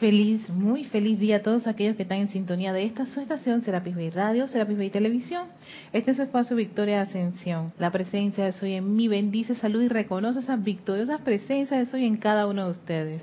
feliz, 0.00 0.48
muy 0.48 0.84
feliz 0.84 1.20
día 1.20 1.36
a 1.36 1.42
todos 1.42 1.66
aquellos 1.66 1.94
que 1.94 2.04
están 2.04 2.18
en 2.18 2.30
sintonía 2.30 2.72
de 2.72 2.84
esta 2.84 3.04
su 3.04 3.20
estación 3.20 3.60
Serapis 3.60 3.94
Bay 3.94 4.08
Radio, 4.08 4.48
Serapis 4.48 4.78
Bay 4.78 4.88
Televisión. 4.88 5.48
Este 5.92 6.12
es 6.12 6.16
su 6.16 6.22
espacio 6.22 6.56
Victoria 6.56 7.02
Ascensión. 7.02 7.74
La 7.78 7.90
presencia 7.90 8.46
de 8.46 8.52
Soy 8.52 8.72
en 8.72 8.96
mí 8.96 9.08
bendice, 9.08 9.54
salud 9.54 9.82
y 9.82 9.88
reconoce 9.88 10.40
esas 10.40 10.64
victoriosas 10.64 11.20
presencias 11.20 11.78
de 11.78 11.84
Soy 11.84 12.06
en 12.06 12.16
cada 12.16 12.46
uno 12.46 12.64
de 12.64 12.70
ustedes. 12.70 13.22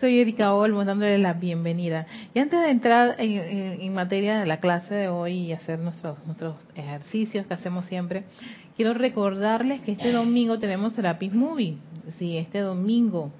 Soy 0.00 0.18
Erika 0.18 0.54
Olmos 0.54 0.86
dándole 0.86 1.18
la 1.18 1.34
bienvenida. 1.34 2.06
Y 2.32 2.38
antes 2.38 2.58
de 2.58 2.70
entrar 2.70 3.16
en, 3.18 3.94
materia 3.94 4.40
de 4.40 4.46
la 4.46 4.60
clase 4.60 4.94
de 4.94 5.08
hoy 5.08 5.34
y 5.34 5.52
hacer 5.52 5.78
nuestros, 5.78 6.24
nuestros 6.24 6.56
ejercicios 6.74 7.46
que 7.46 7.52
hacemos 7.52 7.84
siempre, 7.84 8.24
quiero 8.76 8.94
recordarles 8.94 9.82
que 9.82 9.92
este 9.92 10.10
domingo 10.10 10.58
tenemos 10.58 10.94
Serapis 10.94 11.34
Movie. 11.34 11.76
Sí, 12.18 12.38
este 12.38 12.60
domingo 12.60 13.30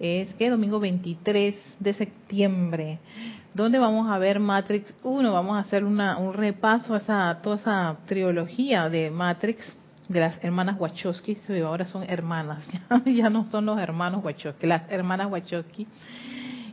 es 0.00 0.32
que 0.34 0.48
domingo 0.48 0.80
23 0.80 1.54
de 1.78 1.94
septiembre, 1.94 2.98
donde 3.54 3.78
vamos 3.78 4.10
a 4.10 4.18
ver 4.18 4.40
Matrix 4.40 4.92
1, 5.02 5.32
vamos 5.32 5.56
a 5.56 5.60
hacer 5.60 5.84
una, 5.84 6.16
un 6.16 6.32
repaso 6.32 6.94
a 6.94 6.96
esa, 6.96 7.38
toda 7.42 7.56
esa 7.56 7.96
trilogía 8.06 8.88
de 8.88 9.10
Matrix 9.10 9.60
de 10.08 10.20
las 10.20 10.42
hermanas 10.42 10.80
Wachowski, 10.80 11.36
ahora 11.64 11.86
son 11.86 12.08
hermanas, 12.08 12.66
ya, 13.04 13.28
no 13.28 13.46
son 13.50 13.66
los 13.66 13.78
hermanos 13.78 14.24
Wachowski, 14.24 14.66
las 14.66 14.90
hermanas 14.90 15.30
Wachowski. 15.30 15.86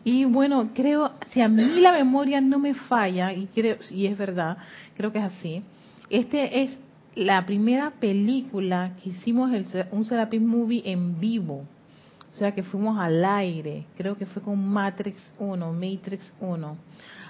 Y 0.03 0.23
bueno, 0.23 0.69
creo, 0.73 1.11
si 1.29 1.41
a 1.41 1.49
mí 1.49 1.81
la 1.81 1.91
memoria 1.91 2.39
no 2.39 2.59
me 2.59 2.73
falla, 2.73 3.33
y 3.33 3.47
creo, 3.47 3.75
y 3.91 4.07
es 4.07 4.17
verdad, 4.17 4.57
creo 4.95 5.11
que 5.11 5.19
es 5.19 5.25
así, 5.25 5.63
este 6.09 6.63
es 6.63 6.77
la 7.13 7.45
primera 7.45 7.91
película 7.91 8.93
que 9.03 9.09
hicimos 9.09 9.51
el, 9.51 9.65
un 9.91 10.05
Serapis 10.05 10.41
Movie 10.41 10.83
en 10.85 11.19
vivo. 11.19 11.65
O 12.37 12.39
sea 12.39 12.51
que 12.51 12.61
fuimos 12.61 12.99
al 12.99 13.25
aire, 13.25 13.85
creo 13.97 14.15
que 14.15 14.27
fue 14.27 14.43
con 14.43 14.63
Matrix 14.63 15.19
1, 15.39 15.73
Matrix 15.73 16.31
1. 16.39 16.77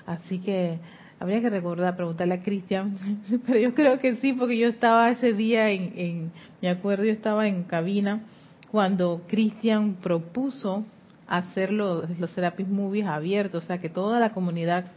Así 0.05 0.37
que 0.37 0.79
habría 1.17 1.39
que 1.39 1.49
recordar, 1.49 1.95
preguntarle 1.95 2.33
a 2.33 2.43
Cristian, 2.43 2.97
pero 3.47 3.57
yo 3.57 3.73
creo 3.73 3.99
que 3.99 4.17
sí, 4.17 4.33
porque 4.33 4.57
yo 4.57 4.67
estaba 4.67 5.09
ese 5.09 5.31
día 5.31 5.71
en, 5.71 5.93
en 5.95 6.31
me 6.61 6.67
acuerdo, 6.67 7.05
yo 7.05 7.13
estaba 7.13 7.47
en 7.47 7.63
cabina 7.63 8.23
cuando 8.69 9.21
Cristian 9.29 9.95
propuso 10.03 10.83
hacer 11.25 11.71
los, 11.71 12.09
los 12.19 12.29
Serapis 12.31 12.67
Movies 12.67 13.05
abiertos, 13.05 13.63
o 13.63 13.67
sea 13.67 13.79
que 13.79 13.87
toda 13.87 14.19
la 14.19 14.31
comunidad 14.31 14.87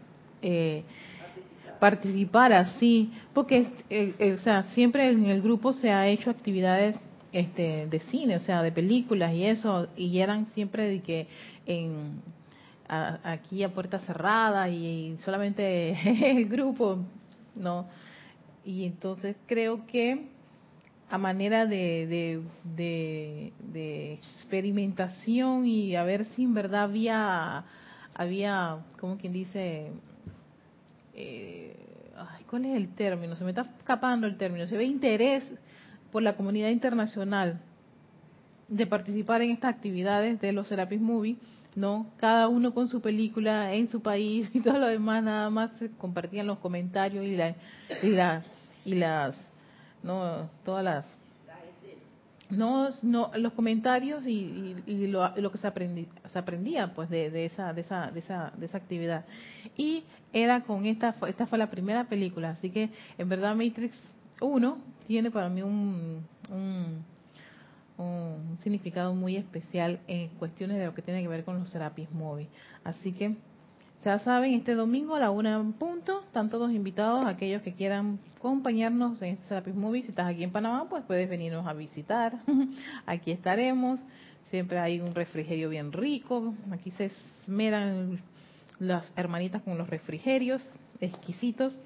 eh, 0.42 0.83
participara, 1.78 2.67
sí, 2.80 3.12
porque 3.33 3.69
eh, 3.89 4.14
eh, 4.19 4.33
o 4.33 4.39
sea, 4.39 4.64
siempre 4.74 5.08
en 5.08 5.27
el 5.27 5.41
grupo 5.41 5.72
se 5.72 5.92
ha 5.92 6.08
hecho 6.08 6.30
actividades 6.30 6.97
este, 7.33 7.86
de 7.86 8.00
cine, 8.00 8.36
o 8.36 8.41
sea, 8.41 8.62
de 8.62 8.73
películas 8.73 9.33
y 9.34 9.45
eso, 9.45 9.89
y 9.97 10.19
eran 10.19 10.47
siempre 10.53 10.89
de 10.89 11.00
que 11.00 11.28
en 11.67 12.23
aquí 12.91 13.62
a 13.62 13.73
puerta 13.73 14.00
cerrada 14.00 14.69
y, 14.69 15.17
solamente 15.25 16.31
el 16.31 16.48
grupo, 16.48 16.98
¿no? 17.55 17.86
Y 18.64 18.84
entonces 18.84 19.36
creo 19.47 19.86
que 19.86 20.27
a 21.08 21.19
manera 21.19 21.67
de, 21.67 22.42
de, 22.77 23.53
de, 23.73 24.12
experimentación 24.12 25.67
y 25.67 25.97
a 25.97 26.05
ver 26.05 26.25
si 26.36 26.45
en 26.45 26.55
verdad 26.55 26.83
había, 26.83 27.64
había 28.14 28.78
como 28.98 29.17
quien 29.19 29.33
dice, 29.33 29.91
eh, 31.14 31.77
¿cuál 32.48 32.67
es 32.67 32.77
el 32.77 32.89
término? 32.95 33.34
Se 33.36 33.45
me 33.45 33.51
está 33.51 33.62
escapando 33.78 34.27
el 34.27 34.36
término. 34.36 34.67
Se 34.69 34.77
ve 34.77 34.84
interés 34.84 35.42
por 36.11 36.22
la 36.22 36.36
comunidad 36.36 36.69
internacional 36.70 37.61
de 38.69 38.86
participar 38.86 39.42
en 39.42 39.50
estas 39.50 39.75
actividades 39.75 40.41
de 40.41 40.52
los 40.52 40.69
Serapis 40.69 41.00
Movie, 41.00 41.36
¿no? 41.75 42.06
Cada 42.17 42.48
uno 42.48 42.72
con 42.72 42.89
su 42.89 43.00
película 43.00 43.75
en 43.75 43.89
su 43.89 44.00
país 44.00 44.48
y 44.55 44.61
todo 44.61 44.78
lo 44.78 44.86
demás, 44.86 45.22
nada 45.22 45.50
más 45.50 45.72
se 45.78 45.91
compartían 45.91 46.47
los 46.47 46.58
comentarios 46.58 47.25
y, 47.25 47.36
la, 47.36 47.56
y, 48.85 48.95
las, 48.95 49.36
¿no? 50.02 50.48
Todas 50.64 50.85
las... 50.85 51.07
No, 52.48 52.89
no, 53.02 53.30
los 53.36 53.52
comentarios 53.52 54.27
y, 54.27 54.74
lo, 55.06 55.52
que 55.52 55.58
se, 55.58 55.70
se 56.33 56.39
aprendía 56.39 56.92
pues 56.95 57.08
de, 57.08 57.30
de, 57.30 57.45
esa, 57.45 57.73
de, 57.73 57.83
esa, 57.83 58.11
de, 58.11 58.18
esa, 58.18 58.52
de 58.56 58.67
esa 58.67 58.77
actividad. 58.77 59.24
Y 59.77 60.02
era 60.33 60.62
con 60.62 60.85
esta, 60.85 61.14
esta 61.29 61.46
fue 61.46 61.58
la 61.58 61.70
primera 61.70 62.05
película, 62.05 62.51
así 62.51 62.70
que 62.70 62.90
en 63.18 63.29
verdad 63.29 63.55
Matrix 63.55 63.96
1 64.40 64.78
tiene 65.06 65.30
para 65.30 65.48
mí 65.48 65.62
un, 65.62 66.24
significado 68.62 69.14
muy 69.14 69.36
especial 69.36 70.01
en 70.06 70.28
cuestiones 70.30 70.78
de 70.78 70.86
lo 70.86 70.95
que 70.95 71.02
tiene 71.02 71.23
que 71.23 71.28
ver 71.28 71.45
con 71.45 71.58
los 71.58 71.70
Serapis 71.70 72.11
Movie. 72.12 72.48
Así 72.84 73.12
que 73.12 73.36
ya 74.05 74.18
saben, 74.20 74.55
este 74.55 74.74
domingo 74.74 75.14
a 75.14 75.20
la 75.20 75.30
una 75.30 75.56
en 75.56 75.73
punto, 75.74 76.23
están 76.24 76.48
todos 76.48 76.73
invitados, 76.73 77.27
aquellos 77.27 77.61
que 77.62 77.74
quieran 77.74 78.18
acompañarnos 78.39 79.20
en 79.20 79.39
Serapis 79.48 79.74
Movie. 79.74 80.02
Si 80.02 80.08
estás 80.08 80.29
aquí 80.29 80.45
en 80.45 80.52
Panamá, 80.52 80.86
pues 80.89 81.05
puedes 81.05 81.29
venirnos 81.29 81.67
a 81.67 81.74
visitar. 81.74 82.39
aquí 83.06 83.33
estaremos. 83.33 84.05
Siempre 84.50 84.79
hay 84.79 85.00
un 85.00 85.14
refrigerio 85.14 85.68
bien 85.68 85.92
rico. 85.92 86.55
Aquí 86.70 86.90
se 86.92 87.11
esmeran 87.45 88.20
las 88.79 89.12
hermanitas 89.17 89.62
con 89.62 89.77
los 89.77 89.90
refrigerios 89.90 90.67
exquisitos. 91.00 91.79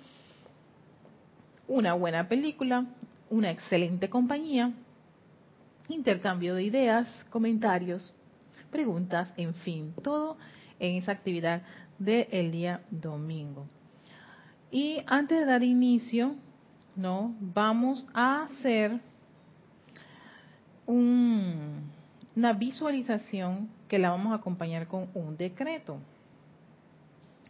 Una 1.67 1.95
buena 1.95 2.29
película, 2.29 2.87
una 3.31 3.51
excelente 3.51 4.11
compañía, 4.11 4.73
intercambio 5.89 6.55
de 6.55 6.65
ideas, 6.65 7.09
comentarios, 7.31 8.13
preguntas, 8.71 9.33
en 9.37 9.55
fin, 9.55 9.95
todo 10.03 10.37
en 10.79 10.97
esa 10.97 11.13
actividad 11.13 11.63
del 11.99 12.51
día 12.51 12.83
domingo. 12.91 13.67
Y 14.71 15.03
antes 15.07 15.39
de 15.39 15.47
dar 15.47 15.63
inicio, 15.63 16.35
¿no? 16.97 17.35
Vamos 17.41 18.07
a 18.13 18.43
hacer 18.43 19.01
una 20.87 22.53
visualización 22.59 23.71
que 23.89 23.99
la 23.99 24.11
vamos 24.11 24.33
a 24.33 24.37
acompañar 24.37 24.87
con 24.87 25.09
un 25.15 25.37
decreto. 25.37 25.99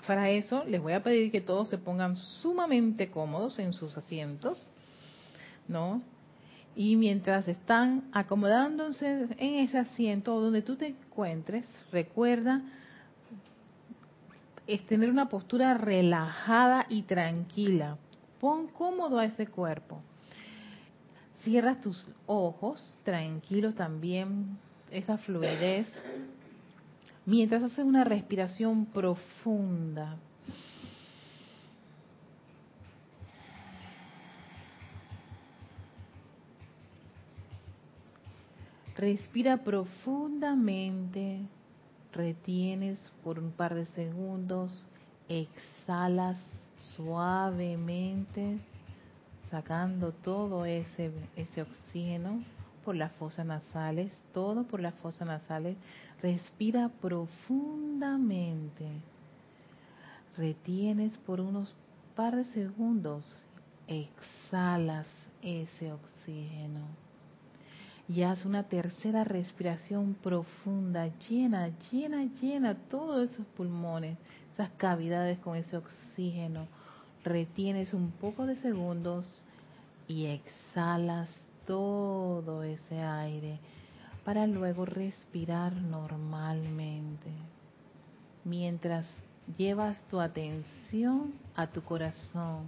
Para 0.06 0.31
eso 0.31 0.65
les 0.65 0.82
voy 0.82 0.92
a 0.92 1.03
pedir 1.03 1.31
que 1.31 1.41
todos 1.41 1.69
se 1.69 1.78
pongan 1.78 2.16
sumamente 2.16 3.10
cómodos 3.10 3.59
en 3.59 3.72
sus 3.72 3.97
asientos 3.97 4.66
¿no? 5.69 6.03
Y 6.76 6.97
mientras 6.97 7.47
están 7.47 8.04
acomodándose 8.12 9.28
en 9.38 9.54
ese 9.60 9.78
asiento 9.78 10.41
donde 10.41 10.62
tú 10.62 10.76
te 10.76 10.88
encuentres, 10.88 11.64
recuerda 11.93 12.62
es 14.66 14.84
tener 14.87 15.10
una 15.10 15.28
postura 15.28 15.75
relajada 15.75 16.87
y 16.88 17.03
tranquila. 17.03 17.98
Pon 18.41 18.66
cómodo 18.69 19.19
a 19.19 19.26
ese 19.26 19.47
cuerpo. 19.47 20.00
Cierra 21.43 21.81
tus 21.81 22.09
ojos, 22.26 22.98
tranquilo 23.04 23.75
también, 23.75 24.59
esa 24.91 25.19
fluidez. 25.19 25.87
Mientras 27.27 27.62
haces 27.62 27.85
una 27.85 28.05
respiración 28.05 28.87
profunda, 28.87 30.19
Respira 38.97 39.57
profundamente, 39.59 41.41
retienes 42.12 43.12
por 43.25 43.41
un 43.41 43.51
par 43.51 43.75
de 43.75 43.87
segundos, 43.87 44.87
exhalas 45.29 46.39
suavemente, 46.95 48.61
sacando 49.51 50.12
todo 50.12 50.65
ese, 50.65 51.11
ese 51.35 51.62
oxígeno 51.62 52.45
por 52.84 52.95
las 52.95 53.12
fosas 53.12 53.47
nasales, 53.47 54.12
todo 54.33 54.65
por 54.65 54.81
las 54.81 54.95
fosas 54.95 55.27
nasales. 55.27 55.77
Respira 56.22 56.91
profundamente, 57.00 58.87
retienes 60.37 61.17
por 61.19 61.41
unos 61.41 61.75
par 62.14 62.37
de 62.37 62.44
segundos, 62.44 63.44
exhalas 63.88 65.06
ese 65.43 65.93
oxígeno 65.93 67.05
y 68.08 68.23
haz 68.23 68.44
una 68.44 68.64
tercera 68.64 69.25
respiración 69.25 70.14
profunda, 70.23 71.08
llena, 71.29 71.70
llena, 71.91 72.25
llena 72.41 72.75
todos 72.91 73.31
esos 73.31 73.47
pulmones, 73.56 74.19
esas 74.53 74.70
cavidades 74.76 75.38
con 75.38 75.56
ese 75.56 75.76
oxígeno. 75.76 76.67
Retienes 77.25 77.94
un 77.94 78.11
poco 78.11 78.47
de 78.47 78.56
segundos 78.56 79.43
y 80.06 80.26
exhalas 80.26 81.29
todo 81.66 82.62
ese 82.62 83.00
aire 83.00 83.58
para 84.25 84.46
luego 84.46 84.84
respirar 84.84 85.75
normalmente. 85.75 87.31
Mientras 88.44 89.06
llevas 89.56 90.02
tu 90.08 90.20
atención 90.20 91.34
a 91.55 91.66
tu 91.66 91.82
corazón, 91.82 92.66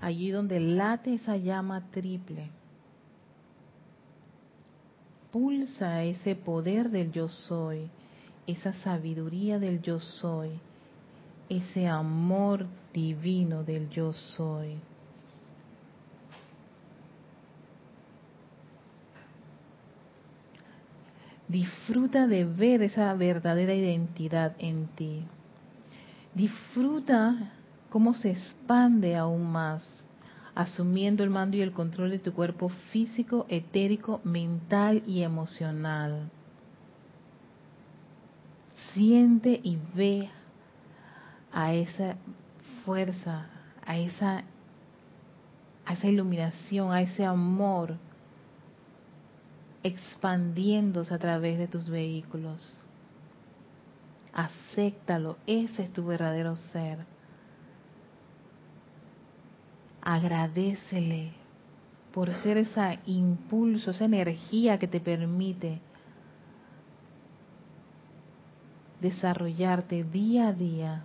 allí 0.00 0.30
donde 0.30 0.60
late 0.60 1.14
esa 1.14 1.36
llama 1.36 1.90
triple 1.90 2.50
pulsa 5.30 6.04
ese 6.04 6.34
poder 6.34 6.90
del 6.90 7.12
yo 7.12 7.28
soy, 7.28 7.88
esa 8.46 8.72
sabiduría 8.72 9.58
del 9.58 9.82
yo 9.82 10.00
soy, 10.00 10.50
ese 11.48 11.86
amor 11.86 12.66
divino 12.92 13.62
del 13.62 13.90
yo 13.90 14.12
soy. 14.12 14.76
Disfruta 21.48 22.26
de 22.26 22.44
ver 22.44 22.82
esa 22.82 23.14
verdadera 23.14 23.74
identidad 23.74 24.54
en 24.58 24.86
ti. 24.88 25.24
Disfruta 26.34 27.52
cómo 27.88 28.12
se 28.12 28.32
expande 28.32 29.16
aún 29.16 29.50
más, 29.50 29.82
asumiendo 30.54 31.24
el 31.24 31.30
mando 31.30 31.56
y 31.56 31.62
el 31.62 31.72
control 31.72 32.10
de 32.10 32.18
tu 32.18 32.34
cuerpo 32.34 32.68
físico, 32.92 33.46
etérico, 33.48 34.20
mental 34.24 35.02
y 35.06 35.22
emocional. 35.22 36.28
Siente 38.92 39.58
y 39.62 39.78
ve 39.94 40.28
a 41.50 41.72
esa 41.72 42.16
fuerza, 42.84 43.46
a 43.86 43.96
esa, 43.96 44.44
a 45.86 45.92
esa 45.94 46.06
iluminación, 46.08 46.92
a 46.92 47.00
ese 47.00 47.24
amor 47.24 47.96
expandiéndose 49.82 51.14
a 51.14 51.18
través 51.18 51.58
de 51.58 51.68
tus 51.68 51.88
vehículos. 51.88 52.80
Acéptalo, 54.32 55.36
ese 55.46 55.84
es 55.84 55.92
tu 55.92 56.04
verdadero 56.04 56.56
ser. 56.56 56.98
Agradecele 60.02 61.32
por 62.12 62.32
ser 62.42 62.58
ese 62.58 62.98
impulso, 63.06 63.90
esa 63.90 64.04
energía 64.04 64.78
que 64.78 64.88
te 64.88 65.00
permite 65.00 65.80
desarrollarte 69.00 70.02
día 70.04 70.48
a 70.48 70.52
día 70.52 71.04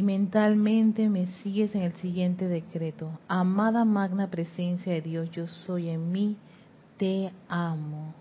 mentalmente 0.11 1.07
me 1.07 1.25
sigues 1.41 1.73
en 1.73 1.83
el 1.83 1.93
siguiente 1.93 2.47
decreto. 2.47 3.09
Amada 3.29 3.85
magna 3.85 4.29
presencia 4.29 4.91
de 4.91 5.01
Dios, 5.01 5.31
yo 5.31 5.47
soy 5.47 5.87
en 5.87 6.11
mí, 6.11 6.35
te 6.97 7.31
amo. 7.47 8.13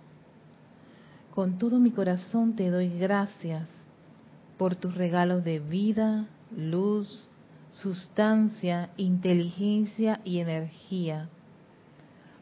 Con 1.35 1.59
todo 1.59 1.81
mi 1.81 1.91
corazón 1.91 2.55
te 2.55 2.71
doy 2.71 2.97
gracias 2.97 3.67
por 4.57 4.77
tus 4.77 4.95
regalos 4.95 5.43
de 5.43 5.59
vida, 5.59 6.27
luz, 6.57 7.29
sustancia, 7.73 8.91
inteligencia 8.97 10.21
y 10.25 10.39
energía 10.39 11.29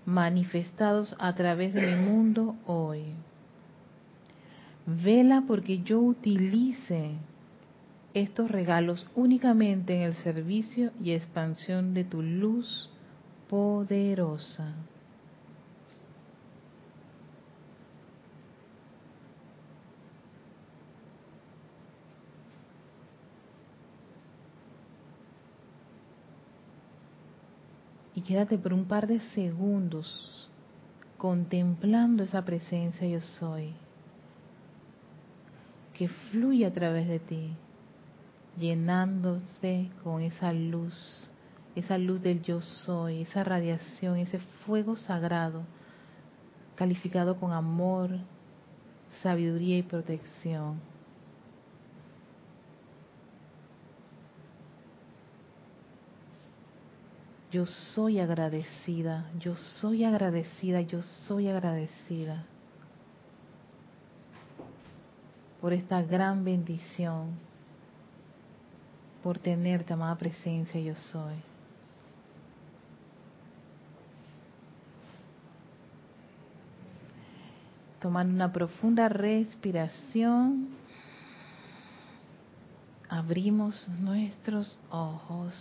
manifestados 0.04 1.14
a 1.18 1.34
través 1.34 1.72
de 1.72 1.86
mi 1.86 2.02
mundo 2.02 2.54
hoy. 2.66 3.04
Vela 4.86 5.44
porque 5.46 5.82
yo 5.82 6.00
utilice 6.00 7.12
estos 8.20 8.50
regalos 8.50 9.06
únicamente 9.14 9.94
en 9.94 10.02
el 10.02 10.14
servicio 10.16 10.92
y 11.02 11.12
expansión 11.12 11.94
de 11.94 12.04
tu 12.04 12.22
luz 12.22 12.90
poderosa. 13.48 14.74
Y 28.14 28.20
quédate 28.22 28.58
por 28.58 28.72
un 28.72 28.86
par 28.86 29.06
de 29.06 29.20
segundos 29.20 30.50
contemplando 31.16 32.24
esa 32.24 32.44
presencia 32.44 33.06
yo 33.06 33.20
soy 33.20 33.72
que 35.94 36.08
fluye 36.08 36.64
a 36.64 36.72
través 36.72 37.08
de 37.08 37.18
ti 37.18 37.50
llenándose 38.58 39.90
con 40.02 40.22
esa 40.22 40.52
luz, 40.52 41.28
esa 41.74 41.96
luz 41.98 42.20
del 42.22 42.42
yo 42.42 42.60
soy, 42.60 43.22
esa 43.22 43.44
radiación, 43.44 44.16
ese 44.16 44.38
fuego 44.66 44.96
sagrado, 44.96 45.62
calificado 46.74 47.38
con 47.38 47.52
amor, 47.52 48.10
sabiduría 49.22 49.78
y 49.78 49.82
protección. 49.82 50.80
Yo 57.50 57.64
soy 57.64 58.20
agradecida, 58.20 59.30
yo 59.38 59.56
soy 59.56 60.04
agradecida, 60.04 60.82
yo 60.82 61.00
soy 61.02 61.48
agradecida 61.48 62.44
por 65.60 65.72
esta 65.72 66.02
gran 66.02 66.44
bendición 66.44 67.47
por 69.22 69.38
tenerte, 69.38 69.92
amada 69.92 70.16
presencia, 70.16 70.80
yo 70.80 70.94
soy. 70.94 71.34
Tomando 78.00 78.32
una 78.34 78.52
profunda 78.52 79.08
respiración, 79.08 80.68
abrimos 83.08 83.88
nuestros 84.00 84.78
ojos, 84.90 85.52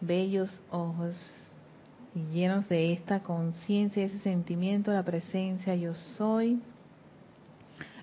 bellos 0.00 0.60
ojos, 0.70 1.16
y 2.16 2.32
llenos 2.32 2.66
de 2.70 2.94
esta 2.94 3.20
conciencia, 3.20 4.02
ese 4.02 4.18
sentimiento 4.20 4.90
la 4.90 5.02
presencia 5.02 5.74
yo 5.74 5.94
soy. 5.94 6.62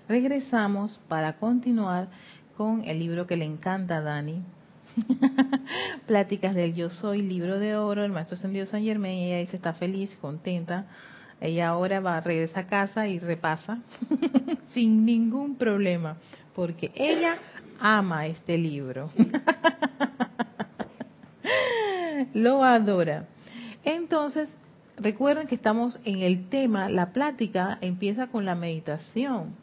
Regresamos 0.08 1.00
para 1.08 1.32
continuar 1.32 2.06
con 2.56 2.84
el 2.84 3.00
libro 3.00 3.26
que 3.26 3.36
le 3.36 3.44
encanta 3.44 3.96
a 3.96 4.00
Dani, 4.02 4.40
Pláticas 6.06 6.54
del 6.54 6.74
Yo 6.74 6.90
Soy, 6.90 7.22
libro 7.22 7.58
de 7.58 7.76
oro, 7.76 8.04
el 8.04 8.12
maestro 8.12 8.36
ascendido 8.36 8.66
San 8.66 8.82
Germán, 8.82 9.12
y 9.12 9.26
ella 9.26 9.38
dice 9.38 9.56
está 9.56 9.72
feliz, 9.72 10.16
contenta. 10.20 10.86
Ella 11.40 11.68
ahora 11.68 12.00
va 12.00 12.16
a 12.16 12.20
regresar 12.20 12.64
a 12.64 12.66
casa 12.66 13.08
y 13.08 13.18
repasa 13.18 13.78
sin 14.72 15.04
ningún 15.04 15.56
problema, 15.56 16.16
porque 16.54 16.92
ella 16.94 17.36
ama 17.80 18.26
este 18.26 18.56
libro. 18.56 19.10
Lo 22.34 22.64
adora. 22.64 23.26
Entonces, 23.84 24.52
recuerden 24.96 25.46
que 25.46 25.56
estamos 25.56 25.98
en 26.04 26.22
el 26.22 26.48
tema, 26.48 26.88
la 26.88 27.12
plática 27.12 27.78
empieza 27.80 28.28
con 28.28 28.44
la 28.44 28.54
meditación, 28.54 29.54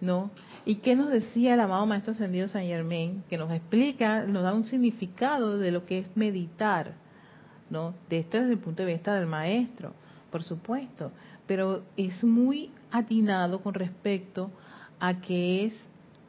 ¿no? 0.00 0.30
¿Y 0.64 0.76
qué 0.76 0.94
nos 0.94 1.10
decía 1.10 1.54
el 1.54 1.60
amado 1.60 1.86
Maestro 1.86 2.12
Ascendido 2.12 2.46
San 2.46 2.62
Germain? 2.62 3.24
Que 3.28 3.36
nos 3.36 3.50
explica, 3.50 4.22
nos 4.22 4.44
da 4.44 4.54
un 4.54 4.62
significado 4.62 5.58
de 5.58 5.72
lo 5.72 5.84
que 5.86 5.98
es 5.98 6.16
meditar, 6.16 6.92
¿no? 7.68 7.94
De 8.08 8.20
este 8.20 8.40
desde 8.40 8.52
el 8.52 8.58
punto 8.60 8.84
de 8.84 8.92
vista 8.92 9.14
del 9.14 9.26
Maestro, 9.26 9.92
por 10.30 10.44
supuesto. 10.44 11.10
Pero 11.48 11.82
es 11.96 12.22
muy 12.22 12.70
atinado 12.92 13.60
con 13.60 13.74
respecto 13.74 14.52
a 15.00 15.20
que 15.20 15.66
es, 15.66 15.74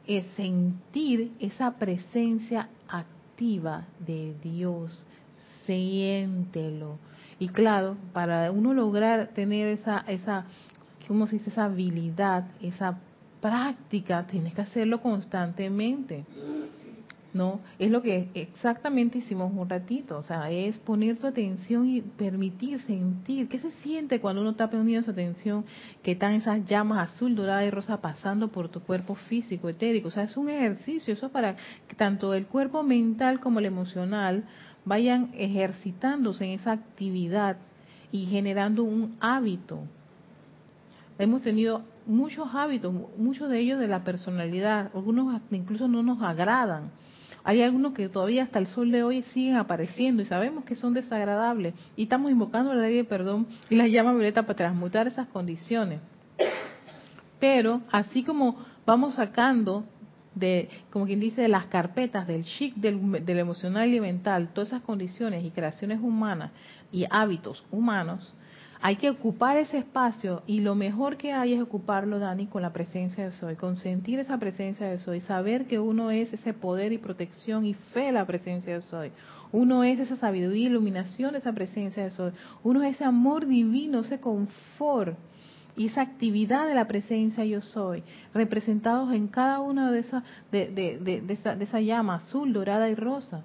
es 0.08 0.26
sentir 0.34 1.30
esa 1.38 1.78
presencia 1.78 2.68
activa 2.88 3.84
de 4.00 4.34
Dios. 4.42 5.06
Siéntelo. 5.64 6.98
Y 7.38 7.48
claro, 7.48 7.96
para 8.12 8.50
uno 8.50 8.74
lograr 8.74 9.28
tener 9.28 9.68
esa, 9.68 9.98
esa, 10.08 10.46
¿cómo 11.06 11.28
se 11.28 11.36
dice? 11.36 11.50
Esa 11.50 11.66
habilidad, 11.66 12.46
esa 12.60 12.98
práctica, 13.44 14.26
tienes 14.26 14.54
que 14.54 14.62
hacerlo 14.62 15.02
constantemente. 15.02 16.24
¿No? 17.34 17.60
Es 17.78 17.90
lo 17.90 18.00
que 18.00 18.28
exactamente 18.32 19.18
hicimos 19.18 19.52
un 19.52 19.68
ratito, 19.68 20.16
o 20.16 20.22
sea, 20.22 20.50
es 20.50 20.78
poner 20.78 21.18
tu 21.18 21.26
atención 21.26 21.86
y 21.86 22.00
permitir 22.00 22.78
sentir 22.78 23.48
qué 23.48 23.58
se 23.58 23.72
siente 23.82 24.20
cuando 24.20 24.40
uno 24.40 24.52
está 24.52 24.70
poniendo 24.70 25.00
esa 25.00 25.10
atención, 25.10 25.64
que 26.02 26.12
están 26.12 26.34
esas 26.34 26.64
llamas 26.64 27.12
azul, 27.12 27.34
dorada 27.34 27.64
y 27.64 27.70
rosa 27.70 28.00
pasando 28.00 28.48
por 28.48 28.68
tu 28.68 28.80
cuerpo 28.80 29.16
físico, 29.16 29.68
etérico, 29.68 30.08
o 30.08 30.10
sea, 30.12 30.22
es 30.22 30.36
un 30.36 30.48
ejercicio, 30.48 31.12
eso 31.12 31.28
para 31.28 31.56
que 31.88 31.96
tanto 31.96 32.32
el 32.34 32.46
cuerpo 32.46 32.82
mental 32.84 33.40
como 33.40 33.58
el 33.58 33.66
emocional 33.66 34.44
vayan 34.84 35.32
ejercitándose 35.36 36.44
en 36.44 36.52
esa 36.52 36.72
actividad 36.72 37.56
y 38.12 38.26
generando 38.26 38.84
un 38.84 39.16
hábito. 39.20 39.80
Hemos 41.18 41.42
tenido 41.42 41.82
muchos 42.06 42.54
hábitos, 42.54 42.94
muchos 43.16 43.50
de 43.50 43.60
ellos 43.60 43.78
de 43.78 43.88
la 43.88 44.04
personalidad, 44.04 44.90
algunos 44.94 45.40
incluso 45.50 45.88
no 45.88 46.02
nos 46.02 46.22
agradan, 46.22 46.90
Hay 47.46 47.60
algunos 47.60 47.92
que 47.92 48.08
todavía 48.08 48.44
hasta 48.44 48.58
el 48.58 48.66
sol 48.68 48.90
de 48.90 49.02
hoy 49.02 49.22
siguen 49.34 49.56
apareciendo 49.56 50.22
y 50.22 50.24
sabemos 50.24 50.64
que 50.64 50.74
son 50.74 50.94
desagradables 50.94 51.74
y 51.94 52.04
estamos 52.04 52.30
invocando 52.30 52.72
la 52.72 52.82
ley 52.82 52.96
de 52.96 53.04
perdón 53.04 53.46
y 53.68 53.76
la 53.76 53.86
llama 53.86 54.12
violeta 54.12 54.42
para 54.42 54.56
transmutar 54.56 55.06
esas 55.06 55.28
condiciones. 55.28 56.00
Pero 57.38 57.82
así 57.92 58.22
como 58.22 58.56
vamos 58.86 59.14
sacando 59.14 59.84
de, 60.34 60.68
como 60.90 61.06
quien 61.06 61.20
dice, 61.20 61.42
de 61.42 61.48
las 61.48 61.66
carpetas 61.66 62.26
del 62.26 62.44
chic, 62.44 62.74
del, 62.76 63.24
del 63.24 63.38
emocional 63.38 63.92
y 63.92 64.00
mental, 64.00 64.48
todas 64.52 64.70
esas 64.70 64.82
condiciones 64.82 65.44
y 65.44 65.50
creaciones 65.50 66.00
humanas 66.00 66.50
y 66.90 67.04
hábitos 67.10 67.64
humanos, 67.70 68.34
hay 68.86 68.96
que 68.96 69.08
ocupar 69.08 69.56
ese 69.56 69.78
espacio 69.78 70.42
y 70.46 70.60
lo 70.60 70.74
mejor 70.74 71.16
que 71.16 71.32
hay 71.32 71.54
es 71.54 71.62
ocuparlo, 71.62 72.18
Dani, 72.18 72.48
con 72.48 72.60
la 72.60 72.74
presencia 72.74 73.24
de 73.24 73.32
Soy, 73.32 73.56
consentir 73.56 74.18
esa 74.18 74.36
presencia 74.36 74.86
de 74.86 74.98
Soy, 74.98 75.22
saber 75.22 75.64
que 75.64 75.78
uno 75.78 76.10
es 76.10 76.30
ese 76.34 76.52
poder 76.52 76.92
y 76.92 76.98
protección 76.98 77.64
y 77.64 77.72
fe 77.72 78.00
de 78.00 78.12
la 78.12 78.26
presencia 78.26 78.74
de 78.74 78.82
Soy. 78.82 79.10
Uno 79.52 79.84
es 79.84 79.98
esa 80.00 80.16
sabiduría 80.16 80.64
y 80.64 80.66
iluminación 80.66 81.34
esa 81.34 81.54
presencia 81.54 82.04
de 82.04 82.10
Soy. 82.10 82.32
Uno 82.62 82.82
es 82.82 82.96
ese 82.96 83.04
amor 83.04 83.46
divino, 83.46 84.00
ese 84.00 84.20
confort 84.20 85.16
y 85.78 85.86
esa 85.86 86.02
actividad 86.02 86.66
de 86.66 86.74
la 86.74 86.86
presencia 86.86 87.42
yo 87.46 87.62
soy, 87.62 88.02
representados 88.34 89.14
en 89.14 89.28
cada 89.28 89.60
una 89.60 89.90
de 89.92 90.00
esas 90.00 90.24
de, 90.52 90.68
de, 90.68 91.22
de, 91.22 91.32
esa, 91.32 91.56
de 91.56 91.64
esa 91.64 91.80
llama 91.80 92.16
azul, 92.16 92.52
dorada 92.52 92.90
y 92.90 92.94
rosa. 92.94 93.44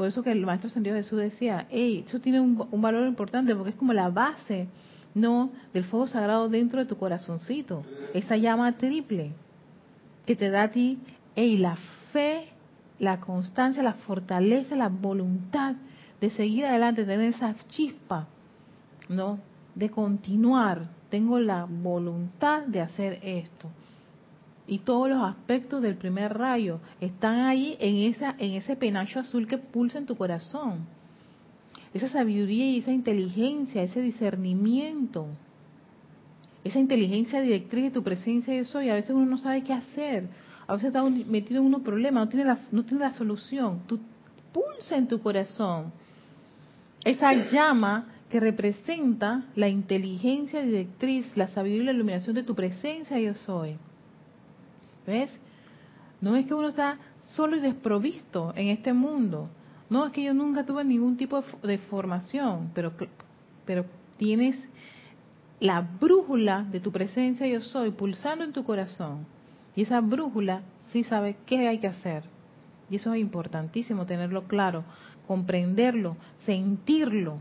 Por 0.00 0.08
eso 0.08 0.22
que 0.22 0.32
el 0.32 0.46
Maestro 0.46 0.70
Sendido 0.70 0.96
Jesús 0.96 1.18
decía, 1.18 1.66
eso 1.70 2.20
tiene 2.20 2.40
un, 2.40 2.56
valor 2.80 3.06
importante 3.06 3.54
porque 3.54 3.68
es 3.68 3.76
como 3.76 3.92
la 3.92 4.08
base, 4.08 4.66
¿no? 5.14 5.50
Del 5.74 5.84
fuego 5.84 6.06
sagrado 6.06 6.48
dentro 6.48 6.80
de 6.80 6.86
tu 6.86 6.96
corazoncito. 6.96 7.84
Esa 8.14 8.38
llama 8.38 8.78
triple 8.78 9.32
que 10.24 10.36
te 10.36 10.48
da 10.48 10.62
a 10.62 10.70
ti, 10.70 11.00
hey, 11.36 11.58
la 11.58 11.76
fe, 12.14 12.48
la 12.98 13.20
constancia, 13.20 13.82
la 13.82 13.92
fortaleza, 13.92 14.74
la 14.74 14.88
voluntad 14.88 15.74
de 16.18 16.30
seguir 16.30 16.64
adelante, 16.64 17.04
de 17.04 17.12
tener 17.12 17.34
esa 17.34 17.54
chispa, 17.68 18.26
¿no? 19.10 19.38
De 19.74 19.90
continuar. 19.90 20.88
Tengo 21.10 21.38
la 21.38 21.66
voluntad 21.66 22.62
de 22.62 22.80
hacer 22.80 23.18
esto 23.22 23.68
y 24.70 24.78
todos 24.78 25.10
los 25.10 25.20
aspectos 25.20 25.82
del 25.82 25.96
primer 25.96 26.38
rayo 26.38 26.78
están 27.00 27.40
ahí 27.40 27.76
en 27.80 27.96
esa 28.12 28.36
en 28.38 28.52
ese 28.52 28.76
penacho 28.76 29.18
azul 29.18 29.48
que 29.48 29.58
pulsa 29.58 29.98
en 29.98 30.06
tu 30.06 30.16
corazón. 30.16 30.86
Esa 31.92 32.08
sabiduría 32.08 32.70
y 32.70 32.78
esa 32.78 32.92
inteligencia, 32.92 33.82
ese 33.82 34.00
discernimiento, 34.00 35.26
esa 36.62 36.78
inteligencia 36.78 37.40
directriz 37.40 37.86
de 37.86 37.90
tu 37.90 38.04
presencia 38.04 38.54
de 38.54 38.64
soy, 38.64 38.90
a 38.90 38.94
veces 38.94 39.10
uno 39.10 39.26
no 39.26 39.38
sabe 39.38 39.64
qué 39.64 39.72
hacer, 39.72 40.28
a 40.68 40.74
veces 40.74 40.86
está 40.86 41.02
metido 41.02 41.62
en 41.62 41.66
unos 41.66 41.82
problemas, 41.82 42.26
no 42.26 42.28
tiene 42.28 42.44
la, 42.44 42.58
no 42.70 42.84
tiene 42.84 43.00
la 43.00 43.12
solución. 43.12 43.80
Tú 43.88 43.98
pulsa 44.52 44.96
en 44.96 45.08
tu 45.08 45.20
corazón 45.20 45.92
esa 47.04 47.32
llama 47.50 48.06
que 48.30 48.38
representa 48.38 49.46
la 49.56 49.68
inteligencia 49.68 50.62
directriz, 50.62 51.36
la 51.36 51.48
sabiduría 51.48 51.82
y 51.82 51.86
la 51.86 51.92
iluminación 51.92 52.36
de 52.36 52.44
tu 52.44 52.54
presencia 52.54 53.18
yo 53.18 53.34
soy. 53.34 53.76
¿Ves? 55.10 55.30
No 56.20 56.36
es 56.36 56.46
que 56.46 56.54
uno 56.54 56.68
está 56.68 56.98
solo 57.34 57.56
y 57.56 57.60
desprovisto 57.60 58.52
en 58.54 58.68
este 58.68 58.92
mundo. 58.92 59.48
No 59.88 60.06
es 60.06 60.12
que 60.12 60.22
yo 60.22 60.32
nunca 60.32 60.64
tuve 60.64 60.84
ningún 60.84 61.16
tipo 61.16 61.42
de 61.62 61.78
formación, 61.78 62.70
pero, 62.74 62.92
pero 63.66 63.84
tienes 64.16 64.56
la 65.58 65.80
brújula 65.80 66.62
de 66.62 66.78
tu 66.78 66.92
presencia 66.92 67.46
yo 67.48 67.60
soy 67.60 67.90
pulsando 67.90 68.44
en 68.44 68.52
tu 68.52 68.62
corazón. 68.62 69.26
Y 69.74 69.82
esa 69.82 70.00
brújula 70.00 70.62
sí 70.92 71.02
sabe 71.02 71.36
qué 71.44 71.66
hay 71.66 71.78
que 71.78 71.88
hacer. 71.88 72.22
Y 72.88 72.96
eso 72.96 73.12
es 73.12 73.20
importantísimo 73.20 74.06
tenerlo 74.06 74.44
claro, 74.44 74.84
comprenderlo, 75.26 76.16
sentirlo, 76.46 77.38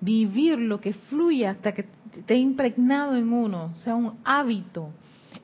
vivirlo, 0.00 0.80
que 0.80 0.92
fluya 0.92 1.52
hasta 1.52 1.72
que 1.72 1.86
esté 2.14 2.36
impregnado 2.36 3.16
en 3.16 3.32
uno, 3.32 3.74
sea 3.76 3.94
un 3.94 4.18
hábito 4.24 4.90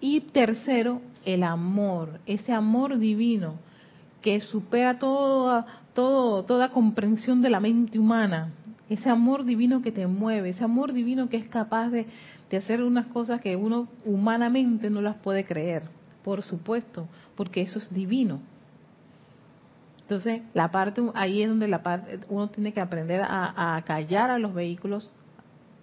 y 0.00 0.20
tercero, 0.20 1.00
el 1.24 1.42
amor, 1.42 2.20
ese 2.26 2.52
amor 2.52 2.98
divino 2.98 3.54
que 4.22 4.40
supera 4.40 4.98
toda, 4.98 5.66
todo, 5.94 6.44
toda 6.44 6.70
comprensión 6.70 7.42
de 7.42 7.50
la 7.50 7.60
mente 7.60 7.98
humana, 7.98 8.52
ese 8.88 9.10
amor 9.10 9.44
divino 9.44 9.82
que 9.82 9.92
te 9.92 10.06
mueve, 10.06 10.50
ese 10.50 10.64
amor 10.64 10.92
divino 10.92 11.28
que 11.28 11.36
es 11.36 11.48
capaz 11.48 11.90
de, 11.90 12.06
de 12.50 12.56
hacer 12.56 12.82
unas 12.82 13.06
cosas 13.06 13.40
que 13.40 13.56
uno 13.56 13.88
humanamente 14.04 14.90
no 14.90 15.02
las 15.02 15.16
puede 15.16 15.44
creer, 15.44 15.82
por 16.24 16.42
supuesto, 16.42 17.06
porque 17.36 17.60
eso 17.60 17.78
es 17.78 17.92
divino. 17.92 18.40
Entonces, 20.08 20.40
la 20.54 20.70
parte 20.70 21.02
ahí 21.12 21.42
es 21.42 21.50
donde 21.50 21.68
la 21.68 21.82
parte, 21.82 22.20
uno 22.30 22.48
tiene 22.48 22.72
que 22.72 22.80
aprender 22.80 23.20
a, 23.22 23.82
callar 23.84 24.30
a 24.30 24.38
los 24.38 24.54
vehículos, 24.54 25.12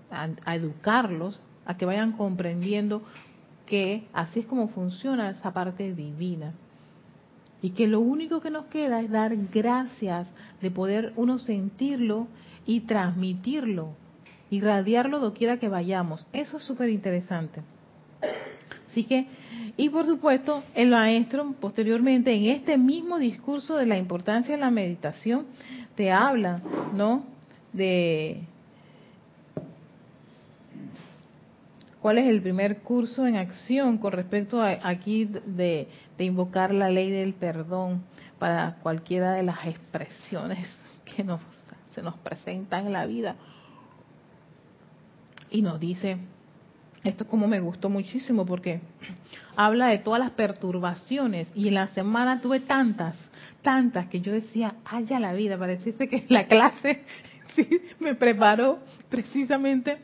a, 0.10 0.56
educarlos, 0.56 1.40
a 1.68 1.78
que 1.78 1.86
vayan 1.86 2.14
comprendiendo 2.14 3.04
que 3.66 4.04
así 4.14 4.42
es 4.42 4.46
como 4.46 4.68
funciona 4.70 5.30
esa 5.30 5.52
parte 5.54 5.94
divina. 5.94 6.54
Y 7.62 7.72
que 7.72 7.88
lo 7.88 8.00
único 8.00 8.42
que 8.42 8.52
nos 8.52 8.66
queda 8.66 9.02
es 9.02 9.10
dar 9.10 9.36
gracias 9.52 10.28
de 10.62 10.72
poder 10.72 11.14
uno 11.16 11.40
sentirlo 11.40 12.28
y 12.66 12.82
transmitirlo, 12.82 13.90
irradiarlo 14.50 15.20
doquiera 15.20 15.58
que 15.58 15.70
vayamos. 15.70 16.26
Eso 16.34 16.58
es 16.58 16.64
súper 16.64 16.90
interesante. 16.90 17.62
Así 18.90 19.04
que, 19.04 19.28
y 19.78 19.90
por 19.90 20.06
supuesto, 20.06 20.64
el 20.74 20.92
maestro 20.92 21.54
posteriormente 21.60 22.34
en 22.34 22.46
este 22.46 22.78
mismo 22.78 23.20
discurso 23.20 23.76
de 23.76 23.86
la 23.86 23.98
importancia 23.98 24.56
de 24.56 24.62
la 24.62 24.72
meditación, 24.72 25.46
te 25.96 26.12
habla, 26.12 26.62
¿no? 26.94 27.26
De, 27.74 28.42
cuál 32.06 32.20
es 32.20 32.28
el 32.28 32.40
primer 32.40 32.84
curso 32.84 33.26
en 33.26 33.36
acción 33.36 33.98
con 33.98 34.12
respecto 34.12 34.62
a 34.62 34.78
aquí 34.84 35.26
de, 35.26 35.88
invocar 36.20 36.72
la 36.72 36.92
ley 36.92 37.10
del 37.10 37.34
perdón 37.34 38.04
para 38.38 38.76
cualquiera 38.84 39.32
de 39.32 39.42
las 39.42 39.66
expresiones 39.66 40.68
que 41.16 41.24
nos, 41.24 41.42
se 41.96 42.04
nos 42.04 42.16
presentan 42.18 42.86
en 42.86 42.94
la 42.94 43.08
vida. 43.08 43.36
Y 45.50 45.64
nos 45.64 45.80
dice, 45.80 46.18
esto 47.04 47.26
como 47.26 47.48
me 47.48 47.60
gustó 47.60 47.90
muchísimo 47.90 48.46
porque 48.46 48.82
habla 49.56 49.88
de 49.88 49.98
todas 49.98 50.20
las 50.20 50.30
perturbaciones 50.30 51.52
y 51.56 51.70
en 51.70 51.74
la 51.74 51.88
semana 51.88 52.40
tuve 52.40 52.60
tantas, 52.60 53.18
tantas 53.64 54.06
que 54.10 54.22
yo 54.22 54.32
decía, 54.32 54.76
haya 54.86 55.20
la 55.20 55.34
vida, 55.34 55.58
pareciese 55.58 56.08
que 56.08 56.24
la 56.30 56.46
clase 56.46 57.02
sí, 57.56 57.68
me 58.00 58.14
preparó 58.14 58.78
precisamente 59.10 59.98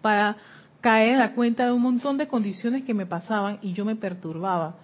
para 0.00 0.38
caer 0.82 1.12
en 1.12 1.18
la 1.20 1.32
cuenta 1.32 1.64
de 1.64 1.72
un 1.72 1.80
montón 1.80 2.18
de 2.18 2.28
condiciones 2.28 2.84
que 2.84 2.92
me 2.92 3.06
pasaban 3.06 3.58
y 3.62 3.72
yo 3.72 3.84
me 3.84 3.96
perturbaba, 3.96 4.74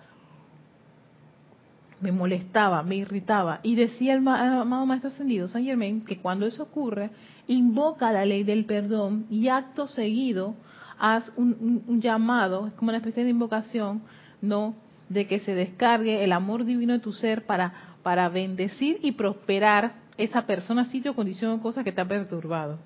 me 2.00 2.12
molestaba, 2.12 2.82
me 2.84 2.96
irritaba. 2.96 3.58
Y 3.64 3.74
decía 3.74 4.14
el 4.14 4.26
amado 4.26 4.86
Maestro 4.86 5.08
Ascendido 5.10 5.48
San 5.48 5.64
Germain 5.64 6.04
que 6.04 6.18
cuando 6.18 6.46
eso 6.46 6.62
ocurre, 6.62 7.10
invoca 7.48 8.12
la 8.12 8.24
ley 8.24 8.44
del 8.44 8.64
perdón 8.64 9.26
y 9.28 9.48
acto 9.48 9.86
seguido 9.88 10.54
haz 11.00 11.30
un, 11.36 12.00
llamado, 12.00 12.68
es 12.68 12.72
como 12.74 12.90
una 12.90 12.98
especie 12.98 13.24
de 13.24 13.30
invocación, 13.30 14.02
¿no? 14.40 14.74
De 15.08 15.26
que 15.26 15.40
se 15.40 15.54
descargue 15.54 16.24
el 16.24 16.32
amor 16.32 16.64
divino 16.64 16.92
de 16.92 16.98
tu 17.00 17.12
ser 17.12 17.44
para, 17.46 17.72
para 18.02 18.28
bendecir 18.28 18.98
y 19.02 19.12
prosperar 19.12 19.92
esa 20.16 20.42
persona, 20.42 20.84
sitio, 20.86 21.14
condición 21.14 21.52
o 21.52 21.60
cosa 21.60 21.84
que 21.84 21.92
te 21.92 22.00
ha 22.00 22.08
perturbado 22.08 22.78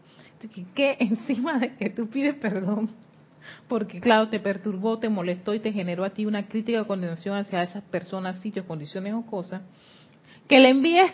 que 0.48 0.96
encima 1.00 1.58
de 1.58 1.74
que 1.76 1.90
tú 1.90 2.08
pides 2.08 2.34
perdón, 2.36 2.90
porque 3.68 4.00
claro, 4.00 4.28
te 4.28 4.40
perturbó, 4.40 4.98
te 4.98 5.08
molestó 5.08 5.54
y 5.54 5.60
te 5.60 5.72
generó 5.72 6.04
a 6.04 6.10
ti 6.10 6.26
una 6.26 6.46
crítica 6.46 6.82
o 6.82 6.86
condenación 6.86 7.36
hacia 7.36 7.62
esas 7.62 7.82
personas, 7.84 8.40
sitios, 8.40 8.66
condiciones 8.66 9.14
o 9.14 9.22
cosas, 9.22 9.62
que 10.48 10.58
le 10.58 10.68
envíes 10.68 11.10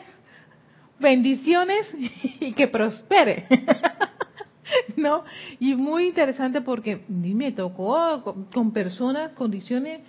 bendiciones 0.98 1.86
y 2.40 2.52
que 2.52 2.68
prospere. 2.68 3.46
¿No? 4.96 5.24
Y 5.60 5.74
muy 5.74 6.08
interesante 6.08 6.60
porque 6.60 7.02
me 7.08 7.52
tocó 7.52 8.46
con 8.52 8.72
personas, 8.72 9.30
condiciones 9.32 10.00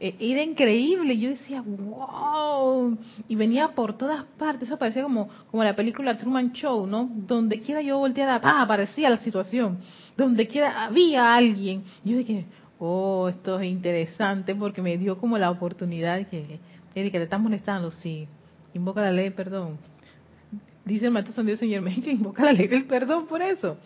era 0.00 0.42
increíble. 0.42 1.18
Yo 1.18 1.28
decía, 1.28 1.62
wow. 1.62 2.96
Y 3.28 3.36
venía 3.36 3.68
por 3.68 3.98
todas 3.98 4.24
partes. 4.38 4.68
Eso 4.68 4.78
parecía 4.78 5.02
como, 5.02 5.28
como 5.50 5.62
la 5.62 5.76
película 5.76 6.16
Truman 6.16 6.52
Show, 6.52 6.86
¿no? 6.86 7.08
Donde 7.12 7.60
quiera 7.60 7.82
yo 7.82 7.98
volteara, 7.98 8.40
ah, 8.42 8.62
aparecía 8.62 9.10
la 9.10 9.18
situación. 9.18 9.78
Donde 10.16 10.48
quiera 10.48 10.84
había 10.84 11.34
alguien. 11.34 11.84
Yo 12.02 12.16
dije, 12.16 12.46
oh, 12.78 13.28
esto 13.28 13.60
es 13.60 13.68
interesante 13.68 14.54
porque 14.54 14.80
me 14.80 14.96
dio 14.96 15.18
como 15.18 15.36
la 15.36 15.50
oportunidad 15.50 16.26
que, 16.28 16.58
te 16.94 17.22
estás 17.22 17.40
molestando, 17.40 17.90
sí. 17.90 18.26
Invoca 18.72 19.02
la 19.02 19.12
ley 19.12 19.30
perdón. 19.30 19.76
Dice 20.84 21.06
el 21.06 21.10
maestro 21.10 21.34
San 21.34 21.44
Dios 21.44 21.58
Señor, 21.58 21.84
que 22.02 22.10
invoca 22.10 22.44
la 22.44 22.52
ley 22.52 22.68
del 22.68 22.86
perdón 22.86 23.26
por 23.26 23.42
eso. 23.42 23.76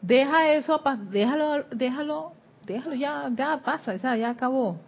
Deja 0.00 0.52
eso, 0.52 0.80
déjalo, 1.10 1.64
déjalo, 1.72 2.32
déjalo 2.64 2.94
ya, 2.94 3.30
ya 3.34 3.60
pasa, 3.64 3.96
ya 3.96 4.30
acabó 4.30 4.78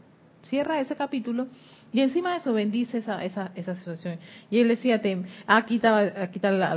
cierra 0.42 0.80
ese 0.80 0.96
capítulo 0.96 1.48
Y 1.92 2.00
encima 2.00 2.32
de 2.32 2.38
eso 2.38 2.52
bendice 2.52 2.98
esa, 2.98 3.24
esa, 3.24 3.50
esa 3.54 3.74
situación. 3.76 4.18
Y 4.50 4.60
él 4.60 4.68
decía, 4.68 5.00
te, 5.00 5.22
aquí 5.46 5.80
aquí 5.84 6.36
está 6.36 6.50
la, 6.50 6.74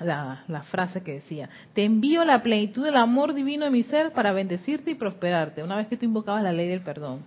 la, 0.00 0.44
la, 0.46 0.62
frase 0.62 1.02
que 1.02 1.14
decía, 1.14 1.48
te 1.74 1.84
envío 1.84 2.24
la 2.24 2.42
plenitud 2.42 2.84
del 2.84 2.96
amor 2.96 3.34
divino 3.34 3.64
de 3.64 3.70
mi 3.70 3.82
ser 3.82 4.12
para 4.12 4.32
bendecirte 4.32 4.92
y 4.92 4.94
prosperarte, 4.94 5.62
una 5.62 5.76
vez 5.76 5.88
que 5.88 5.96
tú 5.96 6.04
invocabas 6.04 6.42
la 6.42 6.52
ley 6.52 6.68
del 6.68 6.82
perdón. 6.82 7.22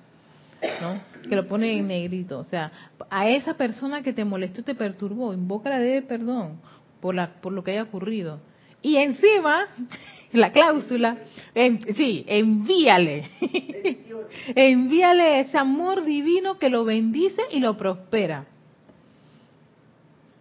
¿no? 0.82 1.02
Que 1.28 1.36
lo 1.36 1.48
pone 1.48 1.76
en 1.78 1.88
negrito. 1.88 2.40
O 2.40 2.44
sea, 2.44 2.72
a 3.10 3.28
esa 3.28 3.56
persona 3.56 4.02
que 4.02 4.14
te 4.14 4.24
molestó 4.24 4.64
te 4.64 4.76
perturbó, 4.76 5.34
invoca 5.34 5.70
la 5.70 5.80
ley 5.80 5.96
del 5.96 6.04
perdón 6.04 6.60
por, 7.00 7.16
la, 7.16 7.34
por 7.42 7.52
lo 7.52 7.64
que 7.64 7.72
haya 7.72 7.84
ocurrido. 7.84 8.40
Y 8.82 8.98
encima, 8.98 9.68
la 10.32 10.52
cláusula, 10.52 11.18
sí, 11.96 12.24
envíale. 12.28 13.30
envíale 14.56 15.42
ese 15.42 15.58
amor 15.58 16.04
divino 16.04 16.58
que 16.58 16.70
lo 16.70 16.86
bendice 16.86 17.42
y 17.52 17.60
lo 17.60 17.78
prospera. 17.78 18.46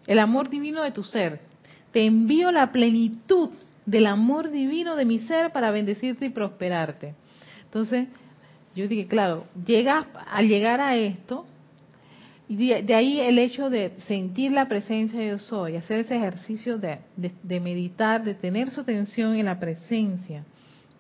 El 0.07 0.19
amor 0.19 0.49
divino 0.49 0.83
de 0.83 0.93
tu 0.93 1.03
ser. 1.03 1.41
Te 1.93 2.05
envío 2.05 2.53
la 2.53 2.73
plenitud 2.73 3.51
del 3.85 4.07
amor 4.07 4.51
divino 4.51 4.97
de 4.97 5.05
mi 5.05 5.21
ser 5.21 5.53
para 5.53 5.71
bendecirte 5.71 6.27
y 6.27 6.31
prosperarte. 6.31 7.15
Entonces, 7.65 8.09
yo 8.75 8.87
dije, 8.87 9.07
claro, 9.07 9.47
llega, 9.67 10.07
al 10.31 10.49
llegar 10.49 10.81
a 10.81 10.97
esto, 10.97 11.47
y 12.51 12.83
de, 12.83 12.95
ahí 12.97 13.21
el 13.21 13.39
hecho 13.39 13.71
de 13.71 13.93
sentir 14.09 14.51
la 14.51 14.67
presencia 14.67 15.21
de 15.21 15.29
yo 15.29 15.39
soy, 15.39 15.77
hacer 15.77 16.01
ese 16.01 16.17
ejercicio 16.17 16.79
de, 16.79 16.99
de, 17.17 17.61
meditar, 17.61 18.25
de 18.25 18.35
tener 18.35 18.73
su 18.73 18.81
atención 18.81 19.37
en 19.37 19.47
la 19.47 19.61
presencia, 19.61 20.45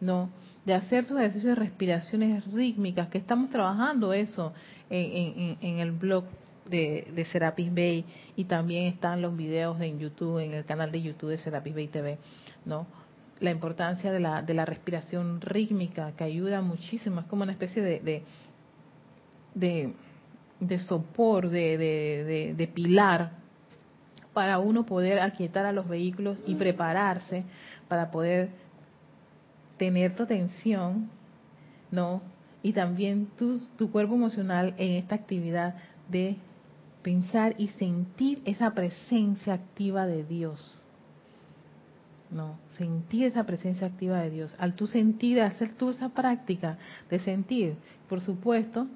¿no? 0.00 0.30
De 0.64 0.75
hacer 0.75 1.07
sus 1.07 1.19
ejercicios 1.19 1.57
de 1.57 1.61
respiraciones 1.61 2.47
rítmicas, 2.52 3.09
que 3.09 3.19
estamos 3.19 3.50
trabajando 3.50 4.12
eso 4.12 4.52
en, 4.88 5.57
en, 5.61 5.78
el 5.80 5.90
blog 5.90 6.26
de, 6.66 7.09
de 7.16 7.25
Serapis 7.25 7.75
Bay 7.75 8.04
y 8.37 8.45
también 8.45 8.85
están 8.85 9.21
los 9.21 9.37
videos 9.37 9.80
en 9.80 9.99
YouTube, 9.99 10.38
en 10.38 10.54
el 10.54 10.64
canal 10.64 10.92
de 10.92 11.02
YouTube 11.02 11.30
de 11.30 11.38
Serapis 11.38 11.75
Bay 11.75 11.88
TV, 11.88 12.19
¿no? 12.64 12.87
la 13.40 13.50
importancia 13.50 14.12
de 14.12 14.21
la, 14.21 14.42
de 14.42 14.54
la 14.54 14.66
respiración 14.66 15.40
rítmica, 15.40 16.12
que 16.12 16.23
ayuda 16.23 16.61
muchísimo, 16.61 17.21
es 17.21 17.26
como 17.26 17.42
una 17.42 17.52
especie 17.52 17.83
de, 17.83 18.23
de, 19.54 19.95
de, 20.60 20.78
sopor, 20.78 21.48
de, 21.48 21.78
de, 21.78 22.54
de, 22.56 22.66
pilar, 22.68 23.32
para 24.32 24.58
uno 24.58 24.86
poder 24.86 25.18
aquietar 25.20 25.66
a 25.66 25.72
los 25.72 25.88
vehículos 25.88 26.38
y 26.46 26.54
prepararse 26.54 27.44
para 27.88 28.10
poder 28.10 28.50
tener 29.76 30.14
tu 30.14 30.22
atención, 30.22 31.10
¿no? 31.90 32.22
Y 32.62 32.72
también 32.72 33.28
tu, 33.38 33.58
tu 33.76 33.90
cuerpo 33.90 34.14
emocional 34.14 34.74
en 34.76 34.92
esta 34.92 35.14
actividad 35.14 35.74
de 36.08 36.36
pensar 37.02 37.54
y 37.58 37.68
sentir 37.68 38.42
esa 38.44 38.72
presencia 38.72 39.54
activa 39.54 40.06
de 40.06 40.24
Dios 40.24 40.80
no, 42.30 42.58
sentir 42.78 43.24
esa 43.24 43.44
presencia 43.44 43.86
activa 43.86 44.20
de 44.20 44.30
Dios. 44.30 44.54
Al 44.58 44.74
tú 44.74 44.86
sentir, 44.86 45.40
hacer 45.40 45.72
tú 45.74 45.90
esa 45.90 46.10
práctica 46.10 46.78
de 47.10 47.18
sentir, 47.18 47.74
por 48.08 48.20
supuesto, 48.20 48.86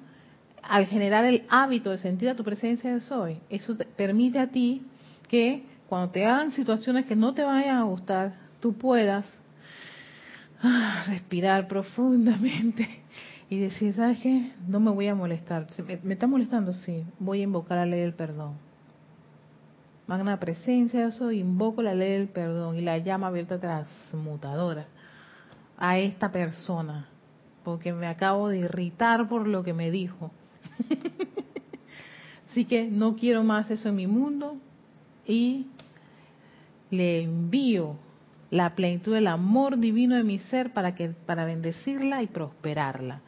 al 0.67 0.85
generar 0.87 1.25
el 1.25 1.45
hábito 1.49 1.91
de 1.91 1.97
sentir 1.97 2.29
a 2.29 2.35
tu 2.35 2.43
presencia 2.43 2.93
de 2.93 3.01
soy, 3.01 3.39
eso 3.49 3.75
te 3.75 3.85
permite 3.85 4.39
a 4.39 4.47
ti 4.47 4.83
que 5.29 5.63
cuando 5.87 6.11
te 6.11 6.25
hagan 6.25 6.51
situaciones 6.53 7.05
que 7.05 7.15
no 7.15 7.33
te 7.33 7.43
vayan 7.43 7.77
a 7.77 7.83
gustar, 7.83 8.33
tú 8.59 8.73
puedas 8.73 9.25
ah, 10.61 11.03
respirar 11.07 11.67
profundamente 11.67 13.03
y 13.49 13.59
decir, 13.59 13.93
¿sabes 13.93 14.19
qué? 14.21 14.51
No 14.67 14.79
me 14.79 14.91
voy 14.91 15.07
a 15.07 15.15
molestar. 15.15 15.67
¿Me, 15.85 15.99
me 16.03 16.13
está 16.13 16.27
molestando? 16.27 16.73
Sí. 16.73 17.03
Voy 17.19 17.41
a 17.41 17.43
invocar 17.43 17.77
la 17.77 17.85
ley 17.85 18.01
del 18.01 18.13
perdón 18.13 18.55
magna 20.07 20.39
presencia, 20.39 21.07
eso 21.07 21.31
invoco 21.31 21.81
la 21.81 21.95
ley 21.95 22.11
del 22.11 22.27
perdón 22.27 22.75
y 22.75 22.81
la 22.81 22.97
llama 22.97 23.27
abierta 23.27 23.59
transmutadora 23.59 24.85
a 25.77 25.97
esta 25.97 26.31
persona, 26.31 27.07
porque 27.63 27.91
me 27.91 28.07
acabo 28.07 28.49
de 28.49 28.59
irritar 28.59 29.27
por 29.27 29.47
lo 29.47 29.63
que 29.63 29.73
me 29.73 29.91
dijo. 29.91 30.31
Así 32.51 32.65
que 32.65 32.85
no 32.85 33.15
quiero 33.15 33.43
más 33.43 33.69
eso 33.69 33.89
en 33.89 33.95
mi 33.95 34.07
mundo 34.07 34.57
y 35.27 35.65
le 36.89 37.23
envío 37.23 37.95
la 38.51 38.75
plenitud 38.75 39.13
del 39.13 39.27
amor 39.27 39.77
divino 39.77 40.15
de 40.15 40.23
mi 40.23 40.39
ser 40.39 40.71
para 40.71 40.95
que 40.95 41.09
para 41.09 41.45
bendecirla 41.45 42.23
y 42.23 42.27
prosperarla. 42.27 43.21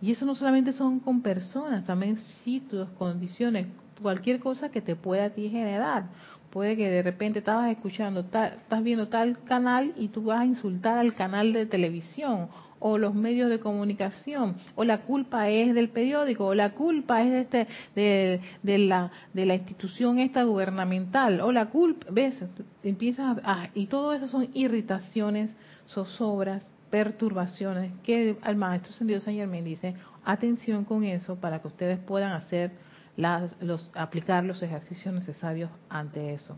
Y 0.00 0.12
eso 0.12 0.26
no 0.26 0.34
solamente 0.34 0.72
son 0.72 1.00
con 1.00 1.22
personas, 1.22 1.84
también 1.84 2.16
sitios, 2.44 2.88
condiciones, 2.98 3.66
cualquier 4.00 4.40
cosa 4.40 4.70
que 4.70 4.80
te 4.80 4.96
pueda 4.96 5.26
a 5.26 5.30
ti 5.30 5.48
generar. 5.48 6.06
Puede 6.50 6.76
que 6.76 6.88
de 6.88 7.02
repente 7.02 7.40
estabas 7.40 7.70
escuchando, 7.70 8.20
estás 8.20 8.82
viendo 8.82 9.08
tal 9.08 9.42
canal 9.44 9.92
y 9.96 10.08
tú 10.08 10.24
vas 10.24 10.40
a 10.40 10.46
insultar 10.46 10.98
al 10.98 11.14
canal 11.14 11.52
de 11.52 11.66
televisión 11.66 12.48
o 12.86 12.98
los 12.98 13.14
medios 13.14 13.48
de 13.48 13.60
comunicación, 13.60 14.56
o 14.74 14.84
la 14.84 14.98
culpa 14.98 15.48
es 15.48 15.74
del 15.74 15.88
periódico, 15.88 16.48
o 16.48 16.54
la 16.54 16.72
culpa 16.72 17.22
es 17.22 17.30
de 17.30 17.40
este 17.40 17.66
de, 17.94 18.40
de 18.62 18.76
la 18.76 19.10
de 19.32 19.46
la 19.46 19.54
institución 19.54 20.18
esta 20.18 20.42
gubernamental, 20.42 21.40
o 21.40 21.50
la 21.50 21.70
culpa, 21.70 22.06
ves, 22.10 22.44
empiezas 22.82 23.38
a, 23.42 23.70
y 23.72 23.86
todo 23.86 24.12
eso 24.12 24.26
son 24.26 24.50
irritaciones, 24.52 25.48
zozobras, 25.88 26.74
perturbaciones 26.90 27.90
que 28.02 28.36
al 28.42 28.56
maestro 28.56 28.92
Sendido 28.92 29.22
San 29.22 29.34
Germán 29.34 29.64
dice, 29.64 29.94
atención 30.22 30.84
con 30.84 31.04
eso 31.04 31.36
para 31.36 31.62
que 31.62 31.68
ustedes 31.68 31.98
puedan 32.00 32.32
hacer 32.32 32.72
los, 33.16 33.90
aplicar 33.94 34.44
los 34.44 34.62
ejercicios 34.62 35.14
necesarios 35.14 35.70
ante 35.88 36.34
eso. 36.34 36.54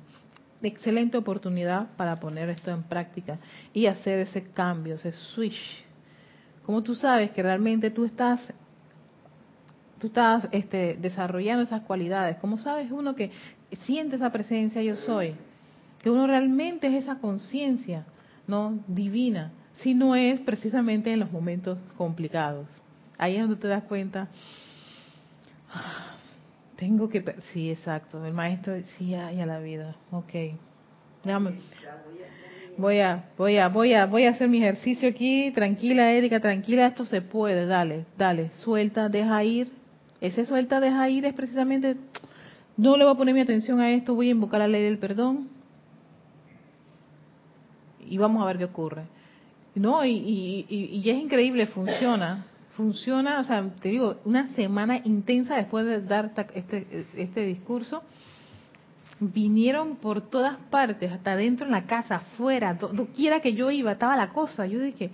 Excelente 0.61 1.17
oportunidad 1.19 1.87
para 1.97 2.17
poner 2.17 2.49
esto 2.49 2.73
en 2.73 2.83
práctica 2.83 3.39
y 3.73 3.87
hacer 3.87 4.19
ese 4.19 4.43
cambio, 4.43 4.97
ese 4.97 5.13
switch. 5.13 5.86
Como 6.67 6.83
tú 6.83 6.95
sabes 6.95 7.31
que 7.31 7.43
realmente 7.43 7.91
tú 7.91 8.05
estás 8.05 8.41
tú 9.99 10.09
estás 10.09 10.47
este, 10.51 10.99
desarrollando 11.01 11.63
esas 11.63 11.83
cualidades. 11.83 12.37
¿Cómo 12.37 12.59
sabes 12.59 12.91
uno 12.91 13.15
que 13.15 13.31
siente 13.85 14.17
esa 14.17 14.31
presencia 14.31 14.83
yo 14.83 14.97
soy? 14.97 15.35
Que 16.03 16.11
uno 16.11 16.27
realmente 16.27 16.89
es 16.89 17.05
esa 17.05 17.17
conciencia, 17.17 18.05
no 18.47 18.79
divina, 18.87 19.53
si 19.77 19.95
no 19.95 20.15
es 20.15 20.39
precisamente 20.41 21.13
en 21.13 21.21
los 21.21 21.33
momentos 21.33 21.79
complicados. 21.97 22.67
Ahí 23.17 23.37
es 23.37 23.41
donde 23.41 23.57
te 23.57 23.69
das 23.69 23.85
cuenta 23.85 24.29
tengo 26.77 27.09
que... 27.09 27.25
Sí, 27.53 27.71
exacto. 27.71 28.25
El 28.25 28.35
maestro 28.35 28.75
decía, 28.75 29.29
a 29.29 29.47
la 29.47 29.59
vida. 29.59 29.97
Ok. 30.11 30.35
Voy 32.79 33.01
a, 33.01 33.25
voy 33.39 33.57
a, 33.57 33.69
voy 33.69 33.93
a, 33.95 34.07
voy 34.07 34.25
a 34.25 34.31
hacer 34.31 34.49
mi 34.49 34.59
ejercicio 34.59 35.09
aquí. 35.09 35.51
Tranquila, 35.53 36.13
Erika, 36.13 36.41
tranquila. 36.41 36.87
Esto 36.87 37.05
se 37.05 37.23
puede. 37.23 37.67
Dale, 37.67 38.07
dale. 38.19 38.51
Suelta, 38.57 39.09
deja 39.09 39.43
ir. 39.45 39.73
Ese 40.21 40.45
suelta, 40.45 40.81
deja 40.81 41.09
ir 41.09 41.25
es 41.25 41.35
precisamente... 41.35 41.97
No 42.77 42.97
le 42.99 43.05
voy 43.05 43.15
a 43.15 43.17
poner 43.17 43.35
mi 43.35 43.41
atención 43.41 43.81
a 43.81 43.91
esto. 43.93 44.15
Voy 44.15 44.29
a 44.29 44.33
invocar 44.33 44.61
la 44.61 44.69
ley 44.69 44.83
del 44.83 44.99
perdón. 44.99 45.49
Y 48.07 48.19
vamos 48.19 48.43
a 48.43 48.47
ver 48.47 48.59
qué 48.59 48.65
ocurre. 48.65 49.05
No, 49.75 50.05
y, 50.05 50.11
y, 50.11 50.67
y, 50.69 51.01
y 51.03 51.11
es 51.11 51.17
increíble, 51.17 51.67
funciona 51.67 52.47
funciona, 52.77 53.41
o 53.41 53.45
sea, 53.45 53.67
te 53.81 53.89
digo, 53.89 54.17
una 54.25 54.49
semana 54.49 55.01
intensa 55.03 55.57
después 55.57 55.87
de 55.87 56.03
dar 56.03 56.33
este, 56.55 57.07
este 57.17 57.41
discurso, 57.41 58.03
vinieron 59.21 59.97
por 59.97 60.21
todas 60.21 60.59
partes, 60.71 61.11
hasta 61.11 61.37
dentro 61.37 61.67
en 61.67 61.73
la 61.73 61.87
casa, 61.87 62.17
afuera, 62.17 62.75
donde 62.75 63.07
quiera 63.07 63.41
que 63.41 63.55
yo 63.55 63.71
iba, 63.71 63.93
estaba 63.93 64.17
la 64.17 64.29
cosa. 64.31 64.67
Yo 64.67 64.81
dije, 64.81 65.11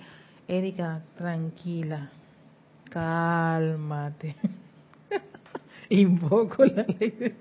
Erika, 0.48 1.02
tranquila, 1.16 2.10
cálmate. 2.90 4.36
Invoco 5.88 6.64
la 6.64 6.84
ley. 6.98 7.34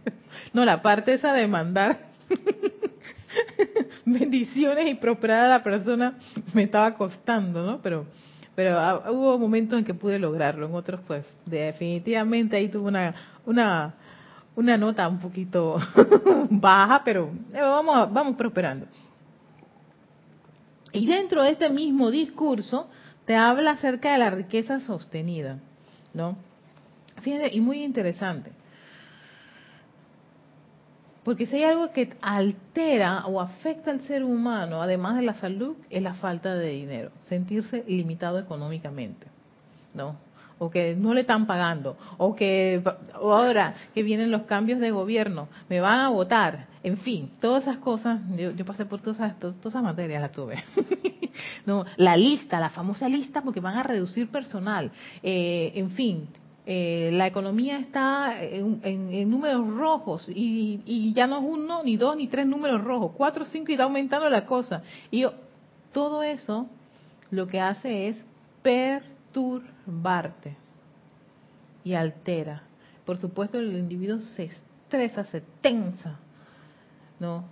No, 0.53 0.65
la 0.65 0.81
parte 0.81 1.13
esa 1.13 1.33
de 1.33 1.47
mandar 1.47 2.09
bendiciones 4.05 4.87
y 4.87 4.95
prosperar 4.95 5.45
a 5.45 5.49
la 5.49 5.63
persona 5.63 6.17
me 6.53 6.63
estaba 6.63 6.93
costando, 6.95 7.65
¿no? 7.65 7.81
Pero 7.81 8.05
pero 8.53 8.77
ah, 8.77 9.09
hubo 9.09 9.39
momentos 9.39 9.79
en 9.79 9.85
que 9.85 9.93
pude 9.93 10.19
lograrlo, 10.19 10.67
en 10.67 10.75
otros 10.75 10.99
pues 11.07 11.25
definitivamente 11.45 12.57
ahí 12.57 12.67
tuve 12.67 12.89
una 12.89 13.15
una 13.45 13.95
una 14.55 14.77
nota 14.77 15.07
un 15.07 15.19
poquito 15.19 15.79
baja, 16.49 17.01
pero 17.03 17.31
eh, 17.53 17.61
vamos 17.61 18.11
vamos 18.13 18.35
prosperando. 18.35 18.87
Y 20.93 21.05
dentro 21.05 21.43
de 21.43 21.51
este 21.51 21.69
mismo 21.69 22.11
discurso 22.11 22.89
te 23.25 23.35
habla 23.35 23.71
acerca 23.71 24.11
de 24.11 24.17
la 24.17 24.29
riqueza 24.29 24.81
sostenida, 24.81 25.59
¿no? 26.13 26.35
Fíjense, 27.21 27.53
y 27.53 27.61
muy 27.61 27.83
interesante. 27.83 28.51
Porque 31.23 31.45
si 31.45 31.57
hay 31.57 31.63
algo 31.63 31.91
que 31.91 32.13
altera 32.21 33.25
o 33.27 33.39
afecta 33.39 33.91
al 33.91 34.01
ser 34.01 34.23
humano, 34.23 34.81
además 34.81 35.15
de 35.17 35.21
la 35.21 35.35
salud, 35.35 35.75
es 35.89 36.01
la 36.01 36.15
falta 36.15 36.55
de 36.55 36.69
dinero, 36.69 37.11
sentirse 37.21 37.83
limitado 37.87 38.39
económicamente, 38.39 39.27
¿no? 39.93 40.15
O 40.61 40.69
que 40.69 40.95
no 40.95 41.15
le 41.15 41.21
están 41.21 41.47
pagando, 41.47 41.97
o 42.19 42.35
que 42.35 42.83
ahora 43.15 43.73
que 43.95 44.03
vienen 44.03 44.29
los 44.29 44.43
cambios 44.43 44.79
de 44.79 44.91
gobierno, 44.91 45.47
me 45.67 45.81
van 45.81 46.01
a 46.01 46.09
votar, 46.09 46.67
en 46.83 46.97
fin, 46.97 47.31
todas 47.41 47.63
esas 47.63 47.77
cosas, 47.77 48.21
yo, 48.37 48.63
pasé 48.63 48.85
por 48.85 49.01
todas 49.01 49.17
esas, 49.17 49.39
todas 49.39 49.55
esas 49.65 49.81
materias, 49.81 50.21
las 50.21 50.31
tuve. 50.31 50.63
no, 51.65 51.83
la 51.97 52.15
lista, 52.15 52.59
la 52.59 52.69
famosa 52.69 53.09
lista, 53.09 53.41
porque 53.41 53.59
van 53.59 53.75
a 53.75 53.81
reducir 53.81 54.27
personal, 54.29 54.91
eh, 55.23 55.71
en 55.73 55.89
fin, 55.89 56.27
eh, 56.67 57.09
la 57.11 57.25
economía 57.25 57.79
está 57.79 58.35
en, 58.39 59.31
números 59.31 59.67
rojos 59.67 60.27
y, 60.29 61.11
ya 61.15 61.25
no 61.25 61.39
es 61.39 61.43
uno, 61.43 61.81
ni 61.83 61.97
dos, 61.97 62.15
ni 62.15 62.27
tres 62.27 62.45
números 62.45 62.83
rojos, 62.83 63.13
cuatro, 63.17 63.45
cinco 63.45 63.71
y 63.71 63.73
está 63.73 63.85
aumentando 63.85 64.29
la 64.29 64.45
cosa. 64.45 64.83
Y 65.09 65.25
todo 65.91 66.21
eso 66.21 66.67
lo 67.31 67.47
que 67.47 67.59
hace 67.59 68.09
es 68.09 68.17
y 71.83 71.93
altera. 71.93 72.63
Por 73.05 73.17
supuesto, 73.17 73.59
el 73.59 73.75
individuo 73.75 74.19
se 74.19 74.43
estresa, 74.43 75.23
se 75.25 75.41
tensa, 75.61 76.19
¿no? 77.19 77.45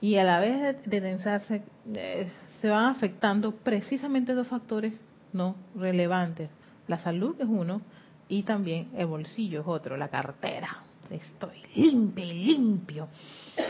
Y 0.00 0.16
a 0.16 0.24
la 0.24 0.40
vez 0.40 0.82
de, 0.84 1.00
tensarse, 1.00 1.62
eh, 1.94 2.30
se 2.60 2.68
van 2.68 2.86
afectando 2.86 3.52
precisamente 3.52 4.34
dos 4.34 4.48
factores 4.48 4.92
no 5.32 5.56
relevantes. 5.74 6.50
La 6.88 6.98
salud 6.98 7.34
es 7.38 7.46
uno 7.48 7.80
y 8.28 8.42
también 8.42 8.88
el 8.96 9.06
bolsillo 9.06 9.60
es 9.60 9.66
otro, 9.66 9.96
la 9.96 10.08
cartera. 10.08 10.82
Estoy 11.10 11.62
limpio 11.74 12.24
limpio. 12.24 13.08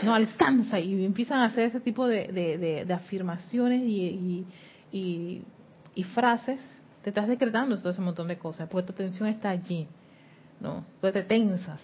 No 0.03 0.13
alcanza 0.13 0.79
y 0.79 1.05
empiezan 1.05 1.39
a 1.39 1.45
hacer 1.45 1.65
ese 1.65 1.79
tipo 1.79 2.07
de, 2.07 2.85
afirmaciones 2.93 3.83
y, 3.83 4.45
y, 4.91 6.03
frases. 6.15 6.59
Te 7.07 7.11
estás 7.11 7.29
decretando 7.29 7.77
todo 7.77 7.91
ese 7.91 8.01
montón 8.01 8.27
de 8.27 8.37
cosas 8.37 8.67
porque 8.67 8.87
tu 8.87 8.91
atención 8.91 9.29
está 9.29 9.49
allí. 9.49 9.87
¿no? 10.59 10.83
Tú 10.99 11.09
te 11.09 11.23
tensas 11.23 11.81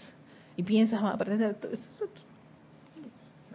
y 0.57 0.63
piensas, 0.63 0.99
ah, 1.01 1.17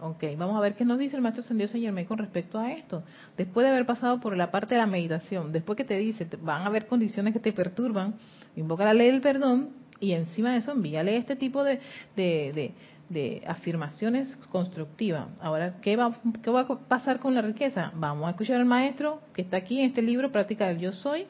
Ok, 0.01 0.23
vamos 0.35 0.57
a 0.57 0.61
ver 0.61 0.73
qué 0.73 0.83
nos 0.83 0.97
dice 0.97 1.15
el 1.15 1.21
maestro 1.21 1.43
Sendido 1.43 1.67
Señor 1.67 1.93
con 2.07 2.17
respecto 2.17 2.57
a 2.57 2.71
esto. 2.71 3.03
Después 3.37 3.65
de 3.65 3.69
haber 3.69 3.85
pasado 3.85 4.19
por 4.19 4.35
la 4.35 4.49
parte 4.49 4.73
de 4.73 4.79
la 4.79 4.87
meditación, 4.87 5.51
después 5.51 5.77
que 5.77 5.83
te 5.83 5.95
dice, 5.99 6.27
van 6.41 6.63
a 6.63 6.65
haber 6.65 6.87
condiciones 6.87 7.33
que 7.33 7.39
te 7.39 7.53
perturban, 7.53 8.15
invoca 8.55 8.83
la 8.83 8.95
ley 8.95 9.11
del 9.11 9.21
perdón 9.21 9.69
y 9.99 10.13
encima 10.13 10.53
de 10.53 10.57
eso 10.57 10.71
envíale 10.71 11.17
este 11.17 11.35
tipo 11.35 11.63
de, 11.63 11.81
de, 12.15 12.73
de, 13.09 13.43
afirmaciones 13.45 14.35
constructivas. 14.49 15.27
Ahora, 15.39 15.75
¿qué 15.81 15.95
va, 15.95 16.17
¿qué 16.41 16.49
va 16.49 16.61
a 16.61 16.67
pasar 16.67 17.19
con 17.19 17.35
la 17.35 17.43
riqueza? 17.43 17.91
Vamos 17.93 18.25
a 18.25 18.31
escuchar 18.31 18.55
al 18.55 18.65
maestro 18.65 19.21
que 19.35 19.43
está 19.43 19.57
aquí 19.57 19.77
en 19.77 19.85
este 19.89 20.01
libro, 20.01 20.31
Práctica 20.31 20.67
del 20.67 20.79
Yo 20.79 20.93
Soy, 20.93 21.27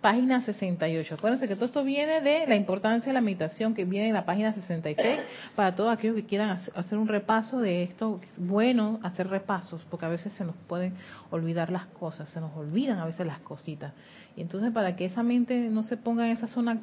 página 0.00 0.40
68. 0.40 1.14
Acuérdense 1.14 1.48
que 1.48 1.54
todo 1.54 1.66
esto 1.66 1.84
viene 1.84 2.20
de 2.20 2.46
la 2.46 2.56
importancia 2.56 3.08
de 3.08 3.14
la 3.14 3.20
meditación 3.20 3.74
que 3.74 3.84
viene 3.84 4.08
en 4.08 4.14
la 4.14 4.24
página 4.24 4.52
66 4.52 5.20
para 5.54 5.74
todos 5.74 5.92
aquellos 5.92 6.16
que 6.16 6.24
quieran 6.24 6.60
hacer 6.74 6.98
un 6.98 7.08
repaso 7.08 7.60
de 7.60 7.82
esto. 7.82 8.20
Es 8.22 8.38
bueno 8.38 9.00
hacer 9.02 9.28
repasos 9.28 9.82
porque 9.90 10.06
a 10.06 10.08
veces 10.08 10.32
se 10.34 10.44
nos 10.44 10.56
pueden 10.68 10.94
olvidar 11.30 11.70
las 11.70 11.86
cosas, 11.86 12.28
se 12.30 12.40
nos 12.40 12.56
olvidan 12.56 12.98
a 12.98 13.06
veces 13.06 13.26
las 13.26 13.40
cositas. 13.40 13.92
Y 14.36 14.42
entonces 14.42 14.72
para 14.72 14.96
que 14.96 15.06
esa 15.06 15.22
mente 15.22 15.58
no 15.70 15.82
se 15.82 15.96
ponga 15.96 16.26
en 16.26 16.36
esa 16.36 16.48
zona 16.48 16.80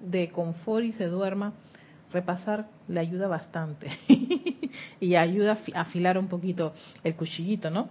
de 0.00 0.28
confort 0.30 0.84
y 0.84 0.92
se 0.92 1.06
duerma, 1.06 1.52
repasar 2.12 2.66
le 2.88 3.00
ayuda 3.00 3.28
bastante 3.28 3.90
y 5.00 5.14
ayuda 5.16 5.58
a 5.74 5.80
afilar 5.80 6.18
un 6.18 6.28
poquito 6.28 6.72
el 7.04 7.14
cuchillito, 7.14 7.70
¿no? 7.70 7.88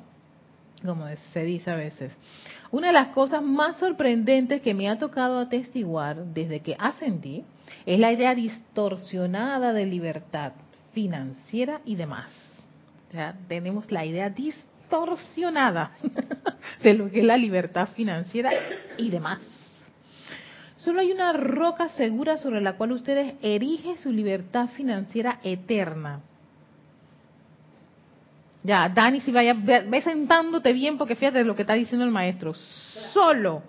Como 0.86 1.08
se 1.34 1.44
dice 1.44 1.72
a 1.72 1.76
veces. 1.76 2.16
Una 2.72 2.88
de 2.88 2.94
las 2.94 3.10
cosas 3.10 3.42
más 3.42 3.78
sorprendentes 3.78 4.62
que 4.62 4.74
me 4.74 4.90
ha 4.90 4.98
tocado 4.98 5.40
atestiguar 5.40 6.26
desde 6.26 6.60
que 6.62 6.76
ascendí 6.78 7.46
es 7.86 8.00
la 8.00 8.12
idea 8.12 8.36
distorsionada 8.36 9.72
de 9.74 9.86
libertad 9.86 10.54
financiera 10.94 11.82
y 11.86 11.96
demás. 11.96 12.32
tenemos 13.48 13.90
la 13.92 14.06
idea 14.06 14.30
distorsionada 14.30 15.92
de 16.84 16.94
lo 16.94 17.10
que 17.10 17.20
es 17.20 17.26
la 17.26 17.38
libertad 17.38 17.88
financiera 17.96 18.52
y 18.98 19.10
demás. 19.10 19.40
Solo 20.78 21.00
hay 21.00 21.12
una 21.12 21.34
roca 21.34 21.90
segura 21.90 22.38
sobre 22.38 22.62
la 22.62 22.78
cual 22.78 22.92
ustedes 22.92 23.36
erigen 23.42 23.98
su 23.98 24.12
libertad 24.12 24.68
financiera 24.70 25.40
eterna 25.44 26.22
ya, 28.68 28.90
Dani, 28.90 29.22
si 29.22 29.32
vaya, 29.32 29.54
ve, 29.54 30.02
sentándote 30.02 30.74
bien 30.74 30.98
porque 30.98 31.16
fíjate 31.16 31.46
lo 31.46 31.56
que 31.56 31.62
está 31.62 31.74
diciendo 31.74 32.04
el 32.04 32.12
maestro. 32.12 32.54
Solo, 33.14 33.64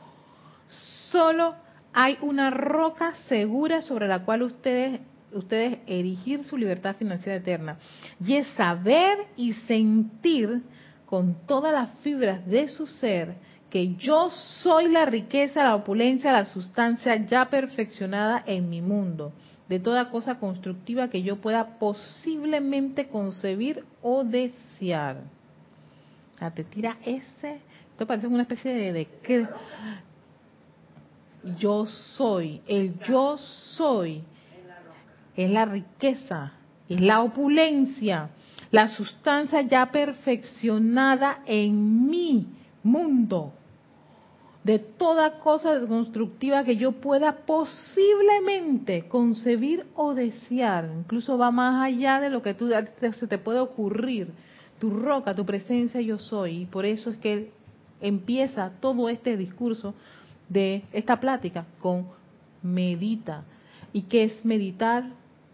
solo 1.13 1.55
hay 1.93 2.19
una 2.21 2.51
roca 2.51 3.15
segura 3.29 3.81
sobre 3.81 4.09
la 4.09 4.25
cual 4.25 4.43
ustedes 4.43 5.01
ustedes 5.31 5.79
erigir 5.87 6.45
su 6.45 6.57
libertad 6.57 6.97
financiera 6.97 7.39
eterna. 7.39 7.79
Y 8.25 8.35
es 8.35 8.47
saber 8.57 9.19
y 9.37 9.53
sentir 9.53 10.63
con 11.07 11.47
todas 11.47 11.73
las 11.73 11.91
fibras 12.01 12.45
de 12.47 12.67
su 12.67 12.87
ser 12.87 13.37
que 13.71 13.95
yo 13.97 14.31
soy 14.31 14.89
la 14.89 15.05
riqueza, 15.05 15.63
la 15.63 15.77
opulencia, 15.77 16.33
la 16.33 16.47
sustancia 16.47 17.15
ya 17.25 17.45
perfeccionada 17.51 18.43
en 18.47 18.69
mi 18.69 18.81
mundo 18.81 19.33
de 19.69 19.79
toda 19.79 20.11
cosa 20.11 20.39
constructiva 20.39 21.09
que 21.09 21.23
yo 21.23 21.37
pueda 21.37 21.79
posiblemente 21.79 23.09
concebir 23.09 23.85
o 24.03 24.25
desear. 24.25 25.19
O 26.41 26.51
te 26.51 26.65
tira 26.65 26.97
ese, 27.05 27.61
esto 27.91 28.07
parece 28.07 28.27
una 28.27 28.43
especie 28.43 28.73
de, 28.73 28.93
de 28.93 29.05
que 29.23 29.47
yo 31.59 31.87
soy, 31.87 32.61
el 32.67 32.99
yo 33.01 33.37
soy, 33.39 34.23
es 35.37 35.51
la 35.51 35.65
riqueza, 35.65 36.53
es 36.89 37.01
la 37.01 37.23
opulencia, 37.23 38.31
la 38.71 38.89
sustancia 38.89 39.63
ya 39.63 39.91
perfeccionada 39.91 41.41
en 41.47 42.09
mi 42.09 42.47
mundo 42.83 43.53
de 44.69 44.79
toda 44.79 45.39
cosa 45.39 45.81
constructiva 45.87 46.63
que 46.63 46.77
yo 46.77 46.93
pueda 46.93 47.37
posiblemente 47.47 49.09
concebir 49.09 49.87
o 49.95 50.13
desear. 50.13 50.91
Incluso 50.95 51.39
va 51.39 51.51
más 51.51 51.83
allá 51.83 52.21
de 52.21 52.29
lo 52.29 52.43
que 52.43 52.53
tú, 52.53 52.69
se 52.69 53.27
te 53.27 53.39
puede 53.39 53.61
ocurrir. 53.61 54.31
Tu 54.79 54.91
roca, 54.91 55.35
tu 55.35 55.47
presencia 55.47 56.03
yo 56.03 56.19
soy. 56.19 56.59
Y 56.59 56.67
por 56.67 56.85
eso 56.85 57.09
es 57.09 57.17
que 57.17 57.51
empieza 58.03 58.71
todo 58.79 59.09
este 59.09 59.39
discurso 59.39 59.95
de 60.51 60.85
esta 60.93 61.19
plática 61.19 61.65
con 61.81 62.07
medita. 62.63 63.45
¿Y 63.95 64.03
qué 64.03 64.25
es 64.25 64.45
meditar? 64.45 65.05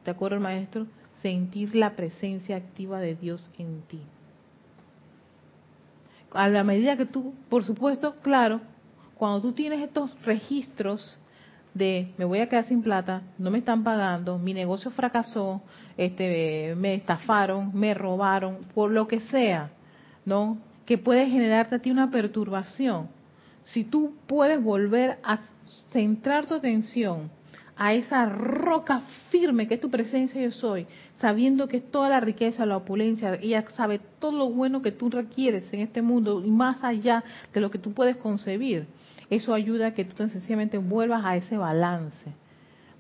¿De 0.05 0.11
acuerdo, 0.11 0.41
maestro? 0.41 0.89
Sentir 1.23 1.77
la 1.77 1.95
presencia 1.95 2.57
activa 2.57 2.99
de 2.99 3.15
Dios 3.15 3.49
en 3.59 3.83
ti. 3.83 4.01
A 6.33 6.49
la 6.49 6.65
medida 6.65 6.97
que 6.97 7.07
tú, 7.07 7.33
por 7.49 7.63
supuesto, 7.63 8.17
claro, 8.21 8.74
cuando 9.17 9.41
tú 9.41 9.53
tienes 9.53 9.83
estos 9.83 10.15
registros 10.25 11.19
de 11.75 12.13
me 12.19 12.25
voy 12.25 12.39
a 12.39 12.49
quedar 12.49 12.67
sin 12.67 12.83
plata, 12.83 13.23
no 13.39 13.51
me 13.51 13.59
están 13.59 13.83
pagando, 13.83 14.39
mi 14.39 14.55
negocio 14.55 14.91
fracasó, 14.93 15.61
este, 15.97 16.75
me 16.77 16.95
estafaron, 16.95 17.71
me 17.75 17.95
robaron, 17.95 18.59
por 18.75 18.91
lo 18.91 19.09
que 19.09 19.21
sea, 19.21 19.71
¿no? 20.25 20.59
Que 20.87 20.99
puede 20.99 21.27
generarte 21.27 21.77
a 21.77 21.79
ti 21.81 21.91
una 21.91 22.11
perturbación. 22.11 23.09
Si 23.65 23.85
tú 23.85 24.15
puedes 24.27 24.63
volver 24.63 25.19
a 25.25 25.41
centrar 25.91 26.47
tu 26.47 26.55
atención 26.55 27.31
a 27.77 27.93
esa 27.95 28.27
roca 28.27 29.03
firme 29.31 29.67
que 29.67 29.75
es 29.75 29.81
tu 29.81 29.91
presencia 29.91 30.41
yo 30.41 30.53
soy, 30.53 30.87
sabiendo 31.21 31.67
que 31.67 31.79
es 31.79 31.91
toda 31.91 32.09
la 32.09 32.21
riqueza, 32.21 32.67
la 32.67 32.77
opulencia, 32.77 33.35
ella 33.43 33.65
sabe 33.75 34.01
todo 34.21 34.33
lo 34.33 34.51
bueno 34.51 34.81
que 34.83 34.93
tú 34.93 35.11
requieres 35.11 35.73
en 35.73 35.81
este 35.81 36.03
mundo 36.03 36.43
y 36.45 36.51
más 36.51 36.85
allá 36.85 37.25
de 37.53 37.61
lo 37.61 37.71
que 37.71 37.79
tú 37.79 37.93
puedes 37.93 38.17
concebir 38.17 38.87
eso 39.35 39.55
ayuda 39.55 39.89
a 39.89 39.95
que 39.95 40.05
tú 40.05 40.15
tan 40.15 40.31
sencillamente 40.31 40.79
vuelvas 40.79 41.25
a 41.25 41.37
ese 41.37 41.57
balance, 41.57 42.33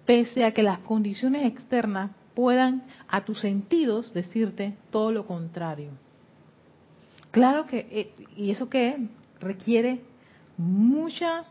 pese 0.07 0.45
a 0.45 0.53
que 0.53 0.63
las 0.63 0.81
condiciones 0.81 1.47
externas 1.47 2.11
puedan 2.35 2.83
a 3.09 3.25
tus 3.25 3.41
sentidos 3.41 4.13
decirte 4.13 4.75
todo 4.91 5.13
lo 5.13 5.27
contrario. 5.27 5.91
Claro 7.31 7.67
que, 7.67 7.87
eh, 7.91 8.13
y 8.37 8.51
eso 8.51 8.69
que 8.69 9.09
requiere 9.41 10.01
mucha, 10.57 11.45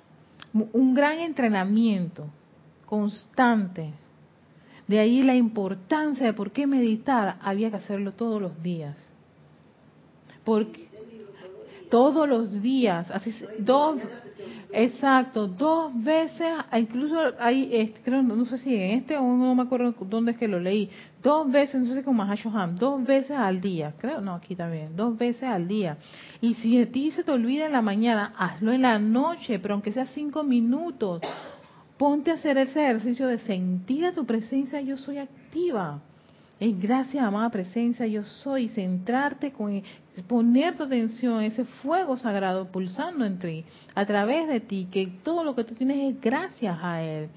un 0.54 0.94
gran 0.94 1.20
entrenamiento 1.20 2.28
constante. 2.86 3.92
De 4.88 5.00
ahí 5.00 5.24
la 5.24 5.36
importancia 5.36 6.26
de 6.26 6.34
por 6.34 6.52
qué 6.52 6.68
meditar 6.68 7.38
había 7.42 7.70
que 7.70 7.78
hacerlo 7.78 8.14
todos 8.14 8.42
los 8.42 8.62
días. 8.62 8.98
Porque 10.44 10.88
todos 11.90 12.28
los 12.28 12.62
días, 12.62 13.10
así 13.12 13.36
dos, 13.60 14.00
Exacto, 14.76 15.48
dos 15.48 15.92
veces, 16.04 16.48
incluso 16.76 17.16
hay, 17.38 17.94
creo, 18.04 18.24
no 18.24 18.44
sé 18.46 18.58
si 18.58 18.74
en 18.74 18.98
este 18.98 19.16
o 19.16 19.22
no 19.22 19.54
me 19.54 19.62
acuerdo 19.62 19.94
dónde 20.00 20.32
es 20.32 20.38
que 20.38 20.48
lo 20.48 20.60
leí, 20.60 20.90
dos 21.22 21.52
veces, 21.52 21.80
no 21.80 21.86
sé 21.86 22.00
si 22.00 22.04
con 22.04 22.16
Mahashoham, 22.16 22.76
dos 22.76 23.06
veces 23.06 23.38
al 23.38 23.62
día, 23.62 23.94
creo, 24.00 24.20
no, 24.20 24.34
aquí 24.34 24.56
también, 24.56 24.96
dos 24.96 25.16
veces 25.16 25.44
al 25.44 25.68
día. 25.68 25.98
Y 26.42 26.56
si 26.56 26.82
a 26.82 26.92
ti 26.92 27.12
se 27.12 27.24
te 27.24 27.30
olvida 27.30 27.68
en 27.68 27.72
la 27.72 27.84
mañana, 27.84 28.34
hazlo 28.36 28.72
en 28.72 28.82
la 28.82 28.98
noche, 28.98 29.60
pero 29.60 29.76
aunque 29.76 29.92
sea 29.92 30.08
cinco 30.08 30.44
minutos, 30.44 31.22
ponte 32.00 32.32
a 32.32 32.34
hacer 32.34 32.58
ese 32.58 32.84
ejercicio 32.84 33.28
de 33.28 33.38
sentir 33.38 34.06
a 34.08 34.14
tu 34.14 34.26
presencia, 34.26 34.82
yo 34.82 34.98
soy 34.98 35.20
activa. 35.20 36.02
Es 36.64 36.80
gracias, 36.80 37.22
amada 37.22 37.50
presencia, 37.50 38.08
yo 38.08 38.24
soy, 38.24 38.70
centrarte 38.70 39.52
con, 39.52 39.84
poner 40.30 40.78
tu 40.78 40.84
atención, 40.84 41.44
ese 41.44 41.66
fuego 41.66 42.16
sagrado 42.16 42.72
pulsando 42.72 43.26
en 43.26 43.38
ti, 43.38 43.66
a 43.94 44.06
través 44.06 44.48
de 44.48 44.62
ti, 44.62 44.88
que 44.90 45.08
todo 45.26 45.44
lo 45.44 45.56
que 45.56 45.66
tú 45.66 45.76
tienes 45.76 46.16
es 46.16 46.22
gracias 46.22 46.80
a 46.82 47.02
Él. 47.02 47.28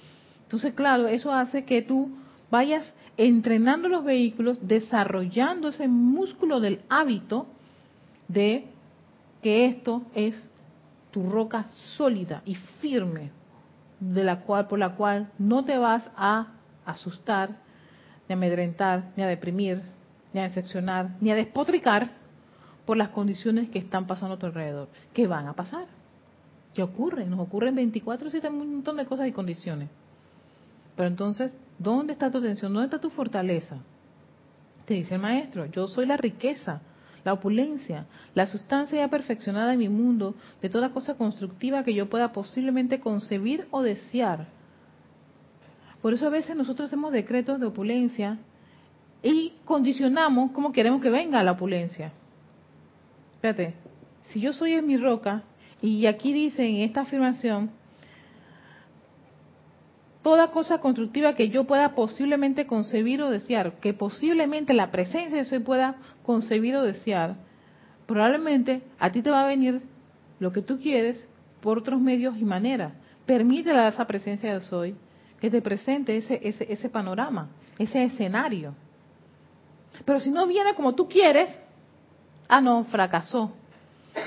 Entonces, 0.44 0.74
claro, 0.74 1.08
eso 1.08 1.32
hace 1.32 1.64
que 1.64 1.82
tú 1.82 2.08
vayas 2.52 2.88
entrenando 3.16 3.88
los 3.88 4.04
vehículos, 4.04 4.58
desarrollando 4.62 5.70
ese 5.70 5.88
músculo 5.88 6.60
del 6.60 6.82
hábito 6.88 7.48
de 8.28 8.66
que 9.42 9.66
esto 9.66 10.02
es 10.14 10.48
tu 11.10 11.28
roca 11.28 11.66
sólida 11.96 12.42
y 12.46 12.54
firme, 12.54 13.32
de 13.98 14.22
la 14.22 14.42
cual, 14.42 14.68
por 14.68 14.78
la 14.78 14.94
cual 14.94 15.32
no 15.36 15.64
te 15.64 15.78
vas 15.78 16.08
a 16.16 16.52
asustar, 16.84 17.65
ni 18.28 18.32
a 18.32 18.36
amedrentar, 18.36 19.12
ni 19.16 19.22
a 19.22 19.28
deprimir, 19.28 19.82
ni 20.32 20.40
a 20.40 20.44
decepcionar, 20.44 21.10
ni 21.20 21.30
a 21.30 21.34
despotricar 21.34 22.10
por 22.84 22.96
las 22.96 23.10
condiciones 23.10 23.68
que 23.70 23.78
están 23.78 24.06
pasando 24.06 24.34
a 24.34 24.38
tu 24.38 24.46
alrededor, 24.46 24.88
que 25.12 25.26
van 25.26 25.48
a 25.48 25.54
pasar. 25.54 25.86
¿Qué 26.74 26.82
ocurre? 26.82 27.26
Nos 27.26 27.40
ocurren 27.40 27.74
24 27.74 28.30
7 28.30 28.48
un 28.48 28.74
montón 28.74 28.96
de 28.96 29.06
cosas 29.06 29.28
y 29.28 29.32
condiciones. 29.32 29.88
Pero 30.94 31.08
entonces, 31.08 31.56
¿dónde 31.78 32.12
está 32.12 32.30
tu 32.30 32.38
atención? 32.38 32.72
¿Dónde 32.72 32.86
está 32.86 33.00
tu 33.00 33.10
fortaleza? 33.10 33.78
Te 34.84 34.94
dice 34.94 35.14
el 35.14 35.20
maestro, 35.20 35.66
yo 35.66 35.88
soy 35.88 36.06
la 36.06 36.16
riqueza, 36.16 36.80
la 37.24 37.32
opulencia, 37.32 38.06
la 38.34 38.46
sustancia 38.46 38.98
ya 38.98 39.08
perfeccionada 39.08 39.72
en 39.72 39.80
mi 39.80 39.88
mundo 39.88 40.34
de 40.62 40.70
toda 40.70 40.90
cosa 40.90 41.14
constructiva 41.14 41.82
que 41.82 41.92
yo 41.92 42.08
pueda 42.08 42.32
posiblemente 42.32 43.00
concebir 43.00 43.66
o 43.70 43.82
desear. 43.82 44.46
Por 46.06 46.14
eso 46.14 46.28
a 46.28 46.30
veces 46.30 46.54
nosotros 46.54 46.88
hacemos 46.88 47.10
decretos 47.10 47.58
de 47.58 47.66
opulencia 47.66 48.38
y 49.24 49.54
condicionamos 49.64 50.52
cómo 50.52 50.70
queremos 50.70 51.02
que 51.02 51.10
venga 51.10 51.42
la 51.42 51.50
opulencia. 51.50 52.12
Fíjate, 53.40 53.74
si 54.28 54.40
yo 54.40 54.52
soy 54.52 54.74
en 54.74 54.86
mi 54.86 54.98
roca, 54.98 55.42
y 55.82 56.06
aquí 56.06 56.32
dice 56.32 56.64
en 56.64 56.76
esta 56.76 57.00
afirmación, 57.00 57.72
toda 60.22 60.52
cosa 60.52 60.78
constructiva 60.78 61.34
que 61.34 61.48
yo 61.48 61.64
pueda 61.64 61.96
posiblemente 61.96 62.68
concebir 62.68 63.20
o 63.20 63.28
desear, 63.28 63.80
que 63.80 63.92
posiblemente 63.92 64.74
la 64.74 64.92
presencia 64.92 65.38
de 65.38 65.44
soy 65.44 65.58
pueda 65.58 65.96
concebir 66.22 66.76
o 66.76 66.84
desear, 66.84 67.34
probablemente 68.06 68.82
a 69.00 69.10
ti 69.10 69.22
te 69.22 69.30
va 69.32 69.42
a 69.42 69.48
venir 69.48 69.82
lo 70.38 70.52
que 70.52 70.62
tú 70.62 70.78
quieres 70.78 71.28
por 71.60 71.78
otros 71.78 72.00
medios 72.00 72.38
y 72.38 72.44
maneras. 72.44 72.92
Permítele 73.26 73.80
a 73.80 73.88
esa 73.88 74.06
presencia 74.06 74.54
de 74.54 74.60
soy 74.60 74.94
que 75.40 75.50
te 75.50 75.62
presente 75.62 76.16
ese, 76.16 76.40
ese, 76.42 76.72
ese 76.72 76.88
panorama, 76.88 77.48
ese 77.78 78.04
escenario. 78.04 78.74
Pero 80.04 80.20
si 80.20 80.30
no 80.30 80.46
viene 80.46 80.74
como 80.74 80.94
tú 80.94 81.08
quieres, 81.08 81.50
ah, 82.48 82.60
no, 82.60 82.84
fracasó, 82.84 83.52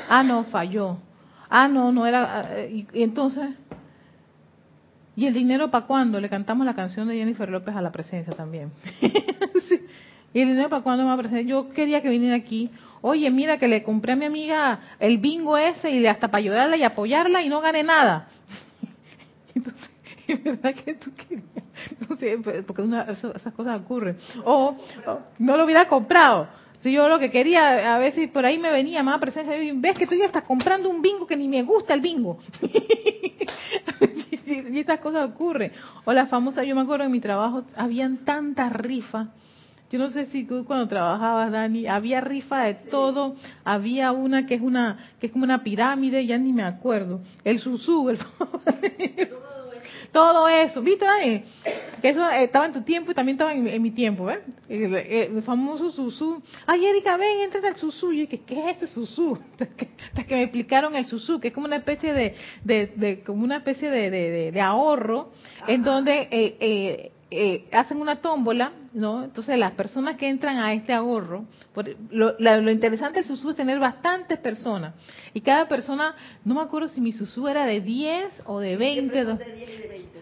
ah, 0.07 0.23
no, 0.23 0.45
falló, 0.45 0.97
ah, 1.49 1.67
no, 1.67 1.91
no 1.91 2.05
era, 2.05 2.57
eh, 2.57 2.85
y 2.93 3.03
entonces 3.03 3.49
¿Y 5.19 5.27
el 5.27 5.33
dinero 5.33 5.69
para 5.69 5.85
cuándo? 5.85 6.21
Le 6.21 6.29
cantamos 6.29 6.65
la 6.65 6.73
canción 6.73 7.05
de 7.09 7.15
Jennifer 7.15 7.49
López 7.49 7.75
a 7.75 7.81
la 7.81 7.91
presencia 7.91 8.31
también. 8.31 8.71
¿Y 10.33 10.39
el 10.39 10.47
dinero 10.47 10.69
para 10.69 10.81
cuándo 10.81 11.03
me 11.03 11.09
va 11.09 11.15
a 11.15 11.17
presentar? 11.17 11.43
Yo 11.43 11.71
quería 11.71 12.01
que 12.01 12.07
viniera 12.07 12.37
aquí. 12.37 12.69
Oye, 13.01 13.29
mira 13.29 13.57
que 13.57 13.67
le 13.67 13.83
compré 13.83 14.13
a 14.13 14.15
mi 14.15 14.23
amiga 14.23 14.79
el 14.97 15.17
bingo 15.17 15.57
ese 15.57 15.91
y 15.91 16.07
hasta 16.07 16.29
para 16.29 16.39
ayudarla 16.39 16.77
y 16.77 16.83
apoyarla 16.83 17.41
y 17.43 17.49
no 17.49 17.59
gané 17.59 17.83
nada. 17.83 18.29
Entonces, 19.55 19.88
verdad 20.43 20.73
que 20.73 20.95
tú 20.95 21.11
querías. 21.15 21.43
No 22.09 22.17
sé, 22.17 22.37
pues, 22.43 22.63
porque 22.65 22.83
esas 22.83 23.53
cosas 23.53 23.81
ocurren. 23.81 24.17
O, 24.43 24.75
no 25.37 25.57
lo 25.57 25.65
hubiera 25.65 25.87
comprado. 25.87 26.47
Si 26.81 26.91
yo 26.91 27.09
lo 27.09 27.19
que 27.19 27.29
quería, 27.29 27.95
a 27.95 28.11
si 28.11 28.27
por 28.27 28.45
ahí 28.45 28.57
me 28.57 28.71
venía 28.71 29.03
más 29.03 29.19
presencia, 29.19 29.53
ves 29.75 29.97
que 29.97 30.07
tú 30.07 30.15
ya 30.15 30.25
estás 30.25 30.43
comprando 30.43 30.89
un 30.89 31.01
bingo 31.01 31.27
que 31.27 31.35
ni 31.35 31.47
me 31.47 31.63
gusta 31.63 31.93
el 31.93 32.01
bingo. 32.01 32.39
y 34.45 34.79
estas 34.79 34.99
cosas 34.99 35.29
ocurren. 35.29 35.73
O 36.05 36.13
la 36.13 36.27
famosa, 36.27 36.63
yo 36.63 36.75
me 36.75 36.81
acuerdo 36.81 37.05
en 37.05 37.11
mi 37.11 37.19
trabajo, 37.19 37.63
habían 37.75 38.19
tantas 38.19 38.71
rifas. 38.71 39.27
Yo 39.91 39.97
no 39.97 40.09
sé 40.11 40.27
si 40.27 40.43
tú 40.43 40.65
cuando 40.65 40.87
trabajabas, 40.87 41.51
Dani, 41.51 41.87
había 41.87 42.21
rifa 42.21 42.63
de 42.63 42.75
todo. 42.75 43.35
Había 43.65 44.11
una 44.11 44.45
que 44.45 44.55
es 44.55 44.61
una 44.61 45.09
que 45.19 45.27
es 45.27 45.33
como 45.33 45.45
una 45.45 45.63
pirámide, 45.63 46.25
ya 46.25 46.37
ni 46.37 46.53
me 46.53 46.63
acuerdo. 46.63 47.21
El 47.43 47.59
susú, 47.59 48.09
el 48.09 48.19
todo 50.11 50.47
eso, 50.47 50.81
¿viste? 50.81 51.05
Que 52.01 52.09
eso 52.09 52.29
eh, 52.29 52.43
estaba 52.43 52.65
en 52.65 52.73
tu 52.73 52.81
tiempo 52.81 53.11
y 53.11 53.15
también 53.15 53.35
estaba 53.35 53.53
en, 53.53 53.81
mi 53.81 53.91
tiempo, 53.91 54.25
¿ves? 54.25 54.39
El, 54.67 55.41
famoso 55.43 55.91
susú. 55.91 56.41
Ay, 56.65 56.85
Erika, 56.85 57.17
ven, 57.17 57.41
entra 57.41 57.67
al 57.67 57.75
susú. 57.77 58.11
Y 58.11 58.17
yo 58.17 58.21
dije, 58.21 58.41
¿qué 58.45 58.69
es 58.69 58.77
ese 58.77 58.87
susú? 58.87 59.37
Hasta 59.59 60.23
que 60.23 60.35
me 60.35 60.43
explicaron 60.43 60.95
el 60.95 61.05
susú, 61.05 61.39
que 61.39 61.49
es 61.49 61.53
como 61.53 61.65
una 61.65 61.77
especie 61.77 62.13
de, 62.13 62.35
de, 62.63 62.91
de 62.95 63.23
como 63.23 63.43
una 63.43 63.57
especie 63.57 63.89
de, 63.89 64.09
de, 64.09 64.51
de 64.51 64.61
ahorro, 64.61 65.31
en 65.67 65.83
donde 65.83 66.27
eh, 66.31 66.57
eh, 66.59 67.11
eh, 67.31 67.67
hacen 67.71 68.01
una 68.01 68.21
tómbola, 68.21 68.73
¿no? 68.93 69.23
Entonces 69.23 69.57
las 69.57 69.73
personas 69.73 70.17
que 70.17 70.27
entran 70.27 70.57
a 70.57 70.73
este 70.73 70.93
ahorro, 70.93 71.45
lo, 72.09 72.71
interesante 72.71 73.19
del 73.19 73.27
susú 73.27 73.51
es 73.51 73.55
tener 73.55 73.79
bastantes 73.79 74.37
personas. 74.39 74.93
Y 75.33 75.41
cada 75.41 75.67
persona, 75.67 76.15
no 76.43 76.55
me 76.55 76.61
acuerdo 76.61 76.87
si 76.87 77.01
mi 77.01 77.11
susú 77.11 77.47
era 77.47 77.65
de 77.65 77.81
10 77.81 78.43
o 78.45 78.59
de 78.59 78.77
20. 78.77 79.25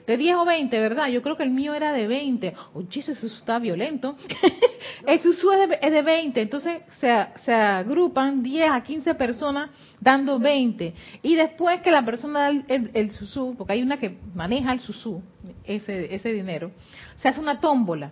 De 0.08 0.18
10, 0.18 0.36
o 0.38 0.46
20, 0.46 0.80
¿verdad? 0.80 1.08
Yo 1.08 1.22
creo 1.22 1.36
que 1.36 1.44
el 1.44 1.52
mío 1.52 1.74
era 1.74 1.92
de 1.92 2.08
20. 2.08 2.54
Oye, 2.74 3.00
ese 3.02 3.16
susú 3.16 3.36
está 3.36 3.60
violento. 3.60 4.16
el 5.08 5.20
susú 5.20 5.52
es 5.52 5.70
de, 5.70 5.80
es 5.82 5.92
de 5.92 6.02
20. 6.02 6.42
Entonces 6.42 6.82
se, 7.00 7.14
se 7.44 7.54
agrupan 7.54 8.42
10 8.42 8.72
a 8.72 8.84
15 8.84 9.16
personas 9.16 9.70
dando 10.00 10.40
20. 10.40 10.94
Y 11.24 11.36
después 11.36 11.82
que 11.82 11.92
la 11.92 12.06
persona 12.06 12.40
da 12.40 12.50
el, 12.50 12.92
el, 12.94 13.12
susú, 13.12 13.56
porque 13.58 13.74
hay 13.74 13.82
una 13.82 13.98
que 13.98 14.18
maneja 14.34 14.72
el 14.72 14.80
susú, 14.80 15.22
ese, 15.66 16.14
ese 16.14 16.32
dinero, 16.32 16.72
se 17.18 17.28
hace 17.28 17.40
una 17.40 17.60
tómbola. 17.60 18.12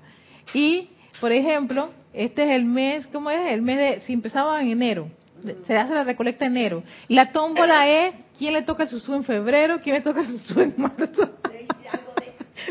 Y, 0.53 0.89
por 1.19 1.31
ejemplo, 1.31 1.89
este 2.13 2.43
es 2.43 2.51
el 2.51 2.65
mes, 2.65 3.08
¿cómo 3.08 3.29
es? 3.29 3.51
El 3.51 3.62
mes 3.62 3.77
de, 3.77 3.99
si 4.01 4.13
empezaba 4.13 4.62
en 4.62 4.69
enero, 4.69 5.10
se 5.67 5.77
hace 5.77 5.93
la 5.93 6.03
recolecta 6.03 6.45
en 6.45 6.58
enero. 6.58 6.84
Y 7.08 7.15
la 7.15 7.31
tómbola 7.31 7.88
es, 7.89 8.15
¿quién 8.38 8.53
le 8.53 8.62
toca 8.63 8.84
el 8.84 8.89
susú 8.89 9.13
en 9.13 9.23
febrero? 9.23 9.79
¿Quién 9.81 9.95
le 9.95 10.01
toca 10.01 10.21
el 10.21 10.39
susú 10.39 10.62
en 10.62 10.73
marzo? 10.77 11.29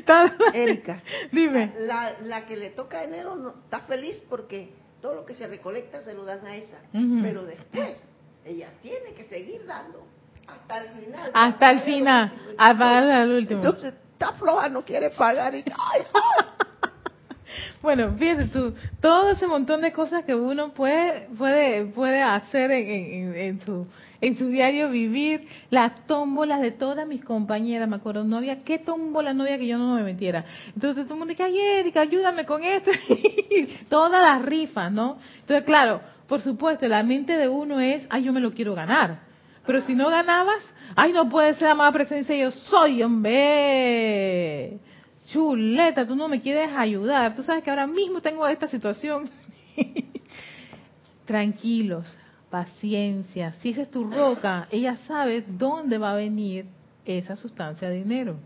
Erika, 0.54 1.02
dime. 1.30 1.72
La, 1.80 2.14
la 2.22 2.46
que 2.46 2.56
le 2.56 2.70
toca 2.70 3.04
enero 3.04 3.36
no, 3.36 3.54
está 3.64 3.80
feliz 3.80 4.20
porque 4.28 4.72
todo 5.00 5.14
lo 5.14 5.26
que 5.26 5.34
se 5.34 5.46
recolecta 5.46 6.02
se 6.02 6.14
lo 6.14 6.24
dan 6.24 6.44
a 6.46 6.56
esa. 6.56 6.80
Pero 6.92 7.44
después 7.44 8.02
ella 8.44 8.70
tiene 8.82 9.14
que 9.14 9.24
seguir 9.24 9.64
dando 9.66 10.06
hasta 10.46 10.78
el 10.78 10.88
final. 11.00 11.30
Hasta 11.32 11.70
el 11.70 11.80
final, 11.80 12.32
a 12.58 12.72
pagar 12.72 13.10
al 13.10 13.30
último. 13.30 13.60
Entonces, 13.60 13.94
está 14.12 14.32
floja, 14.32 14.68
no 14.68 14.84
quiere 14.84 15.10
pagar 15.10 15.54
y 15.54 15.64
Bueno, 17.82 18.14
fíjate 18.18 18.46
tú, 18.46 18.74
todo 19.00 19.30
ese 19.30 19.46
montón 19.46 19.80
de 19.80 19.92
cosas 19.92 20.24
que 20.24 20.34
uno 20.34 20.72
puede 20.72 21.28
puede 21.36 21.86
puede 21.86 22.22
hacer 22.22 22.70
en, 22.70 23.34
en, 23.34 23.60
su 23.60 23.86
en 24.20 24.36
su 24.36 24.48
diario 24.48 24.90
vivir, 24.90 25.46
las 25.70 26.06
tómbolas 26.06 26.60
de 26.60 26.70
todas 26.70 27.06
mis 27.06 27.24
compañeras, 27.24 27.88
me 27.88 27.96
acuerdo, 27.96 28.24
no 28.24 28.38
había 28.38 28.62
qué 28.64 28.78
tómbola 28.78 29.34
no 29.34 29.42
había 29.44 29.58
que 29.58 29.66
yo 29.66 29.78
no 29.78 29.94
me 29.94 30.02
metiera. 30.02 30.44
Entonces 30.74 31.04
todo 31.04 31.14
el 31.14 31.18
mundo 31.18 31.32
dice, 31.32 31.42
ay 31.42 31.58
Erika, 31.58 32.00
ayúdame 32.00 32.46
con 32.46 32.64
esto, 32.64 32.90
todas 33.88 34.22
las 34.22 34.42
rifas, 34.42 34.90
¿no? 34.90 35.18
Entonces 35.40 35.64
claro, 35.64 36.00
por 36.28 36.40
supuesto, 36.40 36.88
la 36.88 37.02
mente 37.02 37.36
de 37.36 37.48
uno 37.48 37.80
es, 37.80 38.06
ay, 38.08 38.24
yo 38.24 38.32
me 38.32 38.40
lo 38.40 38.52
quiero 38.52 38.74
ganar. 38.74 39.20
Pero 39.66 39.82
si 39.82 39.94
no 39.94 40.10
ganabas, 40.10 40.62
ay, 40.96 41.12
no 41.12 41.28
puede 41.28 41.54
ser 41.54 41.68
amada 41.68 41.92
presencia, 41.92 42.34
yo 42.36 42.50
soy, 42.50 43.02
hombre. 43.02 44.78
Chuleta, 45.26 46.06
tú 46.06 46.14
no 46.14 46.28
me 46.28 46.40
quieres 46.40 46.70
ayudar. 46.76 47.34
Tú 47.34 47.42
sabes 47.42 47.62
que 47.62 47.70
ahora 47.70 47.86
mismo 47.86 48.20
tengo 48.20 48.46
esta 48.46 48.68
situación. 48.68 49.30
Tranquilos, 51.24 52.06
paciencia. 52.50 53.54
Si 53.60 53.70
esa 53.70 53.82
es 53.82 53.90
tu 53.90 54.04
roca, 54.04 54.68
ella 54.70 54.96
sabe 55.06 55.44
dónde 55.46 55.98
va 55.98 56.12
a 56.12 56.16
venir 56.16 56.66
esa 57.06 57.36
sustancia 57.36 57.88
de 57.88 57.96
dinero. 57.96 58.36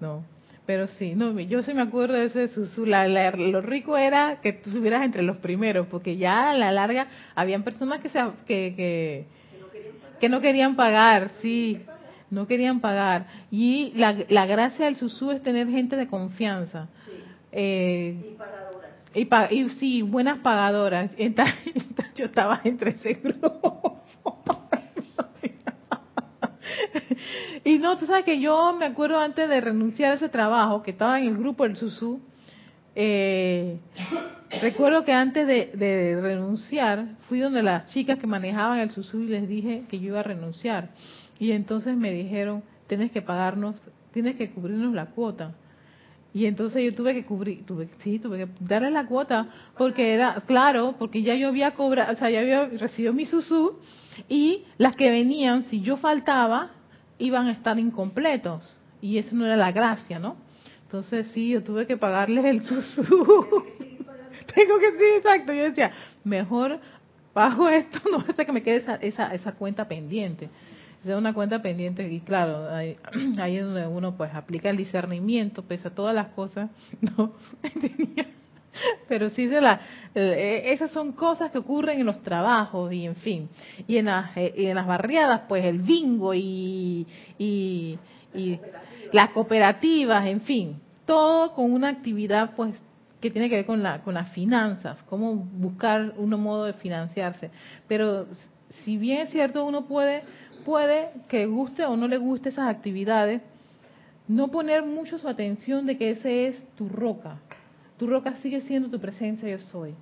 ¿No? 0.00 0.22
Pero 0.66 0.88
sí, 0.88 1.14
no, 1.14 1.38
yo 1.40 1.62
sí 1.62 1.72
me 1.74 1.82
acuerdo 1.82 2.14
de 2.14 2.24
ese 2.24 2.48
susu. 2.48 2.86
lo 2.86 3.60
rico 3.60 3.96
era 3.96 4.40
que 4.40 4.52
tú 4.52 4.70
estuvieras 4.70 5.04
entre 5.04 5.22
los 5.22 5.36
primeros, 5.36 5.86
porque 5.86 6.16
ya 6.16 6.50
a 6.50 6.54
la 6.54 6.72
larga 6.72 7.06
habían 7.36 7.62
personas 7.62 8.00
que, 8.00 8.08
se, 8.08 8.18
que, 8.46 8.74
que, 8.76 9.24
que 10.18 10.28
no 10.28 10.40
querían 10.40 10.74
pagar, 10.74 11.30
sí, 11.40 11.80
no 12.30 12.46
querían 12.46 12.80
pagar. 12.80 13.26
Y 13.50 13.92
la, 13.96 14.16
la 14.28 14.46
gracia 14.46 14.86
del 14.86 14.96
susú 14.96 15.30
es 15.30 15.42
tener 15.42 15.68
gente 15.68 15.96
de 15.96 16.06
confianza. 16.06 16.88
Eh, 17.52 18.18
y 18.32 18.36
pagadoras. 18.36 19.50
Y, 19.50 19.54
y, 19.54 19.70
sí, 19.70 20.02
buenas 20.02 20.38
pagadoras. 20.38 21.10
Yo 22.14 22.26
estaba 22.26 22.60
entre 22.64 22.90
ese 22.90 23.14
grupo. 23.14 24.02
y 27.64 27.78
no, 27.78 27.96
tú 27.98 28.06
sabes 28.06 28.24
que 28.24 28.40
yo 28.40 28.74
me 28.78 28.86
acuerdo 28.86 29.18
antes 29.18 29.48
de 29.48 29.60
renunciar 29.60 30.12
a 30.12 30.14
ese 30.16 30.28
trabajo, 30.28 30.82
que 30.82 30.92
estaba 30.92 31.18
en 31.20 31.28
el 31.28 31.36
grupo 31.36 31.64
del 31.64 31.76
Susú, 31.76 32.20
eh, 32.94 33.78
recuerdo 34.62 35.04
que 35.04 35.12
antes 35.12 35.46
de, 35.46 36.18
renunciar, 36.20 37.16
fui 37.28 37.40
donde 37.40 37.62
las 37.62 37.86
chicas 37.92 38.18
que 38.18 38.26
manejaban 38.26 38.80
el 38.80 38.90
Susú 38.90 39.20
y 39.20 39.26
les 39.26 39.48
dije 39.48 39.84
que 39.88 39.98
yo 40.00 40.08
iba 40.08 40.20
a 40.20 40.24
renunciar. 40.24 40.90
Y 41.38 41.52
entonces 41.52 41.96
me 41.96 42.10
dijeron, 42.12 42.62
tienes 42.86 43.10
que 43.10 43.22
pagarnos, 43.22 43.76
tienes 44.12 44.36
que 44.36 44.50
cubrirnos 44.50 44.94
la 44.94 45.06
cuota. 45.06 45.54
Y 46.32 46.46
entonces 46.46 46.84
yo 46.84 46.94
tuve 46.94 47.14
que 47.14 47.24
cubrir, 47.24 47.64
tuve, 47.64 47.88
sí, 48.00 48.18
tuve 48.18 48.38
que 48.38 48.48
darle 48.60 48.90
la 48.90 49.06
cuota, 49.06 49.48
porque 49.78 50.12
era, 50.12 50.42
claro, 50.46 50.94
porque 50.98 51.22
ya 51.22 51.34
yo 51.34 51.48
había 51.48 51.72
cobrado, 51.72 52.12
o 52.12 52.16
sea, 52.16 52.28
ya 52.28 52.40
había 52.40 52.66
recibido 52.66 53.14
mi 53.14 53.24
susú, 53.24 53.78
y 54.28 54.64
las 54.76 54.96
que 54.96 55.10
venían, 55.10 55.64
si 55.66 55.80
yo 55.80 55.96
faltaba, 55.96 56.72
iban 57.18 57.46
a 57.46 57.52
estar 57.52 57.78
incompletos. 57.78 58.78
Y 59.00 59.18
eso 59.18 59.34
no 59.34 59.46
era 59.46 59.56
la 59.56 59.72
gracia, 59.72 60.18
¿no? 60.18 60.36
Entonces 60.82 61.28
sí, 61.28 61.50
yo 61.50 61.62
tuve 61.62 61.86
que 61.86 61.96
pagarles 61.96 62.44
el 62.44 62.62
susú. 62.62 63.04
Tengo 64.54 64.78
que 64.78 64.90
sí, 64.98 65.04
exacto. 65.16 65.52
Yo 65.52 65.64
decía, 65.64 65.92
mejor 66.24 66.80
pago 67.32 67.68
esto, 67.68 68.00
no 68.10 68.24
hace 68.28 68.46
que 68.46 68.52
me 68.52 68.62
quede 68.62 68.76
esa, 68.76 68.96
esa, 68.96 69.34
esa 69.34 69.52
cuenta 69.52 69.88
pendiente 69.88 70.48
de 71.06 71.16
una 71.16 71.32
cuenta 71.32 71.62
pendiente 71.62 72.06
y 72.08 72.20
claro, 72.20 72.68
ahí, 72.74 73.56
es 73.56 73.64
donde 73.64 73.86
uno 73.86 74.16
pues 74.16 74.34
aplica 74.34 74.70
el 74.70 74.76
discernimiento, 74.76 75.62
pese 75.62 75.88
a 75.88 75.94
todas 75.94 76.14
las 76.14 76.28
cosas, 76.28 76.70
¿no? 77.00 77.32
Pero 79.08 79.30
sí 79.30 79.48
se 79.48 79.60
la, 79.60 79.80
eh, 80.14 80.64
esas 80.66 80.90
son 80.90 81.12
cosas 81.12 81.50
que 81.50 81.58
ocurren 81.58 81.98
en 81.98 82.04
los 82.04 82.22
trabajos 82.22 82.92
y 82.92 83.06
en 83.06 83.16
fin. 83.16 83.48
Y 83.86 83.96
en 83.96 84.06
las, 84.06 84.36
eh, 84.36 84.52
en 84.54 84.74
las 84.74 84.86
barriadas, 84.86 85.42
pues 85.48 85.64
el 85.64 85.78
bingo 85.78 86.34
y, 86.34 87.06
y, 87.38 87.98
y 88.34 88.60
las 89.12 89.30
cooperativas, 89.30 90.26
en 90.26 90.42
fin, 90.42 90.80
todo 91.06 91.54
con 91.54 91.72
una 91.72 91.88
actividad 91.88 92.50
pues 92.54 92.74
que 93.20 93.30
tiene 93.30 93.48
que 93.48 93.56
ver 93.56 93.66
con 93.66 93.82
la 93.82 94.02
con 94.02 94.12
las 94.12 94.28
finanzas, 94.32 94.98
cómo 95.08 95.34
buscar 95.34 96.12
un 96.18 96.30
modo 96.30 96.64
de 96.64 96.74
financiarse. 96.74 97.50
Pero 97.88 98.26
si 98.84 98.98
bien 98.98 99.22
es 99.22 99.30
cierto, 99.30 99.64
uno 99.64 99.86
puede 99.86 100.22
puede 100.66 101.10
que 101.28 101.46
guste 101.46 101.84
o 101.84 101.96
no 101.96 102.08
le 102.08 102.18
guste 102.18 102.48
esas 102.48 102.68
actividades, 102.68 103.40
no 104.26 104.48
poner 104.48 104.84
mucho 104.84 105.16
su 105.16 105.28
atención 105.28 105.86
de 105.86 105.96
que 105.96 106.10
ese 106.10 106.48
es 106.48 106.66
tu 106.74 106.88
roca. 106.88 107.38
Tu 107.96 108.08
roca 108.08 108.34
sigue 108.42 108.60
siendo 108.62 108.90
tu 108.90 108.98
presencia 108.98 109.48
yo 109.48 109.60
soy. 109.60 109.94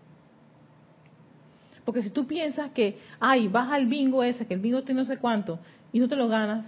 Porque 1.85 2.03
si 2.03 2.09
tú 2.09 2.27
piensas 2.27 2.71
que, 2.71 2.99
ay, 3.21 3.47
vas 3.47 3.71
al 3.71 3.85
bingo 3.85 4.23
ese, 4.23 4.47
que 4.47 4.55
el 4.55 4.61
bingo 4.61 4.83
tiene 4.85 5.03
no 5.03 5.07
sé 5.07 5.19
cuánto, 5.19 5.59
y 5.93 6.01
no 6.01 6.09
te 6.09 6.17
lo 6.17 6.29
ganas, 6.29 6.65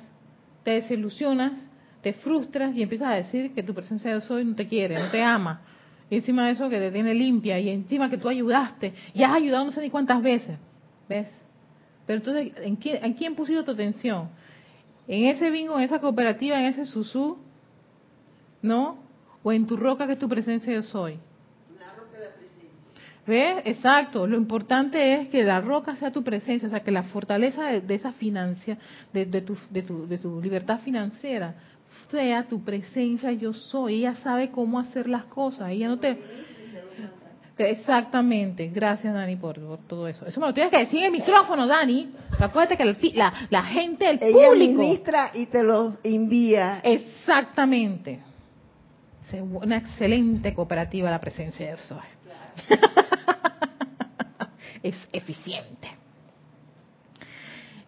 te 0.63 0.73
desilusionas, 0.73 1.67
te 2.03 2.13
frustras 2.13 2.77
y 2.77 2.83
empiezas 2.83 3.09
a 3.09 3.15
decir 3.15 3.55
que 3.55 3.63
tu 3.63 3.73
presencia 3.73 4.13
yo 4.13 4.21
soy 4.21 4.45
no 4.45 4.55
te 4.55 4.69
quiere, 4.69 4.95
no 4.97 5.11
te 5.11 5.23
ama. 5.23 5.63
Y 6.11 6.17
encima 6.17 6.45
de 6.45 6.53
eso 6.53 6.69
que 6.69 6.79
te 6.79 6.91
tiene 6.91 7.15
limpia, 7.15 7.59
y 7.59 7.71
encima 7.71 8.11
que 8.11 8.19
tú 8.19 8.29
ayudaste, 8.29 8.93
y 9.15 9.23
has 9.23 9.33
ayudado 9.33 9.65
no 9.65 9.71
sé 9.71 9.81
ni 9.81 9.89
cuántas 9.89 10.21
veces. 10.21 10.59
¿Ves? 11.09 11.46
Pero 12.07 12.19
entonces, 12.19 12.53
¿en 12.59 12.77
quién, 12.77 13.05
¿en 13.05 13.15
quién 13.15 13.35
pusiste 13.35 13.63
tu 13.65 13.73
atención? 13.73 14.29
¿En 15.09 15.27
ese 15.27 15.51
bingo, 15.51 15.77
en 15.77 15.85
esa 15.85 15.99
cooperativa, 16.01 16.59
en 16.59 16.67
ese 16.67 16.85
susú? 16.85 17.39
¿No? 18.63 18.99
¿O 19.43 19.53
en 19.53 19.67
tu 19.67 19.77
roca 19.77 20.07
que 20.07 20.15
es 20.15 20.19
tu 20.19 20.29
presencia 20.29 20.73
yo 20.73 20.83
soy? 20.83 21.19
La 21.79 21.95
roca 21.95 22.19
de 22.19 22.25
la 22.25 22.35
presencia. 22.35 22.69
¿Ves? 23.27 23.63
Exacto. 23.65 24.27
Lo 24.27 24.37
importante 24.37 25.21
es 25.21 25.29
que 25.29 25.45
la 25.45 25.61
roca 25.61 25.97
sea 25.97 26.13
tu 26.13 26.23
presencia, 26.23 26.67
o 26.67 26.71
sea, 26.71 26.81
que 26.81 26.91
la 26.91 27.05
fortaleza 27.05 27.65
de, 27.65 27.95
esa 27.95 28.13
financia, 28.13 28.79
de, 29.13 29.27
tu, 29.43 29.57
de, 29.71 29.83
tu, 29.83 30.07
de 30.07 30.19
tu 30.19 30.41
libertad 30.41 30.81
financiera, 30.81 31.55
sea 32.11 32.47
tu 32.49 32.63
presencia 32.63 33.33
yo 33.33 33.53
soy. 33.53 33.97
Ella 33.97 34.15
sabe 34.17 34.51
cómo 34.51 34.79
hacer 34.79 35.09
las 35.09 35.25
cosas. 35.25 35.71
Ella 35.71 35.89
no 35.89 35.99
te 35.99 36.19
Exactamente, 37.59 38.69
gracias 38.69 39.15
Dani 39.15 39.37
por, 39.37 39.59
todo 39.87 40.09
eso. 40.09 40.27
Eso 40.27 40.41
me 40.41 40.47
lo 40.47 40.55
tienes 40.55 40.71
que 40.71 40.79
decir 40.79 40.99
en 40.99 41.07
el 41.07 41.13
micrófono, 41.13 41.67
Dani. 41.67 42.13
Acuérdate 42.39 42.77
que 42.77 43.13
la, 43.15 43.33
la, 43.49 43.63
gente, 43.63 44.11
el 44.11 44.19
Ella 44.21 44.49
público. 44.49 44.83
ministra 44.83 45.31
y 45.33 45.47
te 45.47 45.63
lo 45.63 45.97
envía. 46.03 46.81
Exactamente. 46.83 48.21
Una 49.33 49.79
excelente 49.79 50.55
cooperativa 50.55 51.11
la 51.11 51.21
presencia 51.21 51.71
de 51.71 51.77
Soy. 51.79 51.99
es 54.83 55.09
eficiente. 55.13 55.89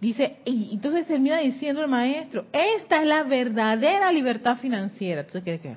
Dice, 0.00 0.38
y 0.44 0.70
entonces 0.72 1.06
termina 1.06 1.38
diciendo 1.38 1.82
el 1.82 1.88
maestro, 1.88 2.46
esta 2.52 3.00
es 3.00 3.06
la 3.06 3.24
verdadera 3.24 4.10
libertad 4.12 4.56
financiera. 4.56 5.22
Entonces, 5.22 5.42
¿qué 5.44 5.58
que 5.58 5.76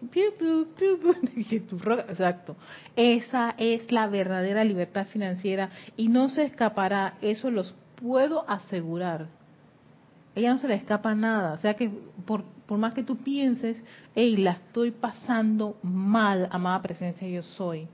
Exacto. 2.08 2.56
Esa 2.96 3.54
es 3.58 3.90
la 3.90 4.06
verdadera 4.06 4.64
libertad 4.64 5.06
financiera 5.06 5.70
y 5.96 6.08
no 6.08 6.28
se 6.28 6.44
escapará. 6.44 7.14
Eso 7.20 7.50
los 7.50 7.74
puedo 7.96 8.48
asegurar. 8.48 9.26
Ella 10.34 10.52
no 10.52 10.58
se 10.58 10.68
le 10.68 10.74
escapa 10.74 11.14
nada. 11.14 11.54
O 11.54 11.58
sea 11.58 11.74
que 11.74 11.90
por, 12.24 12.44
por 12.66 12.78
más 12.78 12.94
que 12.94 13.02
tú 13.02 13.16
pienses, 13.16 13.82
hey, 14.14 14.36
la 14.36 14.52
estoy 14.52 14.92
pasando 14.92 15.76
mal, 15.82 16.48
amada 16.52 16.82
presencia, 16.82 17.28
yo 17.28 17.42
soy. 17.42 17.88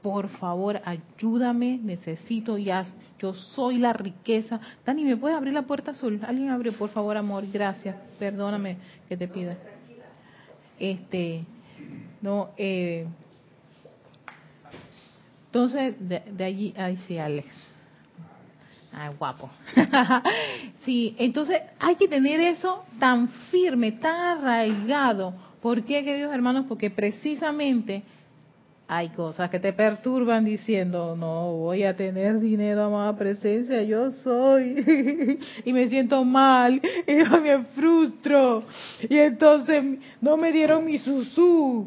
Por 0.00 0.28
favor, 0.28 0.80
ayúdame, 0.84 1.78
necesito 1.82 2.58
ya. 2.58 2.84
Yo 3.18 3.34
soy 3.34 3.78
la 3.78 3.92
riqueza. 3.92 4.58
Dani, 4.84 5.04
¿me 5.04 5.16
puedes 5.16 5.36
abrir 5.36 5.52
la 5.52 5.62
puerta 5.62 5.92
azul? 5.92 6.20
Alguien 6.26 6.50
abre, 6.50 6.72
por 6.72 6.90
favor, 6.90 7.16
amor. 7.16 7.44
Gracias. 7.52 7.94
Perdóname 8.18 8.78
que 9.08 9.16
te 9.16 9.28
pida. 9.28 9.56
Este, 10.82 11.44
no, 12.20 12.50
eh, 12.56 13.06
entonces, 15.46 15.94
de, 16.00 16.44
allí, 16.44 16.74
ahí 16.76 16.96
sí, 17.06 17.18
Alex. 17.18 17.46
Ah, 18.92 19.12
guapo. 19.16 19.48
sí, 20.80 21.14
entonces 21.20 21.62
hay 21.78 21.94
que 21.94 22.08
tener 22.08 22.40
eso 22.40 22.82
tan 22.98 23.28
firme, 23.28 23.92
tan 23.92 24.38
arraigado. 24.38 25.32
¿Por 25.62 25.84
qué, 25.84 26.02
queridos 26.02 26.34
hermanos? 26.34 26.66
Porque 26.68 26.90
precisamente 26.90 28.02
hay 28.94 29.08
cosas 29.08 29.48
que 29.48 29.58
te 29.58 29.72
perturban 29.72 30.44
diciendo, 30.44 31.16
no 31.16 31.52
voy 31.56 31.82
a 31.84 31.96
tener 31.96 32.38
dinero, 32.40 32.84
amada 32.84 33.16
presencia, 33.16 33.82
yo 33.82 34.10
soy. 34.10 35.38
y 35.64 35.72
me 35.72 35.88
siento 35.88 36.22
mal, 36.24 36.74
y 37.06 37.14
me 37.14 37.64
frustro. 37.74 38.64
Y 39.08 39.16
entonces 39.16 39.82
no 40.20 40.36
me 40.36 40.52
dieron 40.52 40.84
mi 40.84 40.98
susú. 40.98 41.86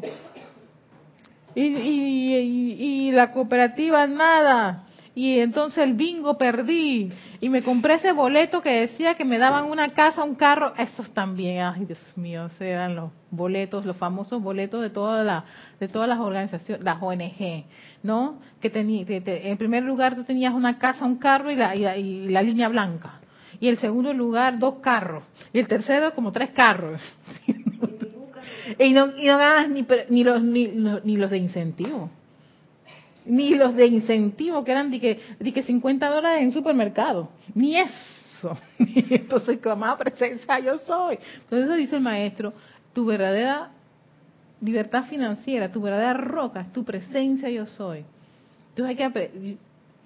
Y, 1.54 1.62
y, 1.62 2.76
y 2.80 3.12
la 3.12 3.30
cooperativa 3.30 4.04
nada. 4.08 4.86
Y 5.16 5.40
entonces 5.40 5.78
el 5.78 5.94
bingo 5.94 6.36
perdí. 6.36 7.10
Y 7.40 7.48
me 7.48 7.62
compré 7.62 7.94
ese 7.94 8.12
boleto 8.12 8.60
que 8.60 8.82
decía 8.82 9.14
que 9.14 9.24
me 9.24 9.38
daban 9.38 9.64
una 9.70 9.88
casa, 9.88 10.22
un 10.22 10.34
carro, 10.34 10.74
esos 10.76 11.10
también, 11.14 11.62
ay 11.62 11.86
Dios 11.86 11.98
mío, 12.16 12.50
eran 12.60 12.94
los 12.94 13.12
boletos, 13.30 13.86
los 13.86 13.96
famosos 13.96 14.42
boletos 14.42 14.82
de 14.82 14.90
toda 14.90 15.24
la, 15.24 15.44
de 15.80 15.88
todas 15.88 16.06
las 16.06 16.20
organizaciones, 16.20 16.84
las 16.84 17.02
ONG, 17.02 17.64
¿no? 18.02 18.40
Que, 18.60 18.68
tenía, 18.68 19.06
en 19.08 19.56
primer 19.56 19.84
lugar 19.84 20.16
tú 20.16 20.24
tenías 20.24 20.52
una 20.52 20.78
casa, 20.78 21.06
un 21.06 21.16
carro 21.16 21.50
y 21.50 21.56
la, 21.56 21.74
y 21.74 22.28
la, 22.28 22.42
línea 22.42 22.68
blanca, 22.68 23.20
y 23.58 23.68
el 23.68 23.78
segundo 23.78 24.12
lugar 24.12 24.58
dos 24.58 24.80
carros, 24.82 25.24
y 25.50 25.58
el 25.58 25.66
tercero 25.66 26.14
como 26.14 26.30
tres 26.30 26.50
carros. 26.50 27.00
y 28.78 28.92
no, 28.92 29.16
y 29.16 29.24
no 29.24 29.38
ganas 29.38 29.70
ni, 29.70 29.86
ni 30.10 30.24
los 30.24 30.42
ni, 30.42 30.66
ni 30.66 31.16
los 31.16 31.30
de 31.30 31.38
incentivo 31.38 32.10
ni 33.26 33.54
los 33.54 33.74
de 33.74 33.86
incentivo 33.86 34.64
que 34.64 34.72
eran 34.72 34.90
de 34.90 35.00
que, 35.00 35.20
de 35.38 35.52
que 35.52 35.62
50 35.62 36.08
dólares 36.08 36.42
en 36.42 36.52
supermercado, 36.52 37.30
ni 37.54 37.76
eso. 37.76 38.56
Entonces, 38.78 39.58
más 39.76 39.96
presencia 39.96 40.58
yo 40.60 40.78
soy. 40.86 41.18
Entonces, 41.40 41.76
dice 41.76 41.96
el 41.96 42.02
maestro, 42.02 42.52
tu 42.92 43.04
verdadera 43.04 43.70
libertad 44.60 45.04
financiera, 45.04 45.70
tu 45.70 45.80
verdadera 45.80 46.14
roca 46.14 46.60
es 46.62 46.72
tu 46.72 46.84
presencia 46.84 47.50
yo 47.50 47.66
soy. 47.66 48.04
Entonces 48.70 48.98
hay 48.98 49.10
que 49.12 49.58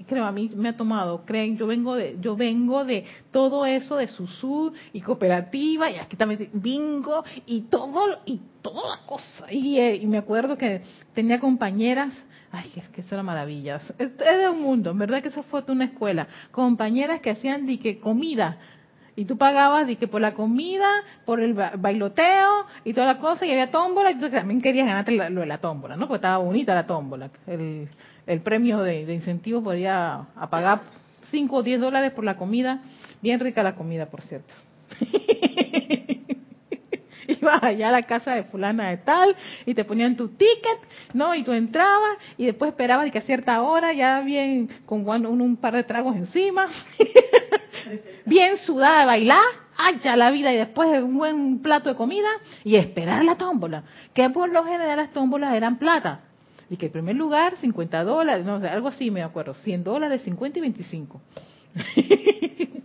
creo 0.07 0.25
a 0.25 0.33
mí 0.33 0.51
me 0.57 0.71
ha 0.71 0.77
tomado, 0.77 1.25
creen, 1.27 1.57
yo 1.57 1.67
vengo 1.67 1.95
de 1.95 2.17
yo 2.21 2.37
vengo 2.37 2.85
de 2.85 3.05
todo 3.31 3.67
eso 3.67 3.97
de 3.97 4.09
susur 4.09 4.73
y 4.93 5.01
cooperativa 5.01 5.91
y 5.91 5.97
aquí 5.97 6.17
también 6.17 6.49
bingo 6.53 7.25
y 7.47 7.63
todo 7.63 8.21
y 8.25 8.41
toda 8.63 8.97
la 8.97 9.07
cosa. 9.07 9.53
Y, 9.53 9.79
eh, 9.79 9.97
y 9.97 10.07
me 10.07 10.19
acuerdo 10.19 10.57
que 10.57 10.83
tenía 11.15 11.39
compañeras 11.39 12.15
Ay, 12.53 12.73
es 12.77 12.89
que 12.89 13.03
eso 13.03 13.15
era 13.15 13.23
maravillas. 13.23 13.83
Es, 13.99 14.17
de 14.17 14.49
un 14.49 14.61
mundo, 14.61 14.93
¿verdad? 14.95 15.23
Que 15.23 15.29
eso 15.29 15.43
fue 15.45 15.63
una 15.69 15.85
escuela. 15.85 16.27
Compañeras 16.51 17.21
que 17.21 17.31
hacían 17.31 17.67
di 17.67 17.79
que 17.79 18.01
comida. 18.01 18.59
Y 19.17 19.25
tú 19.25 19.37
pagabas 19.37 19.87
di 19.87 19.97
que 19.97 20.09
por 20.09 20.21
la 20.21 20.35
comida, 20.35 20.89
por 21.25 21.41
el 21.41 21.55
bailoteo 21.55 22.67
y 22.85 22.93
toda 22.93 23.07
la 23.07 23.19
cosa, 23.19 23.47
y 23.47 23.51
había 23.51 23.71
tómbola, 23.71 24.13
y 24.13 24.19
tú 24.19 24.31
también 24.31 24.61
querías 24.61 24.87
ganarte 24.87 25.13
lo 25.13 25.41
de 25.41 25.47
la 25.47 25.59
tómbola, 25.59 25.97
¿no? 25.97 26.07
Porque 26.07 26.17
estaba 26.17 26.39
bonita 26.39 26.75
la 26.75 26.87
tómbola. 26.87 27.31
El, 27.47 27.89
el 28.27 28.41
premio 28.41 28.79
de, 28.79 29.05
de 29.07 29.15
incentivo 29.15 29.63
podía 29.63 30.27
pagar 30.51 30.81
5 31.31 31.57
o 31.57 31.63
10 31.63 31.81
dólares 31.81 32.13
por 32.13 32.25
la 32.25 32.37
comida, 32.37 32.81
Bien 33.23 33.39
rica 33.39 33.63
la 33.63 33.75
comida, 33.75 34.07
por 34.07 34.23
cierto. 34.23 34.55
Ibas 37.41 37.63
allá 37.63 37.89
a 37.89 37.93
la 37.93 38.03
casa 38.03 38.35
de 38.35 38.45
fulana 38.45 38.91
de 38.91 38.99
tal 38.99 39.37
y 39.67 39.75
te 39.75 39.85
ponían 39.85 40.17
tu 40.17 40.29
ticket, 40.29 40.79
¿no? 41.15 41.35
Y 41.35 41.43
tú 41.43 41.53
entrabas 41.53 42.19
y 42.37 42.47
después 42.47 42.71
esperabas 42.71 43.07
y 43.07 43.11
que 43.11 43.19
a 43.19 43.23
cierta 43.23 43.63
hora 43.63 43.93
ya 43.93 44.21
bien 44.21 44.69
con 44.87 45.07
un, 45.27 45.57
par 45.57 45.75
de 45.75 45.85
tragos 45.85 46.17
encima, 46.17 46.69
bien 48.27 48.59
sudada 48.59 49.01
de 49.01 49.07
bailar, 49.07 49.45
hacha 49.77 50.17
la 50.17 50.31
vida 50.31 50.53
y 50.53 50.57
después 50.57 51.03
un 51.03 51.17
buen 51.17 51.59
plato 51.61 51.89
de 51.89 51.97
comida 51.97 52.29
y 52.65 52.77
esperar 52.77 53.25
la 53.25 53.37
tómbola, 53.37 53.85
que 54.15 54.29
por 54.31 54.51
lo 54.51 54.65
general 54.65 54.97
las 54.97 55.13
tómbolas 55.13 55.55
eran 55.55 55.79
plata. 55.79 56.21
Y 56.69 56.77
que 56.77 56.87
el 56.87 56.93
primer 56.93 57.17
lugar, 57.17 57.57
50 57.57 58.05
dólares, 58.05 58.47
no 58.47 58.61
sé, 58.61 58.69
algo 58.69 58.87
así 58.89 59.11
me 59.11 59.25
acuerdo, 59.25 59.55
100 59.55 59.83
dólares, 59.83 60.23
50 60.23 60.59
y 60.59 60.63
25. 60.63 61.21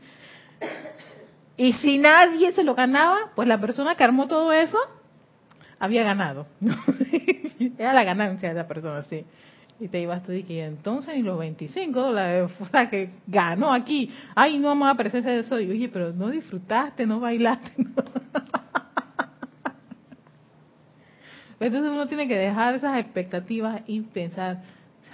y 1.57 1.73
si 1.73 1.97
nadie 1.97 2.51
se 2.51 2.63
lo 2.63 2.75
ganaba, 2.75 3.31
pues 3.35 3.47
la 3.47 3.59
persona 3.59 3.95
que 3.95 4.03
armó 4.03 4.27
todo 4.27 4.51
eso 4.51 4.77
había 5.79 6.03
ganado. 6.03 6.47
Era 7.77 7.93
la 7.93 8.03
ganancia 8.03 8.53
de 8.53 8.59
esa 8.59 8.67
persona, 8.67 9.03
sí. 9.03 9.23
Y 9.79 9.87
te 9.87 10.01
ibas 10.01 10.23
tú 10.23 10.31
y 10.31 10.43
que 10.43 10.63
entonces 10.63 11.15
y 11.17 11.21
los 11.21 11.37
25 11.39 12.01
dólares, 12.01 12.51
o 12.59 12.65
sea, 12.65 12.89
que 12.89 13.09
ganó 13.27 13.71
aquí. 13.73 14.11
Ay, 14.35 14.59
no 14.59 14.67
vamos 14.69 14.89
a 14.89 14.95
presencia 14.95 15.31
de 15.31 15.39
eso. 15.39 15.59
Y 15.59 15.69
oye, 15.69 15.87
pero 15.89 16.11
no 16.11 16.29
disfrutaste, 16.29 17.05
no 17.05 17.19
bailaste. 17.21 17.71
Entonces 21.57 21.89
uno 21.89 22.07
tiene 22.07 22.27
que 22.27 22.37
dejar 22.37 22.75
esas 22.75 22.99
expectativas 22.99 23.81
y 23.87 24.01
pensar, 24.01 24.61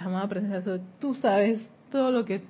amada 0.00 0.26
presencia 0.28 0.58
de 0.58 0.74
eso, 0.74 0.84
tú 1.00 1.14
sabes 1.14 1.64
todo 1.92 2.10
lo 2.10 2.24
que 2.24 2.42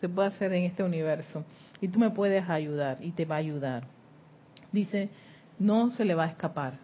se 0.00 0.08
puede 0.10 0.28
hacer 0.28 0.52
en 0.52 0.64
este 0.64 0.82
universo 0.82 1.42
y 1.80 1.88
tú 1.88 1.98
me 1.98 2.10
puedes 2.10 2.48
ayudar 2.48 2.98
y 3.00 3.12
te 3.12 3.24
va 3.24 3.36
a 3.36 3.38
ayudar. 3.38 3.84
Dice, 4.72 5.08
no 5.58 5.90
se 5.90 6.04
le 6.04 6.14
va 6.14 6.24
a 6.24 6.28
escapar. 6.28 6.74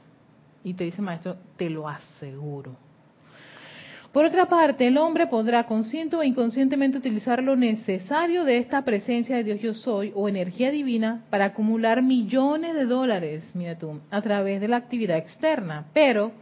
Y 0.64 0.74
te 0.74 0.84
dice, 0.84 1.02
maestro, 1.02 1.36
te 1.56 1.68
lo 1.68 1.88
aseguro. 1.88 2.76
Por 4.12 4.26
otra 4.26 4.46
parte, 4.46 4.86
el 4.86 4.98
hombre 4.98 5.26
podrá 5.26 5.64
consciente 5.64 6.16
o 6.16 6.22
inconscientemente 6.22 6.98
utilizar 6.98 7.42
lo 7.42 7.56
necesario 7.56 8.44
de 8.44 8.58
esta 8.58 8.82
presencia 8.84 9.36
de 9.36 9.44
Dios 9.44 9.60
yo 9.60 9.72
soy 9.72 10.12
o 10.14 10.28
energía 10.28 10.70
divina 10.70 11.24
para 11.30 11.46
acumular 11.46 12.02
millones 12.02 12.74
de 12.74 12.84
dólares, 12.84 13.42
mira 13.54 13.78
tú, 13.78 14.00
a 14.10 14.20
través 14.20 14.60
de 14.60 14.68
la 14.68 14.76
actividad 14.76 15.16
externa. 15.16 15.86
Pero, 15.94 16.32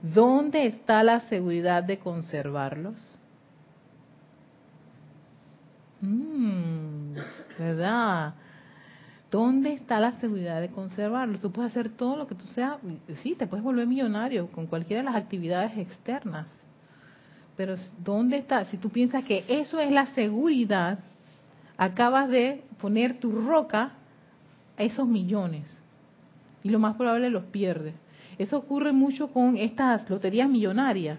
¿dónde 0.00 0.66
está 0.66 1.02
la 1.02 1.20
seguridad 1.22 1.82
de 1.82 1.98
conservarlos? 1.98 2.94
Mm, 6.00 6.75
¿Verdad? 7.58 8.34
¿Dónde 9.30 9.72
está 9.72 9.98
la 10.00 10.12
seguridad 10.20 10.60
de 10.60 10.68
conservarlos? 10.68 11.40
Tú 11.40 11.50
puedes 11.50 11.72
hacer 11.72 11.88
todo 11.90 12.16
lo 12.16 12.26
que 12.26 12.34
tú 12.34 12.46
seas, 12.46 12.76
sí, 13.22 13.34
te 13.34 13.46
puedes 13.46 13.64
volver 13.64 13.86
millonario 13.86 14.48
con 14.48 14.66
cualquiera 14.66 15.02
de 15.02 15.06
las 15.10 15.16
actividades 15.16 15.76
externas 15.76 16.46
pero 17.56 17.74
¿dónde 18.04 18.36
está? 18.36 18.64
Si 18.66 18.76
tú 18.76 18.90
piensas 18.90 19.24
que 19.24 19.44
eso 19.48 19.80
es 19.80 19.90
la 19.90 20.06
seguridad, 20.06 20.98
acabas 21.78 22.28
de 22.28 22.62
poner 22.80 23.18
tu 23.18 23.32
roca 23.32 23.92
a 24.76 24.82
esos 24.82 25.08
millones 25.08 25.64
y 26.62 26.68
lo 26.68 26.78
más 26.78 26.96
probable 26.96 27.30
los 27.30 27.44
pierdes. 27.44 27.94
Eso 28.38 28.58
ocurre 28.58 28.92
mucho 28.92 29.28
con 29.28 29.56
estas 29.56 30.08
loterías 30.10 30.48
millonarias. 30.48 31.18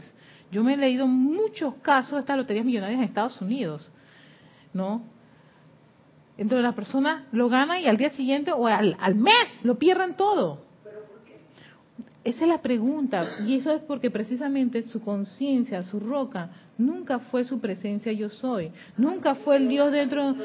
Yo 0.52 0.64
me 0.64 0.76
he 0.76 0.78
leído 0.78 1.08
muchos 1.08 1.74
casos 1.82 2.14
de 2.14 2.20
estas 2.20 2.38
loterías 2.38 2.66
millonarias 2.66 3.00
en 3.00 3.06
Estados 3.06 3.42
Unidos, 3.42 3.92
¿no? 4.74 5.02
Entonces 6.38 6.64
la 6.64 6.74
persona 6.74 7.26
lo 7.32 7.50
gana 7.50 7.80
y 7.80 7.88
al 7.88 7.98
día 7.98 8.12
siguiente 8.12 8.52
o 8.52 8.68
al, 8.68 8.96
al 9.00 9.16
mes 9.16 9.48
lo 9.64 9.78
pierden 9.78 10.16
todo. 10.16 10.68
Esa 12.24 12.44
es 12.44 12.50
la 12.50 12.62
pregunta, 12.62 13.26
y 13.46 13.56
eso 13.56 13.72
es 13.72 13.82
porque 13.84 14.12
precisamente 14.12 14.84
su 14.84 15.02
conciencia, 15.02 15.82
su 15.84 15.98
roca, 15.98 16.50
nunca 16.78 17.20
fue 17.20 17.46
su 17.46 17.62
presencia 17.62 18.12
yo 18.12 18.30
soy, 18.30 18.70
nunca 18.98 19.36
fue 19.36 19.56
el 19.56 19.70
Dios 19.70 19.94
dentro, 19.94 20.36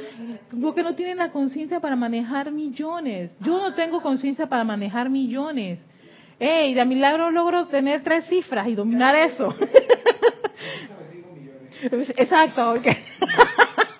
porque 0.60 0.84
no 0.84 0.94
tienen 0.94 1.16
la 1.16 1.30
conciencia 1.30 1.80
para 1.80 1.96
manejar 1.96 2.52
millones. 2.52 3.32
Yo 3.40 3.58
no 3.58 3.74
tengo 3.74 4.00
conciencia 4.00 4.46
para 4.46 4.62
manejar 4.62 5.10
millones. 5.10 5.80
¡Ey! 6.38 6.72
De 6.72 6.84
milagro 6.84 7.32
logro 7.32 7.66
tener 7.66 8.04
tres 8.04 8.26
cifras 8.26 8.68
y 8.68 8.76
dominar 8.76 9.16
eso. 9.16 9.52
Exacto, 12.16 12.74
ok. 12.74 12.86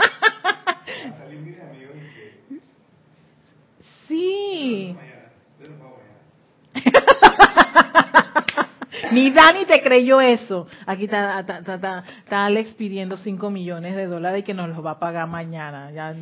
Ni 9.13 9.31
Dani 9.31 9.67
te 9.67 9.83
creyó 9.83 10.21
eso. 10.23 10.67
Aquí 10.87 11.05
está, 11.05 11.41
está, 11.41 12.05
Alex 12.47 12.73
pidiendo 12.75 13.19
5 13.19 13.51
millones 13.51 13.95
de 13.95 14.07
dólares 14.07 14.41
y 14.41 14.43
que 14.43 14.55
nos 14.55 14.71
los 14.71 14.85
va 14.85 14.93
a 14.93 14.99
pagar 14.99 15.29
mañana. 15.29 15.91
Ya, 15.91 16.15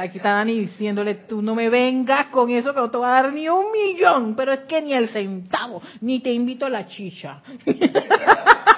aquí 0.00 0.16
está 0.16 0.32
Dani 0.32 0.58
diciéndole, 0.60 1.14
tú 1.14 1.42
no 1.42 1.54
me 1.54 1.68
vengas 1.68 2.26
con 2.26 2.50
eso 2.50 2.72
que 2.72 2.80
no 2.80 2.90
te 2.90 2.96
voy 2.96 3.06
a 3.06 3.10
dar 3.10 3.32
ni 3.32 3.48
un 3.48 3.66
millón, 3.70 4.34
pero 4.34 4.52
es 4.52 4.60
que 4.60 4.80
ni 4.80 4.94
el 4.94 5.10
centavo, 5.10 5.82
ni 6.00 6.20
te 6.20 6.32
invito 6.32 6.64
a 6.64 6.70
la 6.70 6.86
chicha. 6.86 7.42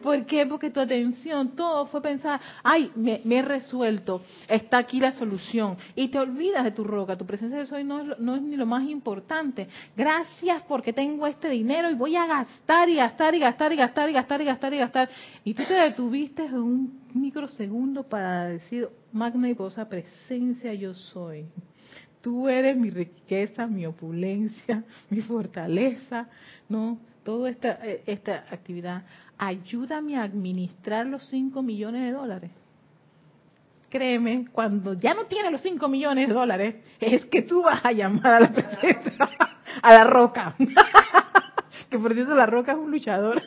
¿Por 0.00 0.24
qué? 0.26 0.46
Porque 0.46 0.70
tu 0.70 0.80
atención, 0.80 1.54
todo 1.56 1.86
fue 1.86 2.02
pensar, 2.02 2.40
ay, 2.62 2.90
me, 2.94 3.22
he 3.24 3.42
resuelto, 3.42 4.22
está 4.48 4.78
aquí 4.78 5.00
la 5.00 5.12
solución. 5.12 5.76
Y 5.94 6.08
te 6.08 6.18
olvidas 6.18 6.64
de 6.64 6.72
tu 6.72 6.84
roca, 6.84 7.16
tu 7.16 7.26
presencia 7.26 7.58
de 7.58 7.66
soy 7.66 7.84
no 7.84 8.00
es, 8.00 8.18
no 8.18 8.36
es 8.36 8.42
ni 8.42 8.56
lo 8.56 8.66
más 8.66 8.88
importante. 8.88 9.68
Gracias 9.96 10.62
porque 10.62 10.92
tengo 10.92 11.26
este 11.26 11.48
dinero 11.48 11.90
y 11.90 11.94
voy 11.94 12.16
a 12.16 12.26
gastar 12.26 12.88
y 12.88 12.96
gastar 12.96 13.34
y 13.34 13.38
gastar 13.38 13.72
y 13.72 13.76
gastar 13.76 14.10
y 14.10 14.12
gastar 14.12 14.40
y 14.40 14.44
gastar 14.44 14.74
y 14.74 14.78
gastar. 14.78 15.10
Y 15.44 15.54
tú 15.54 15.62
te 15.66 15.74
detuviste 15.74 16.44
en 16.44 16.54
un 16.54 17.00
microsegundo 17.14 18.02
para 18.02 18.46
decir, 18.46 18.88
magna 19.12 19.48
y 19.48 19.54
posa 19.54 19.88
presencia 19.88 20.74
yo 20.74 20.94
soy. 20.94 21.46
Tú 22.20 22.48
eres 22.48 22.76
mi 22.76 22.90
riqueza, 22.90 23.66
mi 23.66 23.86
opulencia, 23.86 24.84
mi 25.10 25.20
fortaleza, 25.22 26.28
¿no? 26.68 26.98
Toda 27.30 27.48
esta, 27.48 27.78
eh, 27.86 28.02
esta 28.06 28.44
actividad 28.50 29.04
ayúdame 29.38 30.16
a 30.16 30.24
administrar 30.24 31.06
los 31.06 31.24
5 31.28 31.62
millones 31.62 32.02
de 32.02 32.10
dólares. 32.10 32.50
Créeme, 33.88 34.48
cuando 34.50 34.94
ya 34.94 35.14
no 35.14 35.26
tienes 35.26 35.52
los 35.52 35.62
5 35.62 35.86
millones 35.86 36.26
de 36.26 36.34
dólares, 36.34 36.74
es 36.98 37.24
que 37.26 37.42
tú 37.42 37.62
vas 37.62 37.84
a 37.84 37.92
llamar 37.92 38.34
a 38.34 38.40
la 38.40 38.52
presencia, 38.52 39.12
a 39.82 39.94
la 39.94 40.02
roca. 40.02 40.56
que 41.88 42.00
por 42.00 42.14
cierto, 42.14 42.34
la 42.34 42.46
roca 42.46 42.72
es 42.72 42.78
un 42.78 42.90
luchador. 42.90 43.40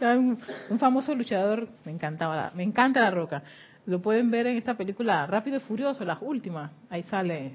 un, 0.00 0.78
famoso 0.78 1.14
luchador, 1.14 1.68
me 1.84 1.92
encantaba, 1.92 2.50
me 2.54 2.62
encanta 2.62 3.02
la 3.02 3.10
roca. 3.10 3.42
Lo 3.84 4.00
pueden 4.00 4.30
ver 4.30 4.46
en 4.46 4.56
esta 4.56 4.72
película 4.74 5.26
Rápido 5.26 5.58
y 5.58 5.60
Furioso, 5.60 6.02
las 6.06 6.22
últimas. 6.22 6.70
Ahí 6.88 7.02
sale 7.10 7.52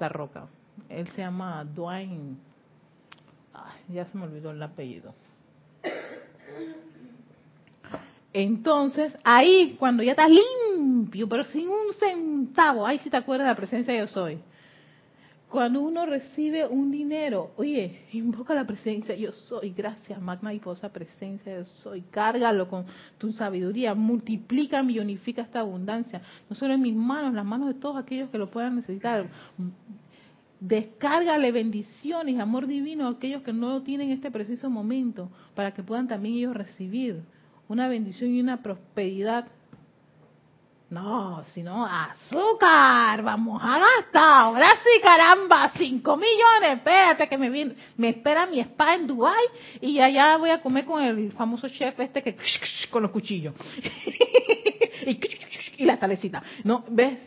la 0.00 0.08
roca. 0.08 0.48
Él 0.88 1.06
se 1.10 1.18
llama 1.18 1.64
Dwayne. 1.64 2.49
Ya 3.92 4.04
se 4.06 4.16
me 4.16 4.24
olvidó 4.24 4.50
el 4.50 4.62
apellido. 4.62 5.14
Entonces, 8.32 9.16
ahí, 9.24 9.76
cuando 9.78 10.02
ya 10.02 10.12
estás 10.12 10.30
limpio, 10.30 11.28
pero 11.28 11.44
sin 11.44 11.68
un 11.68 11.92
centavo, 11.98 12.86
ahí 12.86 12.98
sí 12.98 13.10
te 13.10 13.16
acuerdas 13.16 13.46
de 13.46 13.50
la 13.50 13.56
presencia 13.56 13.96
yo 13.96 14.06
soy. 14.06 14.38
Cuando 15.48 15.80
uno 15.80 16.06
recibe 16.06 16.64
un 16.64 16.92
dinero, 16.92 17.50
oye, 17.56 18.02
invoca 18.12 18.54
la 18.54 18.64
presencia 18.64 19.16
yo 19.16 19.32
soy, 19.32 19.70
gracias, 19.70 20.20
magna 20.20 20.54
y 20.54 20.60
posa 20.60 20.92
presencia 20.92 21.58
yo 21.58 21.66
soy, 21.66 22.02
cárgalo 22.02 22.68
con 22.68 22.86
tu 23.18 23.32
sabiduría, 23.32 23.96
multiplica, 23.96 24.80
millonifica 24.84 25.42
esta 25.42 25.58
abundancia, 25.58 26.22
no 26.48 26.54
solo 26.54 26.74
en 26.74 26.82
mis 26.82 26.94
manos, 26.94 27.34
las 27.34 27.44
manos 27.44 27.66
de 27.66 27.74
todos 27.74 27.96
aquellos 27.96 28.30
que 28.30 28.38
lo 28.38 28.48
puedan 28.48 28.76
necesitar. 28.76 29.26
Descárgale 30.60 31.52
bendiciones, 31.52 32.38
amor 32.38 32.66
divino 32.66 33.06
a 33.06 33.12
aquellos 33.12 33.42
que 33.42 33.52
no 33.52 33.70
lo 33.70 33.82
tienen 33.82 34.08
en 34.10 34.16
este 34.16 34.30
preciso 34.30 34.68
momento, 34.68 35.30
para 35.54 35.72
que 35.72 35.82
puedan 35.82 36.06
también 36.06 36.36
ellos 36.36 36.54
recibir 36.54 37.22
una 37.66 37.88
bendición 37.88 38.30
y 38.30 38.40
una 38.40 38.62
prosperidad. 38.62 39.46
No, 40.90 41.44
sino 41.54 41.86
azúcar, 41.86 43.22
vamos 43.22 43.62
a 43.64 43.78
gastar, 43.78 44.42
ahora 44.42 44.68
sí 44.82 45.00
caramba, 45.00 45.70
cinco 45.78 46.16
millones, 46.16 46.78
espérate 46.78 47.28
que 47.28 47.38
me 47.38 47.48
viene, 47.48 47.76
me 47.96 48.08
espera 48.08 48.44
mi 48.46 48.58
spa 48.58 48.96
en 48.96 49.06
Dubai 49.06 49.44
y 49.80 50.00
allá 50.00 50.36
voy 50.36 50.50
a 50.50 50.60
comer 50.60 50.84
con 50.84 51.00
el 51.00 51.30
famoso 51.30 51.68
chef 51.68 51.98
este 52.00 52.24
que 52.24 52.36
con 52.90 53.02
los 53.04 53.12
cuchillos 53.12 53.54
y, 55.78 55.84
la 55.84 55.96
salecita, 55.96 56.42
¿no? 56.64 56.84
¿Ves? 56.88 57.18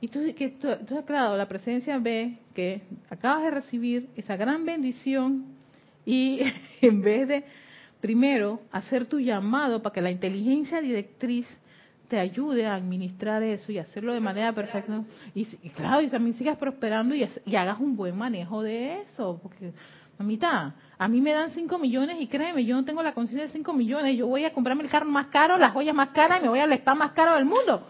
Y 0.00 0.08
tú, 0.08 0.20
que 0.34 0.48
tú, 0.48 1.04
claro, 1.04 1.36
la 1.36 1.46
presencia 1.46 1.98
ve 1.98 2.38
que 2.54 2.82
acabas 3.10 3.42
de 3.44 3.50
recibir 3.50 4.08
esa 4.16 4.36
gran 4.36 4.64
bendición 4.64 5.44
y 6.06 6.40
en 6.80 7.02
vez 7.02 7.28
de 7.28 7.44
primero 8.00 8.60
hacer 8.72 9.04
tu 9.06 9.20
llamado 9.20 9.82
para 9.82 9.92
que 9.92 10.00
la 10.00 10.10
inteligencia 10.10 10.80
directriz 10.80 11.46
te 12.08 12.18
ayude 12.18 12.66
a 12.66 12.74
administrar 12.74 13.42
eso 13.42 13.70
y 13.70 13.78
hacerlo 13.78 14.12
de 14.12 14.20
manera 14.20 14.52
perfecta. 14.52 15.04
Y, 15.34 15.44
claro, 15.70 16.02
y 16.02 16.08
también 16.08 16.34
sigas 16.36 16.58
prosperando 16.58 17.14
y, 17.14 17.28
y, 17.46 17.54
hagas 17.54 17.78
un 17.78 17.94
buen 17.94 18.16
manejo 18.16 18.62
de 18.62 19.02
eso. 19.02 19.38
Porque, 19.40 19.72
mamita, 20.18 20.74
a 20.98 21.08
mí 21.08 21.20
me 21.20 21.32
dan 21.32 21.52
5 21.52 21.78
millones 21.78 22.16
y 22.18 22.26
créeme, 22.26 22.64
yo 22.64 22.74
no 22.74 22.84
tengo 22.84 23.02
la 23.02 23.14
conciencia 23.14 23.46
de 23.46 23.52
5 23.52 23.72
millones. 23.74 24.16
Yo 24.16 24.26
voy 24.26 24.44
a 24.44 24.52
comprarme 24.52 24.82
el 24.82 24.90
carro 24.90 25.06
más 25.06 25.28
caro, 25.28 25.56
las 25.56 25.72
joyas 25.72 25.94
más 25.94 26.08
caras 26.08 26.40
y 26.40 26.42
me 26.42 26.48
voy 26.48 26.58
al 26.58 26.72
spa 26.72 26.96
más 26.96 27.12
caro 27.12 27.36
del 27.36 27.44
mundo. 27.44 27.86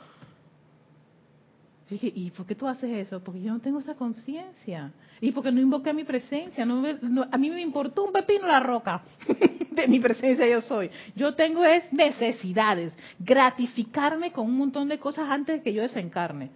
¿Y 1.91 2.31
por 2.31 2.47
qué 2.47 2.55
tú 2.55 2.69
haces 2.69 3.07
eso? 3.07 3.21
Porque 3.21 3.43
yo 3.43 3.53
no 3.53 3.61
tengo 3.61 3.81
esa 3.81 3.95
conciencia. 3.95 4.93
Y 5.21 5.33
porque 5.33 5.51
no 5.51 5.61
invoqué 5.61 5.93
mi 5.93 6.05
presencia. 6.05 6.65
No, 6.65 6.85
a 7.31 7.37
mí 7.37 7.51
me 7.51 7.61
importó 7.61 8.05
un 8.05 8.13
pepino 8.13 8.47
la 8.47 8.61
roca 8.61 9.03
de 9.71 9.89
mi 9.89 9.99
presencia 9.99 10.47
yo 10.47 10.63
soy. 10.63 10.91
Yo 11.17 11.35
tengo 11.35 11.65
es 11.65 11.93
necesidades. 11.93 12.93
Gratificarme 13.19 14.33
con 14.33 14.47
un 14.47 14.57
montón 14.57 14.89
de 14.89 14.99
cosas 14.99 15.29
antes 15.31 15.59
de 15.59 15.63
que 15.63 15.73
yo 15.73 15.83
desencarne. 15.83 16.51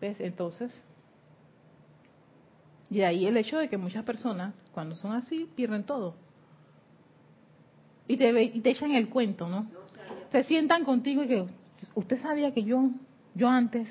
¿Ves? 0.00 0.20
Entonces, 0.20 0.82
y 2.90 3.02
ahí 3.02 3.26
el 3.26 3.36
hecho 3.36 3.58
de 3.58 3.68
que 3.68 3.76
muchas 3.76 4.04
personas, 4.04 4.54
cuando 4.72 4.96
son 4.96 5.12
así, 5.12 5.48
pierden 5.54 5.84
todo. 5.84 6.16
Y 8.08 8.16
te, 8.16 8.42
y 8.42 8.60
te 8.60 8.70
echan 8.70 8.92
el 8.92 9.08
cuento, 9.08 9.48
¿no? 9.48 9.70
Se 10.32 10.42
sientan 10.44 10.84
contigo 10.84 11.22
y 11.22 11.28
que 11.28 11.46
usted 11.94 12.18
sabía 12.18 12.52
que 12.52 12.64
yo, 12.64 12.90
yo 13.34 13.48
antes 13.48 13.88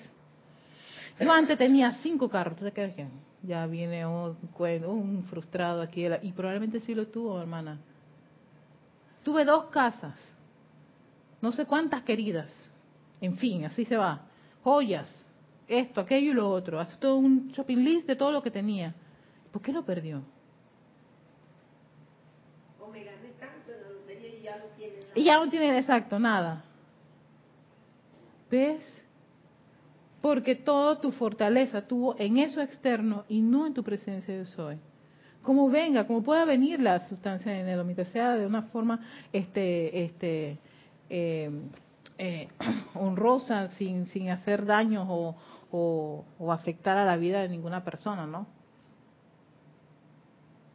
yo 1.19 1.31
antes 1.31 1.57
tenía 1.57 1.91
cinco 2.01 2.29
carros, 2.29 2.57
¿tú 2.57 2.65
crees 2.73 2.95
que 2.95 3.07
ya 3.43 3.65
viene 3.65 4.05
un, 4.05 4.37
un 4.85 5.23
frustrado 5.29 5.81
aquí? 5.81 6.05
Y 6.21 6.31
probablemente 6.31 6.79
sí 6.79 6.95
lo 6.95 7.07
tuvo, 7.07 7.39
hermana. 7.39 7.79
Tuve 9.23 9.45
dos 9.45 9.65
casas, 9.65 10.19
no 11.41 11.51
sé 11.51 11.65
cuántas 11.65 12.03
queridas, 12.03 12.51
en 13.21 13.37
fin, 13.37 13.65
así 13.65 13.85
se 13.85 13.97
va. 13.97 14.21
Joyas, 14.63 15.25
esto, 15.67 16.01
aquello 16.01 16.31
y 16.31 16.33
lo 16.33 16.49
otro. 16.49 16.79
Hace 16.79 16.97
todo 16.97 17.15
un 17.17 17.49
shopping 17.49 17.77
list 17.77 18.07
de 18.07 18.15
todo 18.15 18.31
lo 18.31 18.41
que 18.41 18.51
tenía. 18.51 18.93
¿Por 19.51 19.61
qué 19.61 19.71
lo 19.71 19.83
perdió? 19.83 20.21
O 22.81 22.87
me 22.87 23.03
gané 23.03 23.29
tanto 23.39 23.71
en 23.71 23.81
la 23.81 23.89
lotería 23.89 24.29
y 24.29 24.41
ya 24.41 24.57
no 24.57 24.65
tiene 24.75 24.99
nada. 24.99 25.11
Y 25.15 25.23
ya 25.23 25.37
no 25.37 25.49
tiene 25.49 25.77
exacto 25.77 26.19
nada. 26.19 26.63
¿Ves? 28.49 29.05
Porque 30.21 30.55
toda 30.55 30.99
tu 30.99 31.11
fortaleza 31.11 31.81
tuvo 31.87 32.15
en 32.19 32.37
eso 32.37 32.61
externo 32.61 33.23
y 33.29 33.41
no 33.41 33.65
en 33.65 33.73
tu 33.73 33.83
presencia 33.83 34.37
de 34.37 34.45
soy. 34.45 34.77
Como 35.41 35.69
venga, 35.69 36.05
como 36.05 36.21
pueda 36.21 36.43
venir 36.43 36.81
la 36.81 37.07
sustancia 37.07 37.51
de 37.51 37.61
enero, 37.61 37.85
mientras 37.85 38.09
sea 38.09 38.35
de 38.35 38.45
una 38.45 38.63
forma 38.63 38.99
este, 39.31 40.03
este, 40.03 40.57
eh, 41.09 41.49
eh, 42.17 42.49
honrosa, 42.95 43.69
sin, 43.69 44.07
sin 44.07 44.29
hacer 44.29 44.65
daños 44.65 45.07
o, 45.09 45.35
o, 45.71 46.51
afectar 46.51 46.97
a 46.97 47.05
la 47.05 47.15
vida 47.15 47.41
de 47.41 47.49
ninguna 47.49 47.83
persona, 47.83 48.25
¿no? 48.25 48.47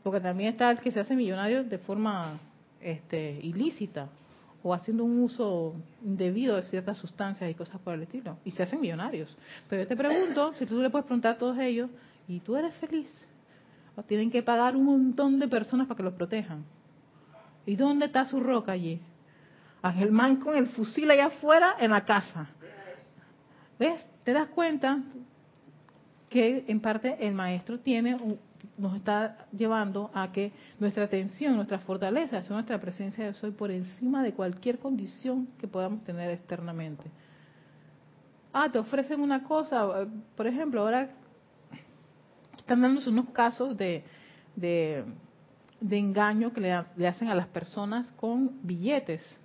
Porque 0.02 0.20
también 0.20 0.50
está 0.50 0.70
el 0.70 0.80
que 0.80 0.90
se 0.90 1.00
hace 1.00 1.14
millonario 1.14 1.64
de 1.64 1.78
forma 1.78 2.38
este, 2.80 3.38
ilícita, 3.42 4.08
o 4.66 4.72
haciendo 4.72 5.04
un 5.04 5.20
uso 5.20 5.74
indebido 6.02 6.56
de 6.56 6.62
ciertas 6.62 6.96
sustancias 6.96 7.50
y 7.50 7.54
cosas 7.54 7.78
por 7.82 7.92
el 7.92 8.02
estilo. 8.02 8.38
Y 8.46 8.50
se 8.50 8.62
hacen 8.62 8.80
millonarios. 8.80 9.36
Pero 9.68 9.82
yo 9.82 9.88
te 9.88 9.94
pregunto, 9.94 10.54
si 10.54 10.64
tú 10.64 10.80
le 10.80 10.88
puedes 10.88 11.04
preguntar 11.04 11.34
a 11.34 11.38
todos 11.38 11.58
ellos, 11.58 11.90
¿y 12.26 12.40
tú 12.40 12.56
eres 12.56 12.74
feliz? 12.76 13.10
¿O 13.94 14.02
tienen 14.02 14.30
que 14.30 14.42
pagar 14.42 14.74
un 14.74 14.86
montón 14.86 15.38
de 15.38 15.48
personas 15.48 15.86
para 15.86 15.98
que 15.98 16.02
los 16.02 16.14
protejan? 16.14 16.64
¿Y 17.66 17.76
dónde 17.76 18.06
está 18.06 18.24
su 18.24 18.40
roca 18.40 18.72
allí? 18.72 19.00
Man 20.10 20.36
con 20.36 20.56
el 20.56 20.68
fusil 20.68 21.10
allá 21.10 21.26
afuera 21.26 21.76
en 21.78 21.90
la 21.90 22.06
casa. 22.06 22.48
¿Ves? 23.78 24.02
¿Te 24.24 24.32
das 24.32 24.48
cuenta 24.48 24.98
que 26.30 26.64
en 26.66 26.80
parte 26.80 27.18
el 27.20 27.34
maestro 27.34 27.80
tiene 27.80 28.16
nos 28.76 28.94
está 28.96 29.46
llevando 29.56 30.10
a 30.14 30.32
que 30.32 30.52
nuestra 30.78 31.04
atención, 31.04 31.56
nuestra 31.56 31.78
fortaleza, 31.78 32.42
nuestra 32.50 32.80
presencia 32.80 33.24
de 33.24 33.34
soy 33.34 33.52
por 33.52 33.70
encima 33.70 34.22
de 34.22 34.32
cualquier 34.32 34.78
condición 34.78 35.48
que 35.58 35.68
podamos 35.68 36.02
tener 36.04 36.30
externamente. 36.30 37.04
Ah, 38.52 38.70
te 38.70 38.78
ofrecen 38.78 39.20
una 39.20 39.44
cosa, 39.44 40.06
por 40.36 40.46
ejemplo, 40.46 40.82
ahora 40.82 41.10
están 42.58 42.80
dándose 42.80 43.10
unos 43.10 43.30
casos 43.30 43.76
de, 43.76 44.04
de, 44.56 45.04
engaño 45.90 46.52
que 46.52 46.60
le 46.96 47.06
hacen 47.06 47.28
a 47.28 47.34
las 47.34 47.48
personas 47.48 48.10
con 48.12 48.58
billetes 48.62 49.38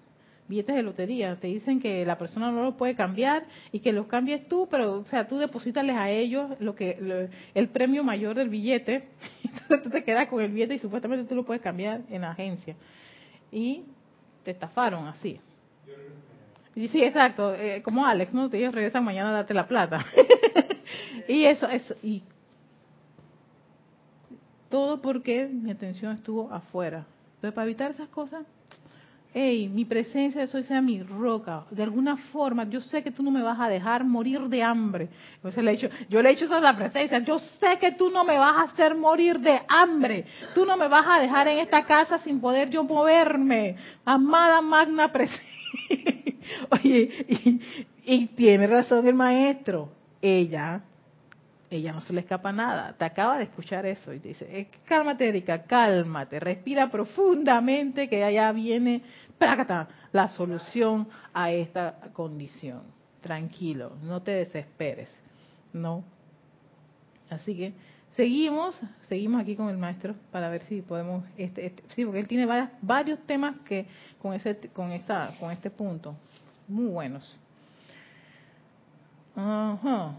billetes 0.50 0.76
de 0.76 0.84
lotería. 0.84 1.36
Te 1.38 1.48
dicen 1.48 1.80
que 1.80 2.06
la 2.06 2.18
persona 2.18 2.52
no 2.52 2.64
lo 2.64 2.76
puede 2.76 2.96
cambiar 2.96 3.46
y 3.72 3.80
que 3.80 3.94
los 3.94 4.08
cambies 4.08 4.48
tú, 4.48 4.68
pero, 4.70 5.00
o 5.00 5.06
sea, 5.06 5.28
tú 5.28 5.38
deposítales 5.38 5.96
a 5.96 6.10
ellos 6.10 6.50
lo 6.60 6.76
que 6.76 7.30
el 7.54 7.70
premio 7.70 8.04
mayor 8.04 8.36
del 8.36 8.50
billete. 8.50 9.08
Entonces 9.44 9.84
tú 9.84 9.90
te 9.92 10.04
quedas 10.04 10.28
con 10.28 10.42
el 10.42 10.52
billete 10.52 10.74
y 10.74 10.80
supuestamente 10.80 11.30
tú 11.30 11.36
lo 11.36 11.46
puedes 11.46 11.62
cambiar 11.62 12.02
en 12.10 12.22
la 12.22 12.32
agencia. 12.32 12.76
Y 13.52 13.84
te 14.44 14.52
estafaron 14.52 15.08
así. 15.08 15.40
Y 16.76 16.88
sí, 16.88 17.04
exacto, 17.04 17.54
eh, 17.56 17.82
como 17.84 18.06
Alex, 18.06 18.34
¿no? 18.34 18.50
Ellos 18.52 18.74
regresan 18.74 19.04
mañana 19.04 19.30
a 19.30 19.34
darte 19.34 19.54
la 19.54 19.68
plata. 19.68 20.04
y 21.28 21.46
eso, 21.46 21.68
eso, 21.68 21.96
y 22.02 22.24
todo 24.70 25.02
porque 25.02 25.48
mi 25.48 25.72
atención 25.72 26.16
estuvo 26.16 26.52
afuera. 26.52 27.06
Entonces, 27.36 27.54
para 27.54 27.66
evitar 27.66 27.92
esas 27.92 28.10
cosas, 28.10 28.46
hey, 29.34 29.70
mi 29.70 29.86
presencia, 29.86 30.44
eso 30.44 30.62
sea 30.64 30.82
mi 30.82 31.02
roca. 31.04 31.66
De 31.72 31.84
alguna 31.84 32.18
forma, 32.18 32.68
yo 32.70 32.82
sé 32.82 33.04
que 33.04 33.12
tú 33.12 33.24
no 33.24 33.32
me 33.32 33.44
vas 33.44 33.60
a 33.60 33.70
dejar 33.70 34.04
morir 34.04 34.42
de 34.42 34.64
hambre. 34.64 35.10
Le 35.44 35.72
he 35.72 35.76
dicho, 35.76 35.90
yo 36.10 36.22
le 36.22 36.30
he 36.30 36.32
dicho 36.34 36.46
eso 36.46 36.56
a 36.56 36.60
la 36.60 36.76
presencia, 36.76 37.20
yo 37.20 37.40
sé 37.40 37.78
que 37.80 37.92
tú 37.92 38.10
no 38.10 38.24
me 38.24 38.38
vas 38.38 38.56
a 38.56 38.62
hacer 38.64 38.96
morir 38.96 39.40
de 39.40 39.62
hambre. 39.68 40.26
Tú 40.56 40.66
no 40.66 40.78
me 40.78 40.88
vas 40.88 41.06
a 41.08 41.20
dejar 41.20 41.48
en 41.48 41.60
esta 41.60 41.86
casa 41.86 42.20
sin 42.20 42.40
poder 42.40 42.70
yo 42.70 42.84
moverme. 42.84 43.76
Amada 44.06 44.62
magna 44.62 45.12
presencia. 45.12 45.48
Oye, 46.72 47.26
y, 47.28 47.62
y 48.06 48.28
tiene 48.28 48.66
razón 48.68 49.08
el 49.08 49.14
maestro. 49.14 49.90
Ella 50.22 50.82
ella 51.70 51.94
no 51.94 52.02
se 52.02 52.14
le 52.14 52.22
escapa 52.22 52.52
nada. 52.52 52.94
Te 52.98 53.06
acaba 53.06 53.38
de 53.38 53.44
escuchar 53.44 53.86
eso 53.86 54.14
y 54.14 54.20
te 54.20 54.30
dice, 54.30 54.48
eh, 54.50 54.70
cálmate, 54.86 55.28
Erika, 55.30 55.64
cálmate, 55.64 56.40
respira 56.40 56.90
profundamente 56.90 58.10
que 58.10 58.24
allá 58.24 58.52
viene 58.52 59.04
prácata, 59.38 59.88
la 60.12 60.30
solución 60.30 61.08
a 61.34 61.52
esta 61.52 61.96
condición. 62.14 62.82
Tranquilo, 63.22 63.94
no 64.04 64.22
te 64.22 64.32
desesperes, 64.32 65.10
¿no? 65.74 66.04
Así 67.30 67.56
que 67.56 67.74
seguimos, 68.16 68.82
seguimos 69.08 69.42
aquí 69.42 69.56
con 69.56 69.70
el 69.70 69.78
maestro 69.78 70.16
para 70.32 70.50
ver 70.50 70.64
si 70.64 70.82
podemos, 70.82 71.24
este, 71.38 71.68
este 71.68 71.84
sí, 71.96 72.04
porque 72.04 72.20
él 72.20 72.28
tiene 72.28 72.48
varios 72.82 73.20
temas 73.26 73.56
que 73.66 73.86
con 74.22 74.34
ese, 74.34 74.58
con 74.74 74.92
esta, 74.92 75.34
con 75.40 75.52
este 75.52 75.70
punto, 75.70 76.16
muy 76.68 76.88
buenos. 76.88 77.38
Ajá. 79.36 80.16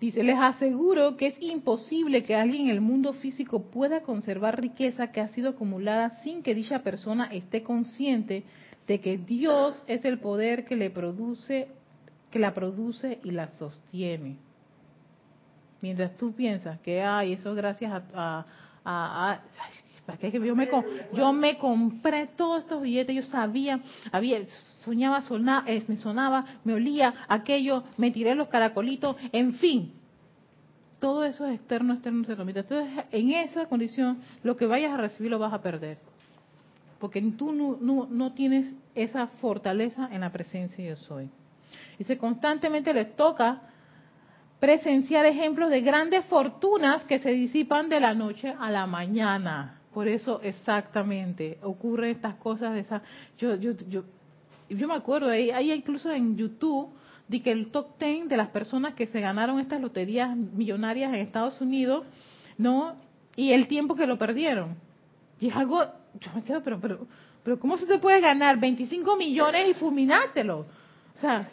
Dice, 0.00 0.22
les 0.22 0.38
aseguro 0.38 1.18
que 1.18 1.26
es 1.26 1.42
imposible 1.42 2.24
que 2.24 2.34
alguien 2.34 2.62
en 2.62 2.70
el 2.70 2.80
mundo 2.80 3.12
físico 3.12 3.64
pueda 3.64 4.00
conservar 4.00 4.58
riqueza 4.58 5.12
que 5.12 5.20
ha 5.20 5.28
sido 5.28 5.50
acumulada 5.50 6.22
sin 6.22 6.42
que 6.42 6.54
dicha 6.54 6.82
persona 6.82 7.26
esté 7.26 7.62
consciente 7.62 8.44
de 8.86 9.00
que 9.00 9.18
Dios 9.18 9.84
es 9.86 10.04
el 10.06 10.18
poder 10.18 10.64
que 10.64 10.74
le 10.74 10.88
produce, 10.88 11.68
que 12.30 12.38
la 12.38 12.54
produce 12.54 13.20
y 13.24 13.30
la 13.32 13.50
sostiene. 13.52 14.36
Mientras 15.82 16.16
tú 16.16 16.32
piensas 16.32 16.80
que, 16.80 17.02
ay, 17.02 17.34
eso 17.34 17.54
gracias 17.54 17.92
a, 17.92 18.46
a, 18.84 19.40
yo 20.18 20.56
me, 20.56 20.68
yo 21.12 21.32
me 21.32 21.58
compré 21.58 22.28
todos 22.36 22.62
estos 22.62 22.82
billetes, 22.82 23.14
yo 23.14 23.22
sabía, 23.22 23.80
había, 24.12 24.40
soñaba, 24.80 25.22
sonaba, 25.22 25.64
me 25.86 25.96
sonaba, 25.96 26.44
me 26.64 26.74
olía 26.74 27.14
aquello, 27.28 27.84
me 27.96 28.10
tiré 28.10 28.34
los 28.34 28.48
caracolitos, 28.48 29.16
en 29.32 29.54
fin. 29.54 29.92
Todo 30.98 31.24
eso 31.24 31.46
es 31.46 31.54
externo, 31.54 31.94
externo, 31.94 32.20
externo. 32.20 32.44
Entonces, 32.48 33.04
en 33.10 33.30
esa 33.30 33.66
condición, 33.66 34.18
lo 34.42 34.56
que 34.56 34.66
vayas 34.66 34.92
a 34.92 34.98
recibir 34.98 35.30
lo 35.30 35.38
vas 35.38 35.52
a 35.52 35.62
perder. 35.62 35.98
Porque 36.98 37.22
tú 37.22 37.52
no, 37.52 37.78
no, 37.80 38.06
no 38.10 38.32
tienes 38.32 38.74
esa 38.94 39.26
fortaleza 39.26 40.08
en 40.12 40.20
la 40.20 40.30
presencia 40.30 40.86
yo 40.86 40.96
soy. 40.96 41.30
Dice, 41.98 42.18
constantemente 42.18 42.92
les 42.92 43.16
toca 43.16 43.62
presenciar 44.60 45.24
ejemplos 45.24 45.70
de 45.70 45.80
grandes 45.80 46.24
fortunas 46.26 47.02
que 47.04 47.18
se 47.18 47.30
disipan 47.30 47.88
de 47.88 47.98
la 47.98 48.14
noche 48.14 48.54
a 48.60 48.70
la 48.70 48.86
mañana. 48.86 49.79
Por 49.92 50.06
eso 50.06 50.40
exactamente 50.42 51.58
ocurren 51.62 52.10
estas 52.10 52.36
cosas 52.36 52.74
de 52.74 52.80
esa. 52.80 53.02
Yo, 53.38 53.56
yo, 53.56 53.72
yo, 53.88 54.04
yo 54.68 54.88
me 54.88 54.94
acuerdo, 54.94 55.30
hay, 55.30 55.50
hay 55.50 55.72
incluso 55.72 56.12
en 56.12 56.36
YouTube 56.36 56.90
de 57.26 57.42
que 57.42 57.52
el 57.52 57.70
top 57.70 57.98
ten 57.98 58.28
de 58.28 58.36
las 58.36 58.48
personas 58.48 58.94
que 58.94 59.06
se 59.06 59.20
ganaron 59.20 59.60
estas 59.60 59.80
loterías 59.80 60.36
millonarias 60.36 61.12
en 61.12 61.20
Estados 61.20 61.60
Unidos, 61.60 62.04
¿no? 62.58 62.96
Y 63.36 63.52
el 63.52 63.68
tiempo 63.68 63.94
que 63.94 64.06
lo 64.06 64.18
perdieron. 64.18 64.76
Y 65.38 65.48
es 65.48 65.54
algo, 65.54 65.84
yo 66.20 66.30
me 66.34 66.42
quedo, 66.42 66.62
pero, 66.62 66.80
pero, 66.80 67.06
pero 67.44 67.58
¿cómo 67.58 67.78
se 67.78 67.86
te 67.86 67.98
puede 67.98 68.20
ganar 68.20 68.58
25 68.58 69.16
millones 69.16 69.68
y 69.70 69.74
fulminártelo? 69.74 70.66
O 71.16 71.20
sea, 71.20 71.48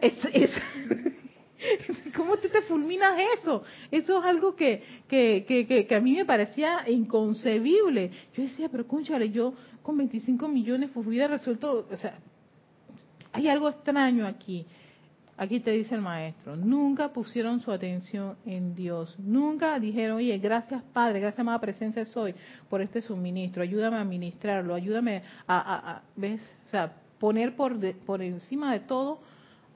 es, 0.00 0.14
¿cómo 2.16 2.36
tú 2.36 2.48
te 2.48 2.62
fulminas 2.62 3.18
eso? 3.38 3.62
Eso 3.90 4.18
es 4.18 4.24
algo 4.24 4.54
que, 4.54 4.82
que, 5.08 5.44
que, 5.46 5.86
que, 5.86 5.94
a 5.94 6.00
mí 6.00 6.12
me 6.14 6.24
parecía 6.24 6.84
inconcebible. 6.88 8.10
Yo 8.34 8.42
decía, 8.42 8.68
pero 8.68 8.86
cónchale, 8.86 9.30
yo 9.30 9.54
con 9.82 9.96
25 9.96 10.48
millones 10.48 10.90
pues 10.92 11.06
hubiera 11.06 11.28
resuelto, 11.28 11.86
o 11.90 11.96
sea, 11.96 12.18
hay 13.32 13.48
algo 13.48 13.68
extraño 13.68 14.26
aquí. 14.26 14.66
Aquí 15.34 15.60
te 15.60 15.70
dice 15.70 15.94
el 15.94 16.02
maestro, 16.02 16.56
nunca 16.56 17.08
pusieron 17.08 17.60
su 17.60 17.72
atención 17.72 18.36
en 18.44 18.74
Dios, 18.74 19.18
nunca 19.18 19.80
dijeron, 19.80 20.18
oye, 20.18 20.36
gracias 20.38 20.82
Padre, 20.92 21.20
gracias 21.20 21.40
amada 21.40 21.58
presencia 21.58 22.04
soy 22.04 22.34
por 22.68 22.82
este 22.82 23.00
suministro, 23.00 23.62
ayúdame 23.62 23.96
a 23.96 24.02
administrarlo, 24.02 24.74
ayúdame 24.74 25.22
a, 25.48 26.02
¿ves? 26.16 26.42
O 26.66 26.70
sea, 26.70 26.94
poner 27.18 27.56
por, 27.56 27.74
por 28.04 28.22
encima 28.22 28.74
de 28.74 28.80
todo 28.80 29.20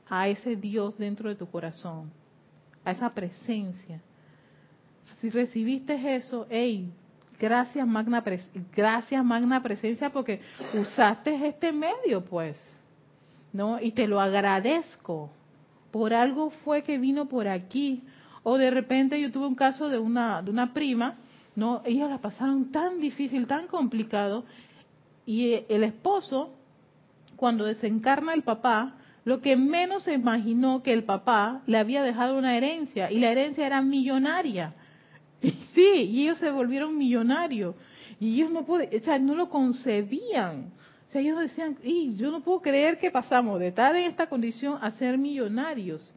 a 0.09 0.29
ese 0.29 0.57
Dios 0.57 0.97
dentro 0.99 1.29
de 1.29 1.37
tu 1.37 1.47
corazón, 1.51 2.11
a 2.85 2.93
esa 2.93 3.11
presencia. 3.11 4.01
Si 5.19 5.31
recibiste 5.31 6.17
eso, 6.17 6.47
hey, 6.51 6.91
gracias 7.39 7.87
magna, 7.87 8.23
gracias 8.75 9.25
magna 9.25 9.63
presencia 9.63 10.11
porque 10.11 10.41
usaste 10.75 11.47
este 11.47 11.73
medio, 11.73 12.25
pues, 12.25 12.59
¿no? 13.53 13.81
Y 13.81 13.93
te 13.93 14.07
lo 14.07 14.21
agradezco 14.21 15.31
por 15.91 16.13
algo 16.13 16.51
fue 16.51 16.83
que 16.83 16.99
vino 16.99 17.27
por 17.27 17.49
aquí. 17.49 18.03
O 18.43 18.59
de 18.59 18.71
repente 18.71 19.19
yo 19.19 19.33
tuve 19.33 19.47
un 19.47 19.55
caso 19.55 19.89
de 19.89 19.99
una, 19.99 20.43
de 20.43 20.51
una 20.51 20.75
prima, 20.75 21.17
¿no? 21.55 21.81
Ellas 21.87 22.11
la 22.11 22.19
pasaron 22.19 22.71
tan 22.71 23.01
difícil, 23.01 23.47
tan 23.47 23.67
complicado, 23.67 24.45
y 25.25 25.65
el 25.69 25.83
esposo, 25.83 26.51
cuando 27.35 27.65
desencarna 27.65 28.35
el 28.35 28.43
papá, 28.43 28.95
lo 29.27 29.43
que 29.43 29.57
menos 29.57 30.05
se 30.05 30.15
imaginó 30.15 30.83
que 30.83 30.95
el 30.95 31.05
papá 31.05 31.61
le 31.67 31.77
había 31.77 32.03
dejado 32.03 32.39
una 32.39 32.57
herencia, 32.57 33.13
y 33.13 33.19
la 33.19 33.31
herencia 33.31 33.67
era 33.67 33.83
millonaria. 33.83 34.73
Y 35.43 35.51
sí, 35.75 36.09
y 36.11 36.23
ellos 36.23 36.39
se 36.39 36.51
volvieron 36.51 36.97
millonarios. 36.97 37.75
Y 38.19 38.37
ellos 38.37 38.51
no, 38.51 38.65
puede, 38.65 38.97
o 38.97 39.05
sea, 39.05 39.19
no 39.19 39.35
lo 39.35 39.51
concebían 39.51 40.73
ellos 41.19 41.39
decían, 41.41 41.77
y 41.83 42.15
yo 42.17 42.31
no 42.31 42.41
puedo 42.41 42.61
creer 42.61 42.99
que 42.99 43.11
pasamos 43.11 43.59
de 43.59 43.69
estar 43.69 43.95
en 43.97 44.05
esta 44.05 44.29
condición 44.29 44.79
a 44.81 44.91
ser 44.93 45.19
millonarios. 45.19 46.13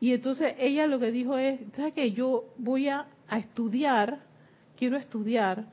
Y 0.00 0.12
entonces 0.12 0.54
ella 0.58 0.86
lo 0.86 0.98
que 0.98 1.12
dijo 1.12 1.36
es, 1.36 1.60
¿sabes 1.74 1.94
qué? 1.94 2.12
Yo 2.12 2.44
voy 2.56 2.88
a, 2.88 3.06
estudiar, 3.30 4.20
quiero 4.76 4.98
estudiar 4.98 5.64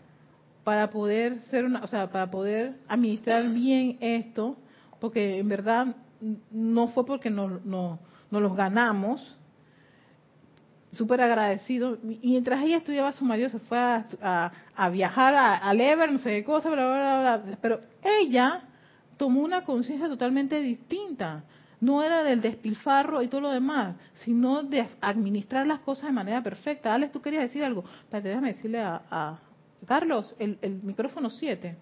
para 0.64 0.90
poder 0.90 1.40
ser 1.42 1.66
una, 1.66 1.84
o 1.84 1.88
sea, 1.88 2.10
para 2.10 2.32
poder 2.32 2.76
administrar 2.88 3.50
bien 3.50 3.98
esto, 4.00 4.56
porque 5.02 5.40
en 5.40 5.50
verdad 5.50 5.96
no 6.52 6.88
fue 6.90 7.06
porque 7.06 7.30
nos 7.30 7.64
no, 7.66 8.00
no 8.32 8.40
los 8.40 8.56
ganamos, 8.56 9.38
súper 10.92 11.22
agradecido. 11.22 11.98
Y 12.04 12.32
mientras 12.32 12.64
ella 12.64 12.78
estudiaba, 12.78 13.12
su 13.12 13.26
marido 13.26 13.50
se 13.50 13.60
fue 13.60 13.78
a, 13.78 14.52
a, 14.76 14.90
viajar 14.90 15.36
a, 15.36 15.74
Lever, 15.74 16.12
no 16.12 16.20
sé 16.20 16.32
qué 16.32 16.44
cosa, 16.44 16.70
bla, 16.70 16.86
bla, 16.86 17.42
bla, 17.42 17.58
pero 17.62 17.82
ella 18.04 18.64
tomó 19.18 19.42
una 19.42 19.64
conciencia 19.64 20.08
totalmente 20.08 20.60
distinta. 20.60 21.44
No 21.82 22.04
era 22.04 22.24
del 22.24 22.42
despilfarro 22.42 23.22
y 23.22 23.30
todo 23.30 23.42
lo 23.42 23.52
demás, 23.52 23.96
sino 24.16 24.64
de 24.64 24.86
administrar 25.00 25.66
las 25.66 25.80
cosas 25.80 26.08
de 26.08 26.12
manera 26.12 26.44
perfecta. 26.44 26.94
Alex, 26.94 27.14
tú 27.14 27.22
querías 27.22 27.44
decir 27.44 27.64
algo. 27.64 27.86
Para 28.10 28.22
déjame 28.22 28.54
decirle 28.54 28.80
a, 28.80 29.02
a 29.10 29.40
Carlos, 29.86 30.36
el, 30.40 30.58
el 30.62 30.84
micrófono 30.84 31.30
7. 31.30 31.78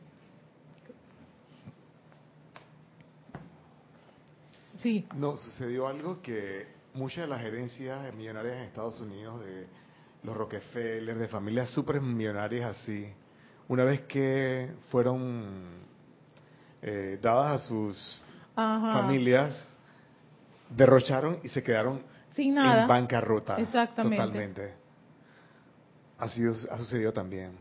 Sí. 4.87 5.05
No, 5.15 5.35
sucedió 5.35 5.85
algo 5.89 6.21
que 6.21 6.65
muchas 6.93 7.25
de 7.25 7.27
las 7.27 7.43
herencias 7.43 8.13
millonarias 8.15 8.55
en 8.55 8.61
Estados 8.63 9.01
Unidos, 9.01 9.41
de 9.41 9.67
los 10.23 10.37
Rockefeller, 10.37 11.17
de 11.17 11.27
familias 11.27 11.69
súper 11.71 11.99
millonarias 11.99 12.73
así, 12.73 13.05
una 13.67 13.83
vez 13.83 14.03
que 14.03 14.71
fueron 14.89 15.43
eh, 16.81 17.19
dadas 17.21 17.61
a 17.61 17.65
sus 17.65 18.21
familias, 18.55 19.75
derrocharon 20.69 21.39
y 21.43 21.49
se 21.49 21.61
quedaron 21.61 22.01
Sin 22.33 22.55
nada. 22.55 22.83
en 22.83 22.87
bancarrota. 22.87 23.57
Exactamente. 23.57 24.15
Totalmente. 24.15 24.73
Ha, 26.17 26.29
sido, 26.29 26.53
ha 26.71 26.77
sucedido 26.77 27.11
también. 27.11 27.57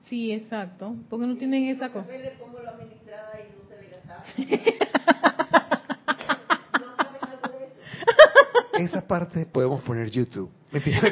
Sí, 0.00 0.32
exacto. 0.32 0.96
Porque 1.10 1.26
no 1.26 1.36
tienen 1.36 1.64
esa 1.64 1.90
cosa. 1.92 2.08
¿Cómo 2.38 2.58
lo 2.58 2.70
administraba 2.70 3.32
y 3.38 3.52
no 3.54 3.68
se 3.68 3.82
le 3.82 3.90
gastaba? 3.90 5.26
esa 8.80 9.06
parte 9.06 9.46
podemos 9.46 9.82
poner 9.82 10.10
YouTube. 10.10 10.50
Mentira, 10.72 11.02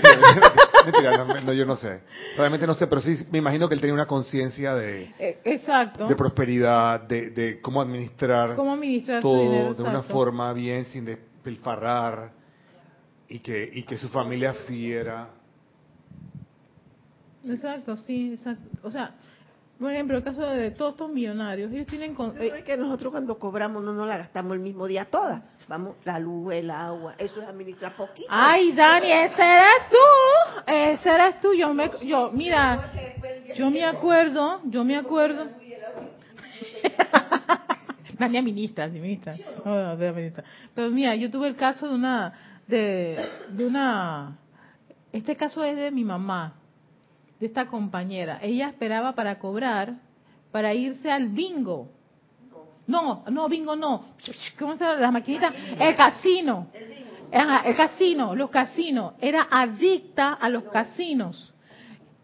no, 1.44 1.52
yo 1.52 1.66
no 1.66 1.76
sé. 1.76 2.00
Realmente 2.36 2.66
no 2.66 2.74
sé, 2.74 2.86
pero 2.86 3.00
sí 3.00 3.26
me 3.30 3.38
imagino 3.38 3.68
que 3.68 3.74
él 3.74 3.80
tenía 3.80 3.94
una 3.94 4.06
conciencia 4.06 4.74
de, 4.74 5.12
eh, 5.18 5.40
exacto. 5.44 6.06
de 6.06 6.14
prosperidad, 6.14 7.00
de, 7.02 7.58
cómo 7.60 7.80
administrar, 7.82 8.54
¿Cómo 8.54 8.74
administrar 8.74 9.20
todo 9.20 9.74
de 9.74 9.82
una 9.82 10.02
forma 10.04 10.52
bien, 10.52 10.84
sin 10.86 11.04
despilfarrar, 11.04 12.30
y 13.28 13.40
que, 13.40 13.68
y 13.72 13.82
que 13.82 13.96
su 13.98 14.08
familia 14.08 14.54
siguiera. 14.66 15.28
Exacto, 17.44 17.96
sí, 17.96 18.32
exacto. 18.32 18.68
O 18.82 18.90
sea, 18.90 19.14
por 19.78 19.92
ejemplo, 19.92 20.16
el 20.16 20.24
caso 20.24 20.42
de 20.42 20.70
todos 20.70 20.92
estos 20.92 21.10
millonarios, 21.10 21.72
ellos 21.72 21.86
tienen... 21.86 22.14
Con, 22.14 22.40
eh, 22.40 22.50
es 22.58 22.64
que 22.64 22.76
nosotros 22.76 23.12
cuando 23.12 23.38
cobramos 23.38 23.82
no 23.82 23.92
nos 23.92 24.08
la 24.08 24.18
gastamos 24.18 24.54
el 24.54 24.60
mismo 24.60 24.86
día 24.86 25.04
toda. 25.04 25.44
Vamos, 25.68 25.96
la 26.04 26.18
luz, 26.18 26.54
el 26.54 26.70
agua, 26.70 27.14
eso 27.18 27.42
es 27.42 27.46
administrar 27.46 27.94
poquito. 27.94 28.26
Ay, 28.30 28.72
Dani, 28.72 29.12
ese 29.12 29.42
eres 29.42 29.90
tú, 29.90 29.96
ese 30.66 31.10
eres 31.10 31.38
tú. 31.40 31.52
Yo, 31.52 31.74
me, 31.74 31.90
yo 32.02 32.30
mira, 32.32 32.90
yo 33.54 33.70
me 33.70 33.84
acuerdo, 33.84 34.62
yo 34.64 34.82
me 34.82 34.96
acuerdo. 34.96 35.46
Dani 38.18 38.42
ministra, 38.42 38.88
ministra. 38.88 39.36
No, 39.62 39.94
ministra. 40.14 40.42
Pero 40.74 40.90
mira, 40.90 41.14
yo 41.16 41.30
tuve 41.30 41.48
el 41.48 41.56
caso 41.56 41.86
de 41.86 41.94
una, 41.94 42.32
de, 42.66 43.28
de 43.50 43.66
una, 43.66 44.38
este 45.12 45.36
caso 45.36 45.62
es 45.62 45.76
de 45.76 45.90
mi 45.90 46.02
mamá 46.02 46.54
de 47.38 47.46
esta 47.46 47.66
compañera. 47.66 48.38
Ella 48.40 48.68
esperaba 48.68 49.14
para 49.14 49.38
cobrar, 49.38 49.96
para 50.50 50.72
irse 50.72 51.10
al 51.10 51.28
bingo. 51.28 51.90
No, 52.88 53.24
no, 53.30 53.48
bingo 53.48 53.76
no. 53.76 54.06
¿Cómo 54.58 54.76
se 54.76 54.84
llama? 54.84 55.00
Las 55.00 55.12
maquinitas. 55.12 55.54
El 55.78 55.94
casino. 55.94 56.66
El 57.30 57.76
casino, 57.76 58.34
los 58.34 58.50
casinos. 58.50 59.14
Era 59.20 59.46
adicta 59.50 60.32
a 60.32 60.48
los 60.48 60.64
casinos. 60.64 61.54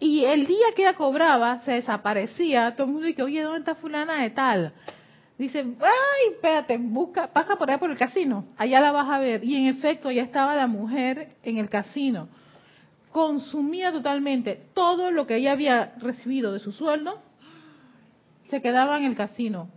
Y 0.00 0.24
el 0.24 0.46
día 0.46 0.66
que 0.74 0.82
ella 0.82 0.94
cobraba, 0.94 1.60
se 1.60 1.72
desaparecía. 1.72 2.74
Todo 2.74 2.86
el 2.86 2.92
mundo 2.92 3.06
dice, 3.06 3.22
oye, 3.22 3.42
¿dónde 3.42 3.60
está 3.60 3.76
fulana 3.76 4.22
de 4.22 4.30
tal? 4.30 4.72
Dice, 5.38 5.60
ay, 5.60 6.32
espérate, 6.32 6.76
busca, 6.78 7.28
pasa 7.28 7.56
por 7.56 7.70
ahí 7.70 7.78
por 7.78 7.90
el 7.90 7.98
casino. 7.98 8.46
Allá 8.56 8.80
la 8.80 8.90
vas 8.90 9.08
a 9.08 9.20
ver. 9.20 9.44
Y 9.44 9.56
en 9.56 9.66
efecto, 9.66 10.10
ya 10.10 10.22
estaba 10.22 10.56
la 10.56 10.66
mujer 10.66 11.36
en 11.44 11.58
el 11.58 11.68
casino 11.68 12.28
consumía 13.14 13.92
totalmente 13.92 14.60
todo 14.74 15.12
lo 15.12 15.24
que 15.24 15.36
ella 15.36 15.52
había 15.52 15.94
recibido 15.98 16.52
de 16.52 16.58
su 16.58 16.72
sueldo, 16.72 17.22
se 18.50 18.60
quedaba 18.60 18.98
en 18.98 19.04
el 19.04 19.16
casino. 19.16 19.68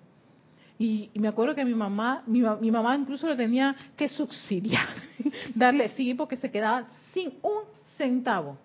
Y, 0.80 1.10
me 1.16 1.28
acuerdo 1.28 1.56
que 1.56 1.66
mi 1.66 1.74
mamá, 1.74 2.24
mi, 2.28 2.42
mamá 2.42 2.96
incluso 2.96 3.28
le 3.28 3.36
tenía 3.36 3.76
que 3.96 4.10
subsidiar, 4.10 4.88
darle 5.56 5.90
sí, 5.90 6.14
porque 6.14 6.38
se 6.38 6.52
quedaba 6.52 6.88
sin 7.14 7.34
un 7.42 7.64
centavo. 7.98 8.58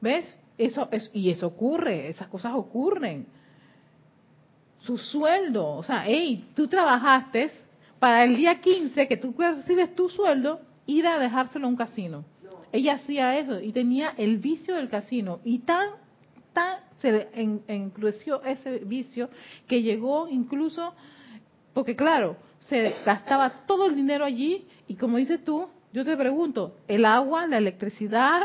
¿Ves? 0.00 0.36
Eso, 0.58 0.88
es, 0.90 1.10
y 1.14 1.30
eso 1.30 1.46
ocurre, 1.46 2.10
esas 2.10 2.28
cosas 2.28 2.52
ocurren. 2.54 3.26
Su 4.80 4.98
sueldo, 4.98 5.76
o 5.76 5.82
sea, 5.82 6.04
hey, 6.06 6.48
tú 6.54 6.68
trabajaste 6.68 7.50
para 7.98 8.24
el 8.24 8.36
día 8.36 8.60
15 8.60 9.08
que 9.08 9.16
tú 9.16 9.34
recibes 9.36 9.94
tu 9.94 10.08
sueldo, 10.08 10.60
ir 10.86 11.06
a 11.06 11.18
dejárselo 11.18 11.66
a 11.66 11.70
un 11.70 11.76
casino 11.76 12.24
ella 12.72 12.94
hacía 12.94 13.38
eso 13.38 13.60
y 13.60 13.72
tenía 13.72 14.14
el 14.16 14.38
vicio 14.38 14.74
del 14.76 14.88
casino 14.88 15.40
y 15.44 15.60
tan 15.60 15.88
tan 16.52 16.80
se 17.00 17.28
encrució 17.68 18.42
ese 18.42 18.78
vicio 18.80 19.30
que 19.66 19.82
llegó 19.82 20.28
incluso 20.28 20.94
porque 21.74 21.94
claro 21.94 22.36
se 22.60 22.94
gastaba 23.04 23.66
todo 23.66 23.86
el 23.86 23.94
dinero 23.94 24.24
allí 24.24 24.66
y 24.88 24.96
como 24.96 25.16
dices 25.16 25.44
tú 25.44 25.68
yo 25.92 26.04
te 26.04 26.16
pregunto, 26.16 26.76
el 26.86 27.04
agua, 27.06 27.46
la 27.46 27.56
electricidad, 27.56 28.42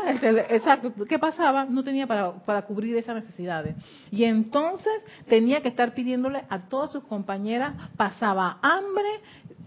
exacto, 0.50 0.92
¿qué 1.06 1.18
pasaba? 1.18 1.66
No 1.66 1.84
tenía 1.84 2.06
para, 2.06 2.32
para 2.32 2.62
cubrir 2.62 2.96
esas 2.96 3.16
necesidades. 3.16 3.76
Y 4.10 4.24
entonces 4.24 4.92
tenía 5.28 5.60
que 5.60 5.68
estar 5.68 5.92
pidiéndole 5.92 6.44
a 6.48 6.68
todas 6.68 6.92
sus 6.92 7.04
compañeras, 7.04 7.74
pasaba 7.96 8.58
hambre, 8.62 9.08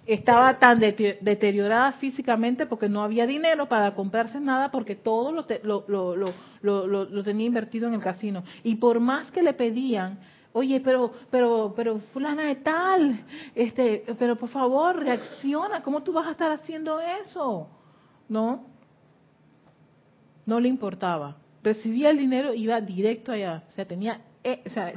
estaba 0.07 0.57
tan 0.57 0.79
deteriorada 0.79 1.91
físicamente 1.93 2.65
porque 2.65 2.89
no 2.89 3.03
había 3.03 3.27
dinero 3.27 3.67
para 3.67 3.93
comprarse 3.93 4.39
nada 4.39 4.71
porque 4.71 4.95
todo 4.95 5.31
lo, 5.31 5.45
lo, 5.63 6.15
lo, 6.61 6.87
lo, 6.87 7.23
tenía 7.23 7.45
invertido 7.45 7.87
en 7.87 7.93
el 7.93 8.01
casino. 8.01 8.43
Y 8.63 8.75
por 8.75 8.99
más 8.99 9.29
que 9.31 9.43
le 9.43 9.53
pedían, 9.53 10.17
Oye, 10.53 10.79
pero, 10.79 11.11
pero, 11.29 11.73
pero 11.75 11.99
fulana 12.13 12.43
de 12.43 12.55
tal, 12.55 13.25
este, 13.53 14.03
pero 14.17 14.35
por 14.35 14.49
favor, 14.49 14.97
reacciona, 14.97 15.83
¿cómo 15.83 16.01
tú 16.01 16.13
vas 16.13 16.27
a 16.27 16.31
estar 16.31 16.51
haciendo 16.51 16.99
eso? 16.99 17.67
No, 18.27 18.65
no 20.45 20.59
le 20.59 20.67
importaba. 20.67 21.37
Recibía 21.63 22.09
el 22.09 22.17
dinero, 22.17 22.53
iba 22.53 22.79
directo 22.81 23.31
allá. 23.31 23.63
O 23.69 23.71
sea, 23.73 23.85
tenía, 23.85 24.21
eh, 24.43 24.63
o 24.65 24.69
sea, 24.69 24.93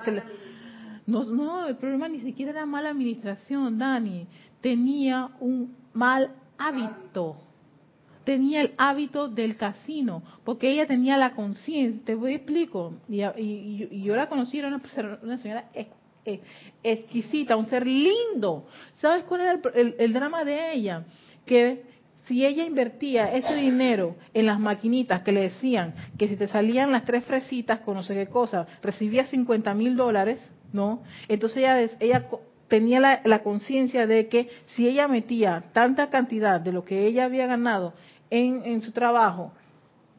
no, 1.06 1.24
no, 1.24 1.66
el 1.66 1.76
problema 1.76 2.08
ni 2.08 2.20
siquiera 2.20 2.52
era 2.52 2.66
mala 2.66 2.90
administración, 2.90 3.78
Dani. 3.78 4.26
Tenía 4.60 5.30
un 5.40 5.76
mal 5.92 6.30
hábito 6.56 7.36
tenía 8.24 8.60
el 8.60 8.74
hábito 8.76 9.28
del 9.28 9.56
casino, 9.56 10.22
porque 10.44 10.70
ella 10.70 10.86
tenía 10.86 11.16
la 11.16 11.32
conciencia, 11.32 12.00
te 12.04 12.14
voy 12.14 12.32
a 12.32 12.36
explico, 12.36 12.94
y, 13.08 14.02
yo 14.02 14.16
la 14.16 14.28
conocí, 14.28 14.58
era 14.58 14.68
una, 14.68 14.82
una 15.22 15.38
señora 15.38 15.64
exquisita, 16.82 17.56
un 17.56 17.66
ser 17.66 17.86
lindo. 17.86 18.66
¿Sabes 18.96 19.24
cuál 19.24 19.40
era 19.40 19.60
el, 19.74 19.94
el, 19.98 20.12
drama 20.12 20.44
de 20.44 20.72
ella? 20.72 21.04
Que 21.46 21.82
si 22.26 22.44
ella 22.44 22.64
invertía 22.64 23.32
ese 23.32 23.54
dinero 23.54 24.16
en 24.34 24.46
las 24.46 24.60
maquinitas 24.60 25.22
que 25.22 25.32
le 25.32 25.42
decían 25.42 25.94
que 26.18 26.28
si 26.28 26.36
te 26.36 26.46
salían 26.46 26.92
las 26.92 27.04
tres 27.04 27.24
fresitas 27.24 27.80
con 27.80 27.94
no 27.96 28.02
sé 28.02 28.14
qué 28.14 28.26
cosa, 28.26 28.66
recibía 28.82 29.24
50 29.24 29.74
mil 29.74 29.96
dólares, 29.96 30.40
¿no? 30.72 31.02
Entonces 31.28 31.58
ella, 31.58 31.80
ella 31.98 32.26
tenía 32.68 33.20
la 33.24 33.42
conciencia 33.42 34.06
de 34.06 34.28
que 34.28 34.48
si 34.76 34.86
ella 34.86 35.08
metía 35.08 35.64
tanta 35.72 36.08
cantidad 36.08 36.60
de 36.60 36.70
lo 36.70 36.84
que 36.84 37.06
ella 37.06 37.24
había 37.24 37.46
ganado 37.46 37.94
en, 38.30 38.80
su 38.82 38.92
trabajo 38.92 39.52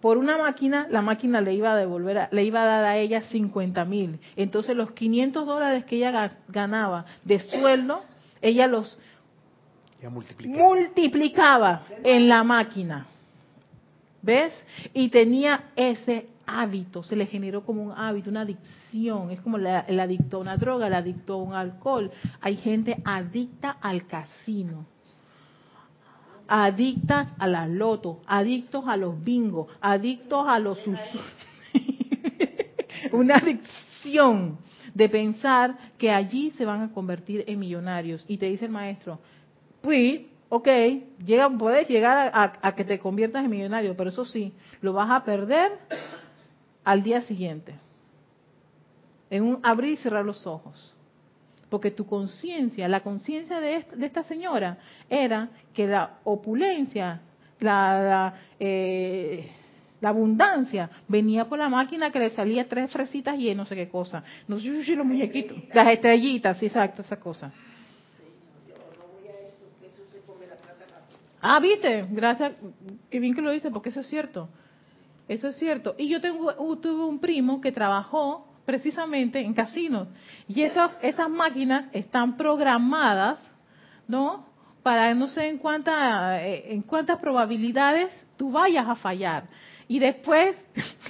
por 0.02 0.18
una 0.18 0.38
máquina, 0.38 0.88
la 0.90 1.02
máquina 1.02 1.42
le 1.42 1.54
iba 1.54 1.74
a 1.74 1.76
devolver, 1.76 2.28
le 2.32 2.44
iba 2.44 2.64
a 2.64 2.66
dar 2.66 2.86
a 2.86 2.98
ella 2.98 3.22
50 3.22 3.86
mil. 3.86 4.20
Entonces 4.36 4.76
los 4.76 4.92
500 4.94 5.46
dólares 5.46 5.86
que 5.86 5.98
ella 5.98 6.32
ganaba 6.48 7.06
de 7.24 7.40
sueldo, 7.40 8.02
ella 8.42 8.68
los 8.68 8.98
multiplicaba. 10.10 11.84
en 12.04 12.28
la 12.28 12.44
máquina. 12.44 13.06
¿Ves? 14.24 14.54
Y 14.94 15.10
tenía 15.10 15.66
ese 15.76 16.28
hábito, 16.48 17.04
se 17.04 17.16
le 17.16 17.28
generó 17.28 17.64
como 17.64 17.84
un 17.84 17.92
hábito, 17.92 18.32
una 18.32 18.42
adicción. 18.42 19.30
Es 19.30 19.40
como 19.42 19.60
la, 19.60 19.82
el 19.82 20.00
adicto 20.00 20.38
a 20.38 20.40
una 20.40 20.58
droga, 20.58 20.88
el 20.88 20.96
adicto 20.96 21.34
a 21.34 21.44
un 21.44 21.54
alcohol. 21.54 22.12
Hay 22.40 22.58
gente 22.58 22.98
adicta 23.06 23.78
al 23.82 24.08
casino 24.08 24.86
adictas 26.54 27.30
a 27.40 27.48
la 27.48 27.66
loto, 27.66 28.20
adictos 28.28 28.84
a 28.86 28.98
los 28.98 29.24
bingos, 29.24 29.68
adictos 29.80 30.46
a 30.50 30.60
los 30.60 30.78
una 33.14 33.38
adicción 33.38 34.58
de 34.94 35.08
pensar 35.08 35.78
que 35.98 36.12
allí 36.12 36.52
se 36.52 36.66
van 36.66 36.82
a 36.82 36.92
convertir 36.92 37.46
en 37.48 37.58
millonarios. 37.58 38.26
Y 38.28 38.38
te 38.38 38.48
dice 38.48 38.66
el 38.66 38.72
maestro, 38.72 39.20
pues, 39.80 40.24
ok, 40.50 40.68
llega, 41.24 41.50
puedes 41.50 41.88
llegar 41.88 42.30
a, 42.34 42.52
a 42.62 42.76
que 42.76 42.84
te 42.84 43.00
conviertas 43.00 43.46
en 43.46 43.50
millonario, 43.50 43.96
pero 43.96 44.10
eso 44.10 44.26
sí, 44.26 44.52
lo 44.82 44.92
vas 44.92 45.10
a 45.10 45.24
perder 45.24 45.72
al 46.84 47.02
día 47.02 47.22
siguiente. 47.22 47.76
En 49.30 49.46
un 49.46 49.60
abrir 49.64 49.94
y 49.94 49.98
cerrar 49.98 50.26
los 50.26 50.46
ojos. 50.46 50.98
Porque 51.72 51.92
tu 51.92 52.06
conciencia, 52.06 52.90
la 52.90 53.00
conciencia 53.00 53.62
de, 53.62 53.78
esta 53.78 54.24
señora 54.24 54.78
era 55.10 55.48
que 55.74 55.88
la 55.88 56.18
opulencia, 56.26 57.22
la, 57.62 58.34
eh, 58.60 59.50
la, 60.02 60.10
abundancia 60.10 60.90
venía 61.08 61.46
por 61.46 61.58
la 61.60 61.70
máquina 61.70 62.12
que 62.12 62.20
le 62.20 62.30
salía 62.32 62.68
tres 62.68 62.92
fresitas 62.92 63.40
y 63.40 63.56
no 63.56 63.64
sé 63.64 63.78
qué 63.78 63.88
cosa. 63.88 64.22
No 64.50 64.60
sé 64.60 64.84
si 64.84 64.96
los 64.98 65.06
muñequitos, 65.06 65.58
las 65.74 65.94
estrellitas, 65.94 66.58
sí, 66.58 66.66
exacto, 66.66 67.04
esa 67.04 67.16
cosa. 67.16 67.54
Ah, 71.40 71.62
viste, 71.62 72.06
gracias, 72.12 72.52
qué 73.10 73.20
bien 73.22 73.34
que 73.34 73.42
lo 73.42 73.50
dice, 73.52 73.72
porque 73.72 73.90
eso 73.90 74.02
es 74.02 74.08
cierto. 74.08 74.50
Eso 75.30 75.48
es 75.48 75.56
cierto. 75.56 75.96
Y 75.98 76.10
yo 76.10 76.20
tengo, 76.20 76.54
tuve 76.80 77.06
un 77.06 77.20
primo 77.20 77.62
que 77.62 77.72
trabajó 77.72 78.51
precisamente 78.72 79.38
en 79.42 79.54
casinos. 79.54 80.08
Y 80.48 80.62
esas, 80.62 80.92
esas 81.02 81.30
máquinas 81.30 81.90
están 81.92 82.38
programadas, 82.38 83.38
¿no? 84.08 84.48
Para 84.82 85.14
no 85.14 85.28
sé 85.28 85.50
en, 85.50 85.58
cuánta, 85.58 86.42
eh, 86.42 86.74
en 86.74 86.82
cuántas 86.82 87.20
probabilidades 87.20 88.10
tú 88.38 88.50
vayas 88.50 88.88
a 88.88 88.96
fallar. 88.96 89.44
Y 89.90 90.00
después, 90.00 90.56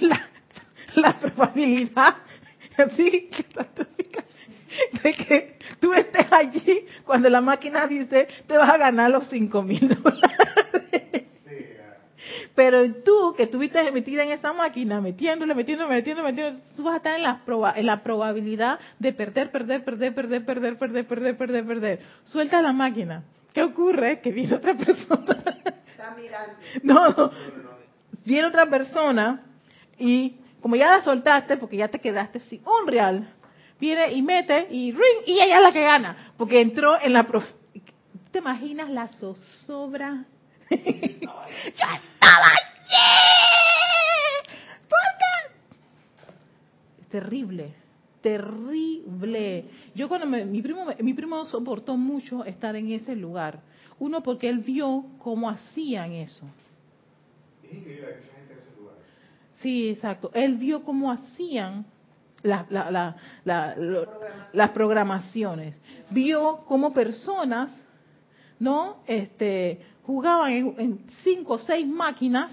la, 0.96 1.16
probabilidad, 1.18 2.16
así, 2.78 3.30
de 5.04 5.12
que 5.12 5.58
tú 5.78 5.94
estés 5.94 6.32
allí 6.32 6.84
cuando 7.04 7.30
la 7.30 7.40
máquina 7.40 7.86
dice 7.86 8.26
te 8.48 8.56
vas 8.56 8.70
a 8.70 8.76
ganar 8.76 9.08
los 9.08 9.28
cinco 9.28 9.62
mil 9.62 9.88
dólares. 9.88 10.32
Pero 12.54 12.94
tú, 13.02 13.34
que 13.36 13.44
estuviste 13.44 13.90
metida 13.92 14.24
en 14.24 14.32
esa 14.32 14.52
máquina, 14.52 15.00
metiéndole, 15.00 15.54
metiéndole, 15.54 15.94
metiéndole, 15.94 16.32
metiéndole, 16.32 16.62
tú 16.76 16.82
vas 16.82 16.94
a 16.94 16.96
estar 16.98 17.16
en 17.16 17.22
la, 17.22 17.40
en 17.76 17.86
la 17.86 18.02
probabilidad 18.02 18.78
de 18.98 19.12
perder, 19.12 19.50
perder, 19.50 19.84
perder, 19.84 20.14
perder, 20.14 20.44
perder, 20.44 20.78
perder, 20.78 21.06
perder, 21.06 21.36
perder, 21.36 21.66
perder. 21.66 22.00
Suelta 22.24 22.60
la 22.60 22.72
máquina. 22.72 23.22
¿Qué 23.54 23.62
ocurre? 23.62 24.20
Que 24.20 24.32
viene 24.32 24.54
otra 24.54 24.74
persona. 24.74 25.36
Está 25.86 26.14
mirando. 26.14 26.54
No, 26.82 27.08
no. 27.10 27.30
Viene 28.24 28.46
otra 28.46 28.66
persona 28.66 29.42
y 29.98 30.36
como 30.60 30.76
ya 30.76 30.96
la 30.96 31.02
soltaste, 31.02 31.56
porque 31.56 31.76
ya 31.76 31.88
te 31.88 31.98
quedaste 31.98 32.40
sin 32.40 32.62
un 32.66 32.86
real, 32.86 33.28
viene 33.80 34.12
y 34.12 34.22
mete 34.22 34.68
y 34.70 34.92
ring, 34.92 35.26
y 35.26 35.32
ella 35.32 35.56
es 35.56 35.62
la 35.62 35.72
que 35.72 35.82
gana, 35.82 36.32
porque 36.36 36.60
entró 36.60 37.00
en 37.00 37.12
la... 37.12 37.26
¿Te 38.30 38.38
imaginas 38.38 38.88
la 38.88 39.08
zozobra 39.08 40.24
yo 40.76 41.86
estaba 41.94 42.46
allí. 42.46 43.08
¿Por 44.88 45.08
qué? 45.18 45.34
Terrible, 47.10 47.74
terrible. 48.22 49.64
Yo 49.94 50.08
cuando 50.08 50.26
mi 50.26 50.62
primo 50.62 50.86
mi 51.00 51.14
primo 51.14 51.44
soportó 51.44 51.96
mucho 51.96 52.44
estar 52.44 52.74
en 52.76 52.92
ese 52.92 53.14
lugar. 53.14 53.60
Uno 53.98 54.22
porque 54.22 54.48
él 54.48 54.58
vio 54.58 55.04
cómo 55.18 55.48
hacían 55.48 56.12
eso. 56.12 56.46
Sí, 59.60 59.90
exacto. 59.90 60.30
Él 60.34 60.56
vio 60.56 60.82
cómo 60.82 61.12
hacían 61.12 61.84
la, 62.42 62.66
la, 62.68 63.16
la, 63.44 63.76
las 64.52 64.70
programaciones. 64.70 65.80
Vio 66.10 66.64
cómo 66.66 66.92
personas, 66.92 67.70
¿no? 68.58 69.02
Este, 69.06 69.80
jugaban 70.02 70.52
en, 70.52 71.00
cinco 71.22 71.54
o 71.54 71.58
seis 71.58 71.86
máquinas 71.86 72.50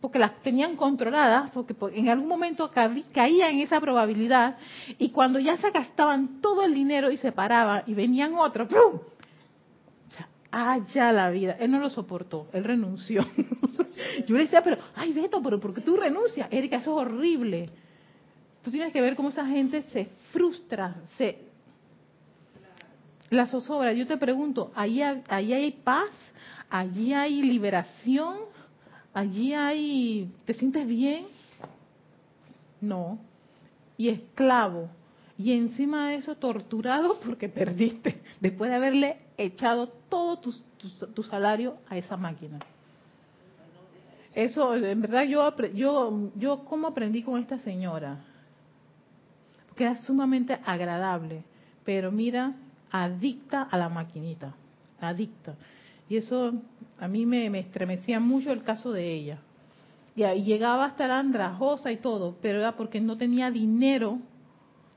porque 0.00 0.18
las 0.18 0.42
tenían 0.42 0.74
controladas, 0.74 1.52
porque 1.52 1.76
en 1.94 2.08
algún 2.08 2.26
momento 2.26 2.72
caían 2.72 3.54
en 3.54 3.60
esa 3.60 3.80
probabilidad, 3.80 4.56
y 4.98 5.10
cuando 5.10 5.38
ya 5.38 5.56
se 5.58 5.70
gastaban 5.70 6.40
todo 6.40 6.64
el 6.64 6.74
dinero 6.74 7.12
y 7.12 7.16
se 7.18 7.30
paraban 7.30 7.84
y 7.86 7.94
venían 7.94 8.34
otros, 8.34 8.68
¡pum! 8.68 8.98
Ah, 10.50 10.80
ya 10.92 11.12
la 11.12 11.30
vida. 11.30 11.56
Él 11.58 11.70
no 11.70 11.78
lo 11.78 11.88
soportó, 11.88 12.48
él 12.52 12.64
renunció. 12.64 13.22
Yo 14.26 14.36
le 14.36 14.42
decía, 14.42 14.62
pero, 14.62 14.76
ay 14.94 15.12
Beto, 15.12 15.40
pero 15.42 15.58
¿por 15.58 15.72
qué 15.72 15.80
tú 15.80 15.96
renuncias? 15.96 16.46
Erika, 16.50 16.76
eso 16.76 16.90
es 16.90 17.06
horrible. 17.06 17.70
Tú 18.62 18.70
tienes 18.70 18.92
que 18.92 19.00
ver 19.00 19.16
cómo 19.16 19.30
esa 19.30 19.46
gente 19.46 19.82
se 19.92 20.10
frustra, 20.32 20.96
se... 21.16 21.38
La 23.30 23.46
zozobra. 23.46 23.94
Yo 23.94 24.06
te 24.06 24.18
pregunto, 24.18 24.72
¿ahí, 24.74 25.00
ahí 25.00 25.54
hay 25.54 25.70
paz? 25.70 26.10
Allí 26.72 27.12
hay 27.12 27.42
liberación, 27.42 28.38
allí 29.12 29.52
hay, 29.52 30.32
¿te 30.46 30.54
sientes 30.54 30.86
bien? 30.86 31.26
No. 32.80 33.18
Y 33.98 34.08
esclavo. 34.08 34.88
Y 35.36 35.52
encima 35.52 36.08
de 36.08 36.16
eso 36.16 36.34
torturado 36.36 37.20
porque 37.24 37.50
perdiste, 37.50 38.22
después 38.40 38.70
de 38.70 38.76
haberle 38.76 39.18
echado 39.36 39.88
todo 40.08 40.38
tu, 40.38 41.22
salario 41.22 41.76
a 41.90 41.98
esa 41.98 42.16
máquina. 42.16 42.58
Eso, 44.34 44.74
en 44.74 45.02
verdad, 45.02 45.24
yo, 45.24 45.54
yo, 45.74 46.30
yo 46.36 46.64
cómo 46.64 46.88
aprendí 46.88 47.22
con 47.22 47.38
esta 47.38 47.58
señora. 47.58 48.18
Porque 49.68 49.84
era 49.84 49.96
sumamente 49.96 50.58
agradable, 50.64 51.42
pero 51.84 52.10
mira, 52.10 52.54
adicta 52.90 53.62
a 53.62 53.76
la 53.76 53.90
maquinita, 53.90 54.54
adicta. 55.00 55.54
Y 56.12 56.18
eso 56.18 56.52
a 56.98 57.08
mí 57.08 57.24
me, 57.24 57.46
estremecía 57.58 58.20
mucho 58.20 58.52
el 58.52 58.62
caso 58.62 58.92
de 58.92 59.14
ella. 59.14 59.38
Y, 60.14 60.24
ahí 60.24 60.44
llegaba 60.44 60.84
a 60.84 60.88
estar 60.88 61.10
andrajosa 61.10 61.90
y 61.90 61.96
todo, 61.96 62.36
pero 62.42 62.58
era 62.58 62.76
porque 62.76 63.00
no 63.00 63.16
tenía 63.16 63.50
dinero 63.50 64.18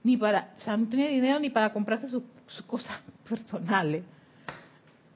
ni 0.04 0.18
para, 0.18 0.54
o 0.58 0.62
sea, 0.62 0.76
no 0.76 0.90
tenía 0.90 1.08
dinero 1.08 1.40
ni 1.40 1.50
para 1.50 1.72
comprarse 1.72 2.10
sus, 2.10 2.22
cosas 2.68 3.00
personales. 3.30 4.04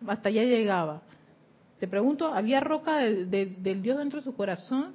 Hasta 0.08 0.30
allá 0.30 0.44
llegaba. 0.44 1.02
Te 1.82 1.88
pregunto, 1.90 2.34
¿había 2.34 2.62
roca 2.62 3.00
del 3.00 3.82
Dios 3.82 3.98
dentro 3.98 4.20
de 4.20 4.24
su 4.24 4.34
corazón? 4.34 4.94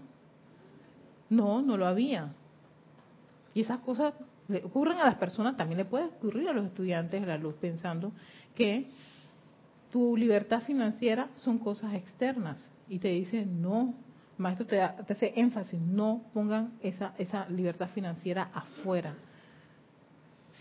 No, 1.28 1.60
no 1.60 1.76
lo 1.76 1.86
había. 1.86 2.32
Y 3.52 3.60
esas 3.60 3.80
cosas 3.80 4.14
le 4.48 4.64
ocurren 4.64 5.00
a 5.00 5.04
las 5.04 5.16
personas, 5.16 5.54
también 5.54 5.76
le 5.76 5.84
puede 5.84 6.06
ocurrir 6.06 6.48
a 6.48 6.54
los 6.54 6.64
estudiantes 6.64 7.20
de 7.20 7.26
la 7.26 7.36
luz 7.36 7.56
pensando 7.60 8.10
que 8.54 8.88
tu 9.94 10.16
libertad 10.16 10.60
financiera 10.62 11.28
son 11.34 11.60
cosas 11.60 11.94
externas 11.94 12.58
y 12.88 12.98
te 12.98 13.10
dicen 13.10 13.62
no, 13.62 13.94
maestro 14.38 14.66
te, 14.66 14.76
te 15.06 15.12
hace 15.12 15.32
énfasis, 15.36 15.80
no 15.80 16.20
pongan 16.34 16.72
esa, 16.82 17.14
esa 17.16 17.48
libertad 17.48 17.88
financiera 17.90 18.50
afuera. 18.52 19.14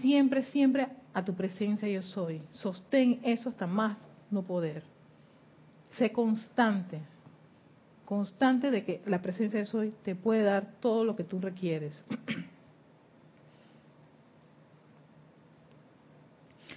Siempre, 0.01 0.43
siempre 0.43 0.87
a 1.15 1.25
tu 1.25 1.33
presencia 1.33 1.89
yo 1.89 2.03
soy. 2.03 2.43
Sostén 2.51 3.21
eso 3.23 3.49
hasta 3.49 3.65
más 3.65 3.97
no 4.29 4.43
poder. 4.43 4.83
Sé 5.97 6.11
constante, 6.11 6.99
constante 8.05 8.69
de 8.69 8.83
que 8.83 9.01
la 9.07 9.23
presencia 9.23 9.61
de 9.61 9.65
soy 9.65 9.95
te 10.03 10.13
puede 10.13 10.43
dar 10.43 10.75
todo 10.79 11.03
lo 11.03 11.15
que 11.15 11.23
tú 11.23 11.39
requieres. 11.39 12.05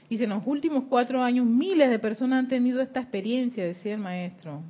Y 0.08 0.22
en 0.22 0.30
los 0.30 0.42
últimos 0.46 0.84
cuatro 0.88 1.22
años 1.22 1.46
miles 1.46 1.90
de 1.90 1.98
personas 1.98 2.40
han 2.40 2.48
tenido 2.48 2.80
esta 2.80 3.00
experiencia, 3.00 3.64
decía 3.64 3.94
el 3.94 4.00
maestro. 4.00 4.62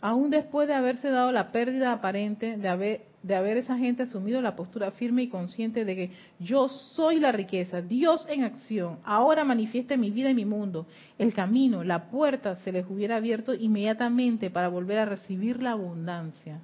Aún 0.00 0.30
después 0.30 0.68
de 0.68 0.74
haberse 0.74 1.08
dado 1.08 1.32
la 1.32 1.50
pérdida 1.50 1.92
aparente, 1.92 2.58
de 2.58 2.68
haber, 2.68 3.06
de 3.22 3.34
haber 3.34 3.56
esa 3.56 3.78
gente 3.78 4.02
asumido 4.02 4.42
la 4.42 4.54
postura 4.54 4.90
firme 4.90 5.22
y 5.22 5.28
consciente 5.28 5.86
de 5.86 5.96
que 5.96 6.10
yo 6.38 6.68
soy 6.68 7.20
la 7.20 7.32
riqueza, 7.32 7.80
Dios 7.80 8.26
en 8.28 8.44
acción, 8.44 8.98
ahora 9.04 9.44
manifiesta 9.44 9.96
mi 9.96 10.10
vida 10.10 10.28
y 10.28 10.34
mi 10.34 10.44
mundo. 10.44 10.86
El 11.18 11.32
camino, 11.32 11.84
la 11.84 12.10
puerta 12.10 12.56
se 12.56 12.72
les 12.72 12.84
hubiera 12.86 13.16
abierto 13.16 13.54
inmediatamente 13.54 14.50
para 14.50 14.68
volver 14.68 14.98
a 14.98 15.06
recibir 15.06 15.62
la 15.62 15.72
abundancia. 15.72 16.60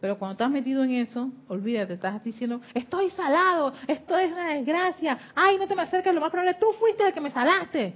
Pero 0.00 0.18
cuando 0.18 0.32
estás 0.32 0.50
metido 0.50 0.82
en 0.82 0.92
eso, 0.92 1.30
olvídate, 1.48 1.94
estás 1.94 2.24
diciendo, 2.24 2.62
estoy 2.72 3.10
salado, 3.10 3.74
esto 3.86 4.16
es 4.16 4.32
una 4.32 4.54
desgracia, 4.54 5.18
ay, 5.34 5.58
no 5.58 5.66
te 5.66 5.74
me 5.74 5.82
acerques, 5.82 6.14
lo 6.14 6.22
más 6.22 6.30
probable, 6.30 6.56
tú 6.58 6.66
fuiste 6.78 7.06
el 7.06 7.12
que 7.12 7.20
me 7.20 7.30
salaste. 7.30 7.94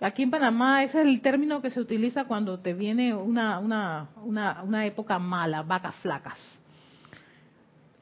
Aquí 0.00 0.22
en 0.22 0.30
Panamá 0.30 0.82
ese 0.82 1.00
es 1.00 1.06
el 1.06 1.20
término 1.20 1.62
que 1.62 1.70
se 1.70 1.78
utiliza 1.78 2.24
cuando 2.24 2.58
te 2.58 2.72
viene 2.72 3.14
una, 3.14 3.58
una, 3.60 4.08
una, 4.24 4.62
una 4.62 4.86
época 4.86 5.18
mala, 5.18 5.62
vacas 5.62 5.94
flacas. 5.96 6.38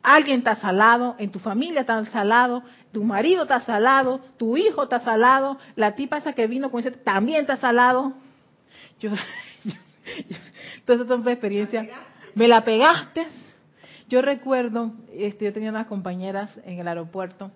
Alguien 0.02 0.38
está 0.38 0.54
salado, 0.56 1.16
en 1.18 1.30
tu 1.30 1.40
familia 1.40 1.80
está 1.80 2.02
salado, 2.06 2.62
tu 2.92 3.04
marido 3.04 3.42
está 3.42 3.60
salado, 3.60 4.20
tu 4.38 4.56
hijo 4.56 4.84
está 4.84 5.00
salado, 5.00 5.58
la 5.76 5.94
tipa 5.94 6.18
esa 6.18 6.32
que 6.32 6.46
vino 6.46 6.70
con 6.70 6.80
ese 6.80 6.92
también 6.92 7.42
está 7.42 7.56
salado. 7.56 8.14
Yo, 9.00 9.10
yo, 9.64 9.72
yo 10.28 10.36
entonces 10.78 11.06
son 11.06 11.28
experiencias 11.28 11.88
me 12.34 12.48
la 12.48 12.64
pegaste. 12.64 13.26
Yo 14.08 14.22
recuerdo, 14.22 14.92
este, 15.12 15.46
yo 15.46 15.52
tenía 15.52 15.70
unas 15.70 15.86
compañeras 15.86 16.58
en 16.64 16.78
el 16.78 16.88
aeropuerto 16.88 17.50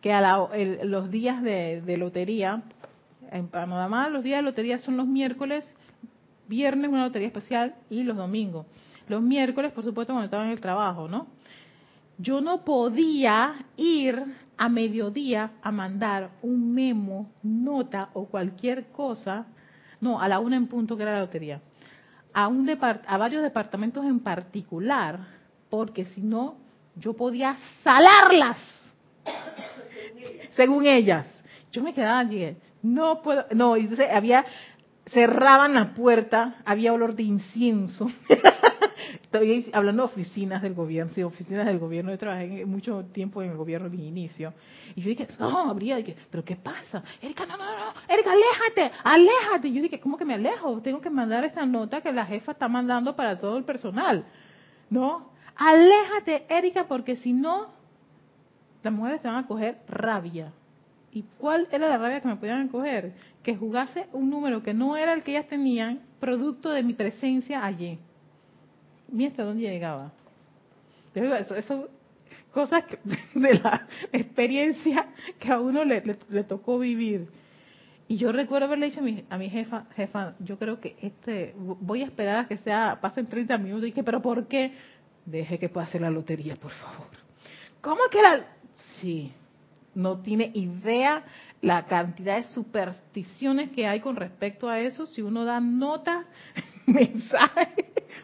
que 0.00 0.12
a 0.12 0.48
los 0.84 1.10
días 1.10 1.42
de, 1.42 1.96
lotería, 1.98 2.62
en 3.30 3.48
Panamá 3.48 4.08
los 4.08 4.22
días 4.22 4.38
de 4.38 4.42
lotería 4.42 4.78
son 4.78 4.96
los 4.96 5.06
miércoles, 5.06 5.64
viernes 6.46 6.90
una 6.90 7.04
lotería 7.04 7.28
especial 7.28 7.74
y 7.88 8.02
los 8.02 8.16
domingos. 8.16 8.66
Los 9.08 9.22
miércoles, 9.22 9.72
por 9.72 9.84
supuesto, 9.84 10.12
cuando 10.12 10.26
estaba 10.26 10.44
en 10.44 10.52
el 10.52 10.60
trabajo, 10.60 11.08
¿no? 11.08 11.26
Yo 12.18 12.40
no 12.40 12.64
podía 12.64 13.66
ir 13.76 14.22
a 14.56 14.68
mediodía 14.68 15.52
a 15.62 15.72
mandar 15.72 16.30
un 16.42 16.72
memo, 16.72 17.30
nota 17.42 18.10
o 18.14 18.26
cualquier 18.26 18.86
cosa, 18.86 19.46
no, 20.00 20.20
a 20.20 20.28
la 20.28 20.38
una 20.38 20.56
en 20.56 20.66
punto 20.66 20.96
que 20.96 21.02
era 21.02 21.12
la 21.12 21.20
lotería 21.20 21.60
a, 22.34 22.48
un 22.48 22.68
a 22.68 23.16
varios 23.16 23.42
departamentos 23.42 24.04
en 24.04 24.20
particular, 24.20 25.20
porque 25.70 26.04
si 26.06 26.20
no, 26.20 26.56
yo 26.96 27.14
podía 27.14 27.56
salarlas, 27.82 28.58
según 30.52 30.86
ellas. 30.86 31.26
Yo 31.72 31.82
me 31.82 31.94
quedaba 31.94 32.18
allí, 32.18 32.56
no 32.82 33.22
puedo, 33.22 33.46
no, 33.52 33.76
entonces 33.76 34.08
había, 34.12 34.44
cerraban 35.06 35.74
la 35.74 35.94
puerta, 35.94 36.56
había 36.64 36.92
olor 36.92 37.14
de 37.14 37.22
incienso. 37.22 38.08
Hablando 39.72 40.02
de 40.02 40.06
oficinas 40.06 40.62
del 40.62 40.74
gobierno, 40.74 41.12
sí, 41.12 41.22
oficinas 41.22 41.66
del 41.66 41.78
gobierno. 41.78 42.10
Yo 42.10 42.18
trabajé 42.18 42.64
mucho 42.66 43.04
tiempo 43.12 43.42
en 43.42 43.50
el 43.50 43.56
gobierno 43.56 43.88
en 43.88 43.96
mi 43.96 44.06
inicio. 44.06 44.52
Y 44.94 45.02
yo 45.02 45.08
dije, 45.08 45.26
no, 45.38 45.70
habría, 45.70 45.96
dije, 45.96 46.16
pero 46.30 46.44
¿qué 46.44 46.54
pasa? 46.56 47.02
Erika, 47.20 47.44
no, 47.46 47.56
no, 47.56 47.64
no, 47.64 47.94
Erika, 48.08 48.30
aléjate, 48.30 48.96
aléjate. 49.02 49.72
Yo 49.72 49.82
dije, 49.82 49.98
¿cómo 49.98 50.16
que 50.16 50.24
me 50.24 50.34
alejo? 50.34 50.80
Tengo 50.82 51.00
que 51.00 51.10
mandar 51.10 51.44
esta 51.44 51.66
nota 51.66 52.00
que 52.00 52.12
la 52.12 52.26
jefa 52.26 52.52
está 52.52 52.68
mandando 52.68 53.16
para 53.16 53.40
todo 53.40 53.56
el 53.58 53.64
personal. 53.64 54.24
¿No? 54.88 55.30
Aléjate, 55.56 56.46
Erika, 56.48 56.86
porque 56.86 57.16
si 57.16 57.32
no, 57.32 57.68
las 58.82 58.92
mujeres 58.92 59.22
te 59.22 59.28
van 59.28 59.44
a 59.44 59.46
coger 59.46 59.78
rabia. 59.88 60.52
¿Y 61.12 61.24
cuál 61.38 61.68
era 61.72 61.88
la 61.88 61.98
rabia 61.98 62.20
que 62.20 62.28
me 62.28 62.36
podían 62.36 62.68
coger? 62.68 63.14
Que 63.42 63.56
jugase 63.56 64.06
un 64.12 64.30
número 64.30 64.62
que 64.62 64.74
no 64.74 64.96
era 64.96 65.12
el 65.12 65.22
que 65.22 65.32
ellas 65.32 65.48
tenían, 65.48 66.00
producto 66.20 66.70
de 66.70 66.82
mi 66.82 66.92
presencia 66.92 67.64
allí. 67.64 67.98
Mira 69.14 69.30
hasta 69.30 69.44
dónde 69.44 69.62
llegaba. 69.62 70.10
Eso, 71.14 71.54
eso 71.54 71.88
cosas 72.50 72.84
de 73.34 73.54
la 73.54 73.86
experiencia 74.12 75.06
que 75.38 75.52
a 75.52 75.60
uno 75.60 75.84
le, 75.84 76.00
tocó 76.44 76.80
vivir. 76.80 77.28
Y 78.08 78.16
yo 78.16 78.32
recuerdo 78.32 78.66
haberle 78.66 78.86
dicho 78.86 79.00
a 79.00 79.04
mi, 79.04 79.24
a 79.30 79.38
mi 79.38 79.48
jefa, 79.48 79.86
jefa, 79.94 80.34
yo 80.40 80.58
creo 80.58 80.80
que 80.80 80.96
este, 81.00 81.54
voy 81.56 82.02
a 82.02 82.06
esperar 82.06 82.38
a 82.38 82.48
que 82.48 82.58
sea, 82.58 82.98
pasen 83.00 83.26
30 83.26 83.56
minutos. 83.58 83.84
Y 83.84 83.90
dije, 83.90 84.02
pero 84.02 84.20
¿por 84.20 84.48
qué? 84.48 84.72
Deje 85.24 85.60
que 85.60 85.70
hacer 85.78 86.00
la 86.00 86.10
lotería, 86.10 86.56
por 86.56 86.72
favor. 86.72 87.06
¿Cómo 87.80 88.00
que 88.10 88.20
la...? 88.20 88.44
Sí, 89.00 89.32
no 89.94 90.18
tiene 90.18 90.50
idea 90.54 91.22
la 91.62 91.86
cantidad 91.86 92.36
de 92.36 92.48
supersticiones 92.50 93.70
que 93.70 93.86
hay 93.86 94.00
con 94.00 94.16
respecto 94.16 94.68
a 94.68 94.80
eso. 94.80 95.06
Si 95.06 95.22
uno 95.22 95.44
da 95.44 95.60
notas, 95.60 96.26
mensajes, 96.86 97.68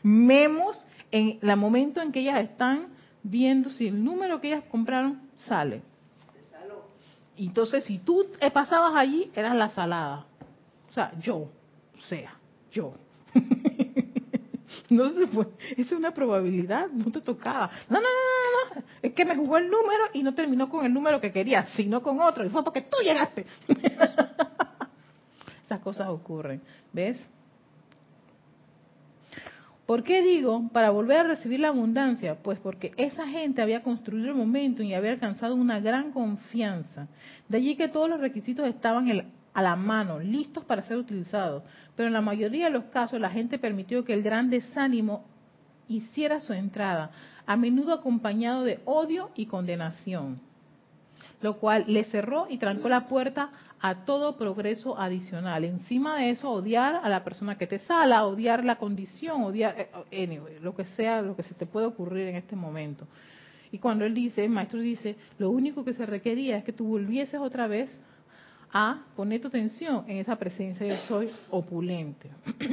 memos, 0.02 0.86
en 1.10 1.38
el 1.42 1.56
momento 1.56 2.00
en 2.00 2.12
que 2.12 2.20
ellas 2.20 2.40
están 2.40 2.88
viendo 3.22 3.70
si 3.70 3.88
el 3.88 4.02
número 4.02 4.40
que 4.40 4.48
ellas 4.48 4.64
compraron 4.70 5.20
sale. 5.46 5.82
Entonces, 7.36 7.84
si 7.84 7.98
tú 7.98 8.26
pasabas 8.52 8.94
allí, 8.94 9.30
eras 9.34 9.56
la 9.56 9.70
salada. 9.70 10.26
O 10.90 10.92
sea, 10.92 11.12
yo, 11.20 11.36
o 11.36 12.00
sea, 12.08 12.36
yo. 12.70 12.92
no 14.90 15.10
se 15.12 15.26
fue. 15.28 15.46
Esa 15.70 15.80
es 15.80 15.92
una 15.92 16.12
probabilidad, 16.12 16.88
no 16.88 17.10
te 17.10 17.20
tocaba. 17.20 17.70
No, 17.88 17.98
no, 17.98 18.06
no, 18.06 18.74
no, 18.74 18.82
es 19.00 19.12
que 19.14 19.24
me 19.24 19.36
jugó 19.36 19.56
el 19.56 19.70
número 19.70 20.04
y 20.12 20.22
no 20.22 20.34
terminó 20.34 20.68
con 20.68 20.84
el 20.84 20.92
número 20.92 21.20
que 21.20 21.32
quería, 21.32 21.66
sino 21.76 22.02
con 22.02 22.20
otro. 22.20 22.44
Y 22.44 22.50
fue 22.50 22.62
porque 22.62 22.82
tú 22.82 22.98
llegaste. 23.02 23.46
Esas 25.64 25.80
cosas 25.80 26.08
ocurren, 26.08 26.60
¿ves? 26.92 27.18
¿Por 29.90 30.04
qué 30.04 30.22
digo 30.22 30.68
para 30.72 30.90
volver 30.90 31.18
a 31.18 31.24
recibir 31.24 31.58
la 31.58 31.70
abundancia? 31.70 32.36
Pues 32.44 32.60
porque 32.60 32.92
esa 32.96 33.26
gente 33.26 33.60
había 33.60 33.82
construido 33.82 34.28
el 34.28 34.36
momento 34.36 34.84
y 34.84 34.94
había 34.94 35.10
alcanzado 35.10 35.56
una 35.56 35.80
gran 35.80 36.12
confianza. 36.12 37.08
De 37.48 37.56
allí 37.56 37.74
que 37.74 37.88
todos 37.88 38.08
los 38.08 38.20
requisitos 38.20 38.68
estaban 38.68 39.10
a 39.52 39.62
la 39.62 39.74
mano, 39.74 40.20
listos 40.20 40.64
para 40.64 40.82
ser 40.82 40.96
utilizados. 40.96 41.64
Pero 41.96 42.06
en 42.06 42.12
la 42.12 42.20
mayoría 42.20 42.66
de 42.66 42.70
los 42.70 42.84
casos 42.84 43.20
la 43.20 43.30
gente 43.30 43.58
permitió 43.58 44.04
que 44.04 44.14
el 44.14 44.22
gran 44.22 44.48
desánimo 44.48 45.24
hiciera 45.88 46.38
su 46.38 46.52
entrada, 46.52 47.10
a 47.44 47.56
menudo 47.56 47.92
acompañado 47.92 48.62
de 48.62 48.78
odio 48.84 49.30
y 49.34 49.46
condenación, 49.46 50.40
lo 51.40 51.56
cual 51.58 51.86
le 51.88 52.04
cerró 52.04 52.46
y 52.48 52.58
trancó 52.58 52.88
la 52.88 53.08
puerta 53.08 53.50
a 53.80 54.04
todo 54.04 54.36
progreso 54.36 54.98
adicional. 54.98 55.64
Encima 55.64 56.18
de 56.18 56.30
eso, 56.30 56.50
odiar 56.50 56.96
a 56.96 57.08
la 57.08 57.24
persona 57.24 57.56
que 57.56 57.66
te 57.66 57.78
sala, 57.80 58.26
odiar 58.26 58.64
la 58.64 58.76
condición, 58.76 59.42
odiar, 59.42 59.88
eh, 60.10 60.40
lo 60.60 60.74
que 60.74 60.84
sea, 60.84 61.22
lo 61.22 61.34
que 61.34 61.42
se 61.42 61.54
te 61.54 61.66
puede 61.66 61.86
ocurrir 61.86 62.28
en 62.28 62.36
este 62.36 62.56
momento. 62.56 63.06
Y 63.72 63.78
cuando 63.78 64.04
él 64.04 64.14
dice, 64.14 64.44
el 64.44 64.50
maestro 64.50 64.80
dice, 64.80 65.16
lo 65.38 65.50
único 65.50 65.84
que 65.84 65.94
se 65.94 66.04
requería 66.04 66.58
es 66.58 66.64
que 66.64 66.72
tú 66.72 66.86
volvieses 66.86 67.40
otra 67.40 67.66
vez 67.66 67.98
a 68.72 69.02
poner 69.16 69.40
tu 69.40 69.48
atención 69.48 70.04
en 70.08 70.18
esa 70.18 70.36
presencia 70.36 70.86
yo 70.86 70.96
soy 71.08 71.30
opulente. 71.50 72.30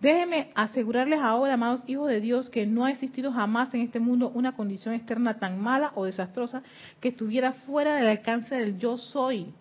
Déjenme 0.00 0.50
asegurarles 0.54 1.18
ahora, 1.20 1.54
amados 1.54 1.82
hijos 1.88 2.08
de 2.08 2.20
Dios, 2.20 2.48
que 2.50 2.66
no 2.66 2.84
ha 2.84 2.90
existido 2.92 3.32
jamás 3.32 3.74
en 3.74 3.80
este 3.80 3.98
mundo 3.98 4.30
una 4.32 4.54
condición 4.54 4.94
externa 4.94 5.38
tan 5.40 5.60
mala 5.60 5.90
o 5.96 6.04
desastrosa 6.04 6.62
que 7.00 7.08
estuviera 7.08 7.52
fuera 7.52 7.96
del 7.96 8.06
alcance 8.06 8.54
del 8.54 8.78
yo 8.78 8.96
soy 8.96 9.52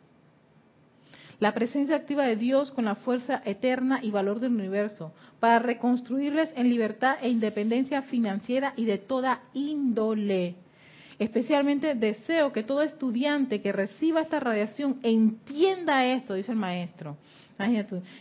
la 1.40 1.54
presencia 1.54 1.96
activa 1.96 2.26
de 2.26 2.36
Dios 2.36 2.72
con 2.72 2.86
la 2.86 2.96
fuerza 2.96 3.42
eterna 3.46 4.00
y 4.02 4.12
valor 4.12 4.40
del 4.40 4.54
universo, 4.54 5.14
para 5.40 5.60
reconstruirles 5.60 6.52
en 6.56 6.70
libertad 6.70 7.18
e 7.22 7.30
independencia 7.30 8.02
financiera 8.04 8.74
y 8.76 8.86
de 8.86 8.98
toda 8.98 9.42
índole. 9.54 10.56
Especialmente 11.20 11.96
deseo 11.96 12.52
que 12.52 12.64
todo 12.64 12.84
estudiante 12.84 13.62
que 13.62 13.72
reciba 13.72 14.22
esta 14.22 14.40
radiación 14.40 15.00
entienda 15.02 16.06
esto, 16.06 16.36
dice 16.36 16.52
el 16.52 16.58
maestro. 16.58 17.18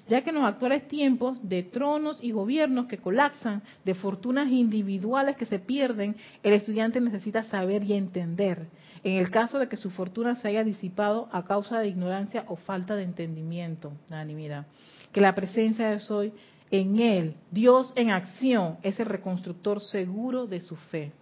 Ya 0.09 0.23
que 0.23 0.31
en 0.31 0.37
los 0.37 0.45
actuales 0.45 0.89
tiempos 0.89 1.39
de 1.47 1.62
tronos 1.62 2.19
y 2.23 2.33
gobiernos 2.33 2.87
que 2.87 2.97
colapsan, 2.97 3.62
de 3.85 3.95
fortunas 3.95 4.51
individuales 4.51 5.37
que 5.37 5.45
se 5.45 5.59
pierden, 5.59 6.17
el 6.43 6.55
estudiante 6.55 7.01
necesita 7.01 7.43
saber 7.45 7.85
y 7.85 7.93
entender. 7.93 8.67
En 9.07 9.18
el 9.18 9.30
caso 9.30 9.61
de 9.61 9.68
que 9.68 9.76
su 9.76 9.90
fortuna 9.90 10.34
se 10.34 10.48
haya 10.48 10.64
disipado 10.64 11.28
a 11.30 11.44
causa 11.44 11.78
de 11.78 11.86
ignorancia 11.86 12.44
o 12.48 12.57
falta 12.57 12.96
de 12.96 13.04
entendimiento, 13.04 13.92
Dani, 14.09 14.34
mira, 14.34 14.66
que 15.12 15.20
la 15.20 15.32
presencia 15.32 15.90
de 15.90 16.00
soy 16.00 16.32
en 16.72 16.98
él, 16.98 17.36
Dios 17.52 17.92
en 17.94 18.11
acción, 18.11 18.78
es 18.82 18.98
el 18.98 19.07
reconstructor 19.07 19.80
seguro 19.80 20.48
de 20.48 20.61
su 20.61 20.74
fe. 20.74 21.12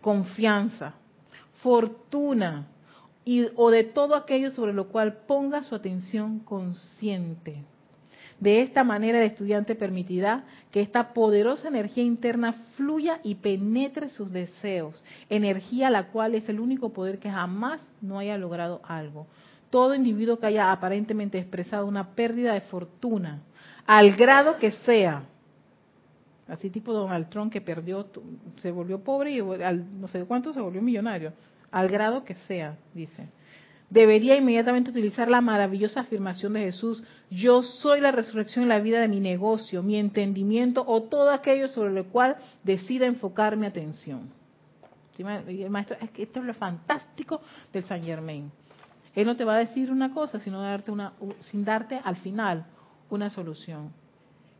Confianza, 0.00 0.94
fortuna, 1.62 2.66
y, 3.24 3.46
o 3.54 3.70
de 3.70 3.84
todo 3.84 4.16
aquello 4.16 4.50
sobre 4.50 4.72
lo 4.72 4.88
cual 4.88 5.18
ponga 5.28 5.62
su 5.62 5.76
atención 5.76 6.40
consciente. 6.40 7.62
De 8.42 8.60
esta 8.60 8.82
manera 8.82 9.20
el 9.20 9.30
estudiante 9.30 9.76
permitirá 9.76 10.42
que 10.72 10.80
esta 10.80 11.12
poderosa 11.14 11.68
energía 11.68 12.02
interna 12.02 12.54
fluya 12.74 13.20
y 13.22 13.36
penetre 13.36 14.08
sus 14.08 14.32
deseos, 14.32 15.00
energía 15.30 15.90
la 15.90 16.08
cual 16.08 16.34
es 16.34 16.48
el 16.48 16.58
único 16.58 16.92
poder 16.92 17.20
que 17.20 17.30
jamás 17.30 17.80
no 18.00 18.18
haya 18.18 18.36
logrado 18.36 18.80
algo. 18.82 19.28
Todo 19.70 19.94
individuo 19.94 20.40
que 20.40 20.46
haya 20.46 20.72
aparentemente 20.72 21.38
expresado 21.38 21.86
una 21.86 22.16
pérdida 22.16 22.54
de 22.54 22.62
fortuna, 22.62 23.42
al 23.86 24.16
grado 24.16 24.58
que 24.58 24.72
sea, 24.72 25.22
así 26.48 26.68
tipo 26.68 26.92
Donald 26.92 27.28
Trump 27.28 27.52
que 27.52 27.60
perdió, 27.60 28.08
se 28.60 28.72
volvió 28.72 29.04
pobre 29.04 29.30
y 29.30 29.38
al 29.38 30.00
no 30.00 30.08
sé 30.08 30.24
cuánto 30.24 30.52
se 30.52 30.60
volvió 30.60 30.82
millonario, 30.82 31.32
al 31.70 31.88
grado 31.88 32.24
que 32.24 32.34
sea, 32.34 32.76
dice. 32.92 33.28
Debería 33.92 34.38
inmediatamente 34.38 34.88
utilizar 34.88 35.30
la 35.30 35.42
maravillosa 35.42 36.00
afirmación 36.00 36.54
de 36.54 36.60
Jesús, 36.60 37.04
yo 37.30 37.62
soy 37.62 38.00
la 38.00 38.10
resurrección 38.10 38.64
y 38.64 38.68
la 38.68 38.80
vida 38.80 39.02
de 39.02 39.08
mi 39.08 39.20
negocio, 39.20 39.82
mi 39.82 39.96
entendimiento 39.96 40.82
o 40.86 41.02
todo 41.02 41.30
aquello 41.30 41.68
sobre 41.68 41.92
lo 41.92 42.06
cual 42.06 42.38
decida 42.64 43.04
enfocar 43.04 43.54
mi 43.58 43.66
atención. 43.66 44.30
maestro, 45.68 45.98
es 46.00 46.10
que 46.10 46.22
esto 46.22 46.40
es 46.40 46.46
lo 46.46 46.54
fantástico 46.54 47.42
del 47.70 47.84
San 47.84 48.02
Germain. 48.02 48.50
Él 49.14 49.26
no 49.26 49.36
te 49.36 49.44
va 49.44 49.56
a 49.56 49.58
decir 49.58 49.90
una 49.90 50.14
cosa, 50.14 50.38
sino 50.38 50.62
darte 50.62 50.90
una, 50.90 51.12
sin 51.40 51.62
darte 51.62 52.00
al 52.02 52.16
final 52.16 52.64
una 53.10 53.28
solución. 53.28 53.92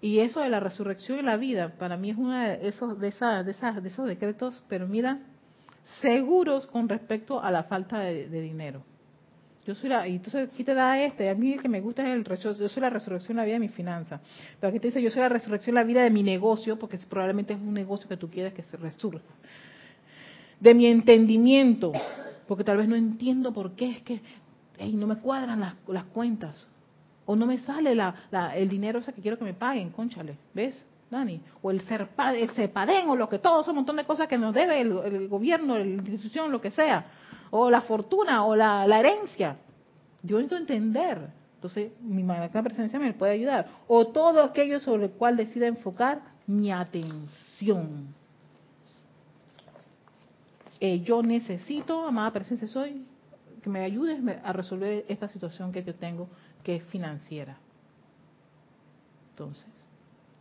Y 0.02 0.18
eso 0.18 0.40
de 0.40 0.50
la 0.50 0.60
resurrección 0.60 1.20
y 1.20 1.22
la 1.22 1.38
vida, 1.38 1.70
para 1.78 1.96
mí 1.96 2.10
es 2.10 2.18
uno 2.18 2.38
de 2.38 2.68
esos, 2.68 3.00
de, 3.00 3.08
esas, 3.08 3.46
de, 3.46 3.52
esas, 3.52 3.82
de 3.82 3.88
esos 3.88 4.06
decretos, 4.06 4.62
pero 4.68 4.86
mira, 4.86 5.20
seguros 6.02 6.66
con 6.66 6.86
respecto 6.86 7.42
a 7.42 7.50
la 7.50 7.62
falta 7.62 8.00
de, 8.00 8.28
dinero. 8.28 8.82
Yo 9.66 9.76
soy 9.76 9.90
la, 9.90 10.08
y 10.08 10.16
entonces 10.16 10.48
aquí 10.52 10.64
te 10.64 10.74
da 10.74 11.00
este, 11.00 11.30
a 11.30 11.34
mí 11.34 11.52
el 11.52 11.62
que 11.62 11.68
me 11.68 11.80
gusta 11.80 12.02
es 12.02 12.14
el 12.14 12.24
yo 12.38 12.68
soy 12.68 12.80
la 12.80 12.90
resurrección 12.90 13.36
la 13.36 13.44
vida 13.44 13.54
de 13.54 13.60
mi 13.60 13.68
finanza. 13.68 14.20
Pero 14.58 14.70
aquí 14.70 14.80
te 14.80 14.88
dice, 14.88 15.00
yo 15.00 15.10
soy 15.10 15.22
la 15.22 15.28
resurrección 15.28 15.76
la 15.76 15.84
vida 15.84 16.02
de 16.02 16.10
mi 16.10 16.24
negocio, 16.24 16.78
porque 16.78 16.98
probablemente 17.08 17.52
es 17.52 17.60
un 17.60 17.72
negocio 17.72 18.08
que 18.08 18.16
tú 18.16 18.28
quieres 18.28 18.54
que 18.54 18.62
se 18.62 18.76
resurja. 18.76 19.22
De 20.58 20.74
mi 20.74 20.86
entendimiento, 20.86 21.92
porque 22.48 22.64
tal 22.64 22.78
vez 22.78 22.88
no 22.88 22.96
entiendo 22.96 23.52
por 23.52 23.72
qué 23.72 23.90
es 23.90 24.02
que 24.02 24.20
no 24.90 25.06
me 25.06 25.16
cuadran 25.16 25.60
las, 25.60 25.74
las 25.86 26.04
cuentas. 26.06 26.66
O 27.24 27.36
no 27.36 27.46
me 27.46 27.58
sale 27.58 27.94
la, 27.94 28.14
el 28.56 28.68
dinero 28.68 28.98
ese 28.98 29.12
que 29.12 29.22
quiero 29.22 29.38
que 29.38 29.44
me 29.44 29.54
paguen, 29.54 29.90
conchale, 29.90 30.36
¿ves? 30.54 30.84
Dani, 31.08 31.40
o 31.60 31.70
el, 31.70 31.82
CERPA, 31.82 32.34
el 32.34 32.50
CEPADEN, 32.50 33.08
o 33.10 33.16
lo 33.16 33.28
que 33.28 33.38
todo, 33.38 33.62
un 33.68 33.76
montón 33.76 33.96
de 33.96 34.04
cosas 34.04 34.26
que 34.28 34.38
nos 34.38 34.54
debe 34.54 34.80
el, 34.80 35.28
gobierno, 35.28 35.78
la 35.78 35.84
institución, 35.84 36.50
lo 36.50 36.60
que 36.60 36.70
sea, 36.70 37.04
o 37.55 37.70
la 37.70 37.82
fortuna, 37.82 38.46
o 38.46 38.57
la, 38.57 38.98
herencia. 38.98 39.59
Yo 40.22 40.38
necesito 40.38 40.57
entender. 40.57 41.28
Entonces, 41.57 41.92
mi 42.00 42.22
magna 42.22 42.62
presencia 42.62 42.98
me 42.98 43.12
puede 43.12 43.32
ayudar. 43.32 43.68
O 43.86 44.07
todo 44.07 44.42
aquello 44.42 44.80
sobre 44.80 45.05
el 45.05 45.11
cual 45.11 45.36
decida 45.36 45.66
enfocar 45.66 46.22
mi 46.46 46.72
atención. 46.72 48.14
Eh, 50.80 51.00
yo 51.03 51.22
necesito, 51.22 52.07
amada 52.07 52.32
presencia 52.32 52.66
soy, 52.66 53.05
que 53.62 53.68
me 53.68 53.84
ayudes 53.84 54.18
a 54.42 54.53
resolver 54.55 55.05
esta 55.09 55.28
situación 55.28 55.72
que 55.72 55.84
yo 55.84 55.94
tengo, 55.94 56.28
que 56.64 56.76
es 56.76 56.84
financiera. 56.84 57.59
Entonces, 59.32 59.68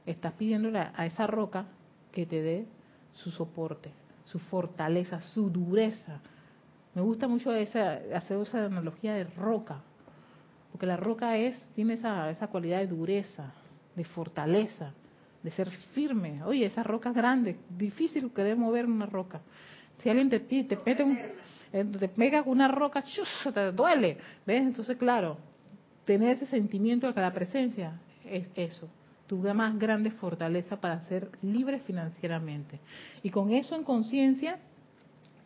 estás 0.05 0.31
pidiéndole 0.33 0.79
a 0.79 1.05
esa 1.05 1.27
roca 1.27 1.65
que 2.13 2.25
te 2.25 2.41
dé 2.41 2.65
su 3.13 3.31
soporte, 3.31 3.91
su 4.23 4.39
fortaleza, 4.39 5.19
su 5.19 5.49
dureza. 5.49 6.21
Me 6.93 7.01
gusta 7.01 7.27
mucho 7.27 7.53
esa, 7.53 7.99
hacer 8.13 8.37
esa 8.41 8.65
analogía 8.65 9.13
de 9.13 9.23
roca, 9.23 9.81
porque 10.71 10.85
la 10.85 10.97
roca 10.97 11.37
es 11.37 11.57
tiene 11.75 11.93
esa, 11.93 12.29
esa 12.29 12.47
cualidad 12.47 12.79
de 12.79 12.87
dureza, 12.87 13.53
de 13.95 14.03
fortaleza, 14.03 14.93
de 15.41 15.51
ser 15.51 15.69
firme. 15.69 16.43
Oye, 16.43 16.65
esa 16.65 16.83
roca 16.83 17.09
es 17.09 17.15
grande, 17.15 17.57
difícil 17.69 18.31
que 18.31 18.43
de 18.43 18.55
mover 18.55 18.85
una 18.85 19.05
roca. 19.05 19.41
Si 20.01 20.09
alguien 20.09 20.29
te, 20.29 20.39
te 20.39 20.77
mete 20.85 21.03
un, 21.03 21.17
eh, 21.73 21.85
te 21.85 22.07
pega 22.09 22.43
una 22.45 22.67
roca, 22.67 23.03
chus, 23.03 23.27
te 23.53 23.71
duele. 23.71 24.17
¿Ves? 24.45 24.61
Entonces, 24.61 24.97
claro, 24.97 25.37
tener 26.05 26.35
ese 26.35 26.45
sentimiento 26.47 27.11
de 27.11 27.21
la 27.21 27.33
presencia 27.33 27.99
es 28.25 28.47
eso, 28.55 28.89
tu 29.27 29.37
más 29.37 29.77
grande 29.79 30.11
fortaleza 30.11 30.79
para 30.79 31.01
ser 31.05 31.29
libre 31.41 31.79
financieramente. 31.79 32.79
Y 33.23 33.29
con 33.29 33.51
eso 33.51 33.75
en 33.75 33.83
conciencia, 33.83 34.59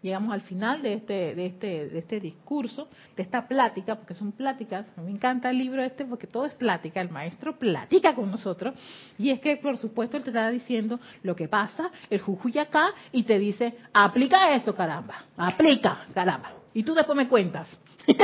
llegamos 0.05 0.31
al 0.31 0.41
final 0.41 0.83
de 0.83 0.93
este, 0.93 1.33
de 1.33 1.47
este, 1.47 1.89
de 1.89 1.97
este 1.97 2.19
discurso, 2.19 2.87
de 3.17 3.23
esta 3.23 3.47
plática, 3.47 3.95
porque 3.95 4.13
son 4.13 4.33
pláticas, 4.33 4.85
me 4.97 5.09
encanta 5.09 5.49
el 5.49 5.57
libro 5.57 5.81
este 5.81 6.05
porque 6.05 6.27
todo 6.27 6.45
es 6.45 6.53
plática, 6.53 7.01
el 7.01 7.09
maestro 7.09 7.57
platica 7.57 8.13
con 8.13 8.29
nosotros, 8.29 8.75
y 9.17 9.31
es 9.31 9.39
que 9.39 9.57
por 9.57 9.77
supuesto 9.77 10.15
él 10.15 10.23
te 10.23 10.29
está 10.29 10.47
diciendo 10.51 10.99
lo 11.23 11.35
que 11.35 11.47
pasa, 11.47 11.89
el 12.11 12.21
jujuy 12.21 12.59
acá, 12.59 12.91
y 13.11 13.23
te 13.23 13.39
dice, 13.39 13.79
aplica 13.93 14.53
esto, 14.53 14.75
caramba, 14.75 15.25
aplica, 15.37 16.05
caramba, 16.13 16.53
y 16.71 16.83
tú 16.83 16.93
después 16.93 17.17
me 17.17 17.27
cuentas. 17.27 17.67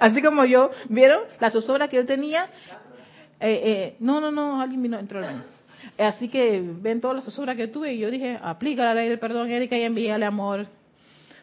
Así 0.00 0.20
como 0.20 0.44
yo, 0.44 0.72
¿vieron? 0.88 1.22
La 1.38 1.52
zozobra 1.52 1.86
que 1.86 1.96
yo 1.96 2.04
tenía, 2.04 2.46
eh, 3.38 3.60
eh, 3.64 3.96
no, 4.00 4.20
no, 4.20 4.32
no, 4.32 4.60
alguien 4.60 4.82
vino, 4.82 4.98
entró 4.98 5.20
al 5.20 5.26
baño. 5.26 5.53
Así 5.98 6.28
que 6.28 6.60
ven 6.60 7.00
todas 7.00 7.16
las 7.16 7.24
zozobras 7.24 7.56
que 7.56 7.68
tuve 7.68 7.94
y 7.94 7.98
yo 7.98 8.10
dije, 8.10 8.38
aplica 8.42 8.84
la 8.84 8.94
ley 8.94 9.08
del 9.08 9.18
perdón, 9.18 9.50
Erika, 9.50 9.76
y 9.78 9.82
envíale 9.82 10.24
amor. 10.24 10.66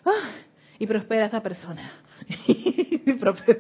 Ah, 0.06 0.30
y 0.78 0.86
prospera 0.88 1.24
a 1.24 1.28
esa 1.28 1.42
persona. 1.42 1.92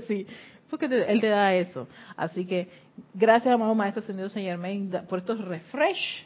sí, 0.08 0.28
porque 0.70 0.86
él 0.86 1.22
te 1.22 1.28
da 1.28 1.54
eso. 1.54 1.88
Así 2.18 2.46
que 2.46 2.68
gracias, 3.14 3.54
amado 3.54 3.74
Maestro 3.74 4.02
Ascendido 4.02 4.30
Germain, 4.30 4.92
por 5.08 5.20
estos 5.20 5.40
refresh. 5.40 6.26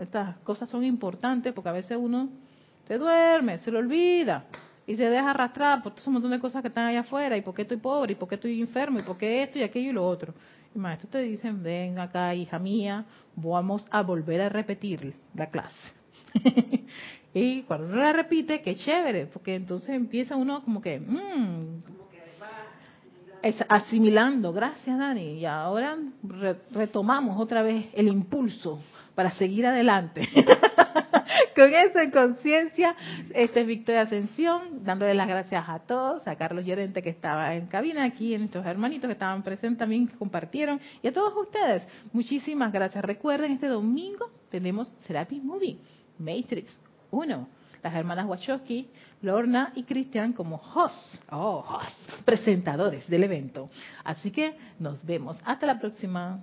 estas 0.00 0.36
cosas 0.44 0.68
son 0.70 0.84
importantes 0.84 1.52
porque 1.52 1.68
a 1.68 1.72
veces 1.72 1.98
uno 2.00 2.30
se 2.86 2.96
duerme, 2.96 3.58
se 3.58 3.70
lo 3.70 3.78
olvida 3.80 4.44
y 4.86 4.96
se 4.96 5.04
deja 5.04 5.30
arrastrar 5.30 5.82
por 5.82 5.94
todo 5.94 6.04
un 6.06 6.14
montón 6.14 6.30
de 6.30 6.40
cosas 6.40 6.62
que 6.62 6.68
están 6.68 6.86
allá 6.86 7.00
afuera, 7.00 7.36
y 7.36 7.42
por 7.42 7.54
qué 7.54 7.60
estoy 7.60 7.76
pobre, 7.76 8.12
y 8.12 8.14
por 8.14 8.26
qué 8.26 8.36
estoy 8.36 8.58
enfermo, 8.58 8.98
y 8.98 9.02
por 9.02 9.18
qué 9.18 9.42
esto 9.42 9.58
y 9.58 9.62
aquello 9.62 9.90
y 9.90 9.92
lo 9.92 10.06
otro. 10.06 10.32
Y 10.74 10.78
maestro 10.78 11.08
te 11.08 11.18
dicen, 11.18 11.62
ven 11.62 11.98
acá, 11.98 12.34
hija 12.34 12.58
mía, 12.58 13.04
vamos 13.36 13.86
a 13.90 14.02
volver 14.02 14.40
a 14.40 14.48
repetir 14.48 15.14
la 15.34 15.50
clase. 15.50 15.76
y 17.34 17.62
cuando 17.62 17.86
uno 17.86 17.96
la 17.96 18.12
repite, 18.12 18.62
qué 18.62 18.76
chévere, 18.76 19.26
porque 19.26 19.54
entonces 19.54 19.90
empieza 19.90 20.36
uno 20.36 20.62
como 20.62 20.80
que, 20.80 21.00
mmm, 21.00 21.82
asimilando. 23.68 24.52
Gracias, 24.52 24.98
Dani. 24.98 25.38
Y 25.38 25.46
ahora 25.46 25.96
retomamos 26.72 27.40
otra 27.40 27.62
vez 27.62 27.86
el 27.94 28.08
impulso 28.08 28.80
para 29.18 29.32
seguir 29.32 29.66
adelante. 29.66 30.28
Con 31.56 31.74
eso 31.74 31.98
en 31.98 32.12
conciencia, 32.12 32.94
esta 33.34 33.58
es 33.58 33.66
Victoria 33.66 34.02
Ascensión, 34.02 34.84
dándole 34.84 35.12
las 35.12 35.26
gracias 35.26 35.68
a 35.68 35.80
todos, 35.80 36.24
a 36.28 36.36
Carlos 36.36 36.64
Llorente 36.64 37.02
que 37.02 37.10
estaba 37.10 37.52
en 37.56 37.66
cabina 37.66 38.04
aquí, 38.04 38.32
a 38.36 38.38
nuestros 38.38 38.64
hermanitos 38.64 39.08
que 39.08 39.14
estaban 39.14 39.42
presentes 39.42 39.80
también, 39.80 40.06
que 40.06 40.16
compartieron, 40.16 40.80
y 41.02 41.08
a 41.08 41.12
todos 41.12 41.34
ustedes, 41.36 41.82
muchísimas 42.12 42.72
gracias. 42.72 43.04
Recuerden, 43.04 43.50
este 43.50 43.66
domingo 43.66 44.30
tenemos 44.52 44.88
Serapis 44.98 45.42
Movie, 45.42 45.80
Matrix 46.16 46.80
1 47.10 47.48
las 47.82 47.94
hermanas 47.94 48.26
Wachowski, 48.26 48.88
Lorna 49.22 49.72
y 49.74 49.82
Cristian 49.82 50.32
como 50.32 50.56
hosts, 50.56 51.20
oh, 51.30 51.64
hosts, 51.68 52.22
presentadores 52.24 53.08
del 53.08 53.24
evento. 53.24 53.68
Así 54.04 54.30
que 54.30 54.56
nos 54.78 55.04
vemos. 55.04 55.36
Hasta 55.44 55.66
la 55.66 55.78
próxima. 55.78 56.40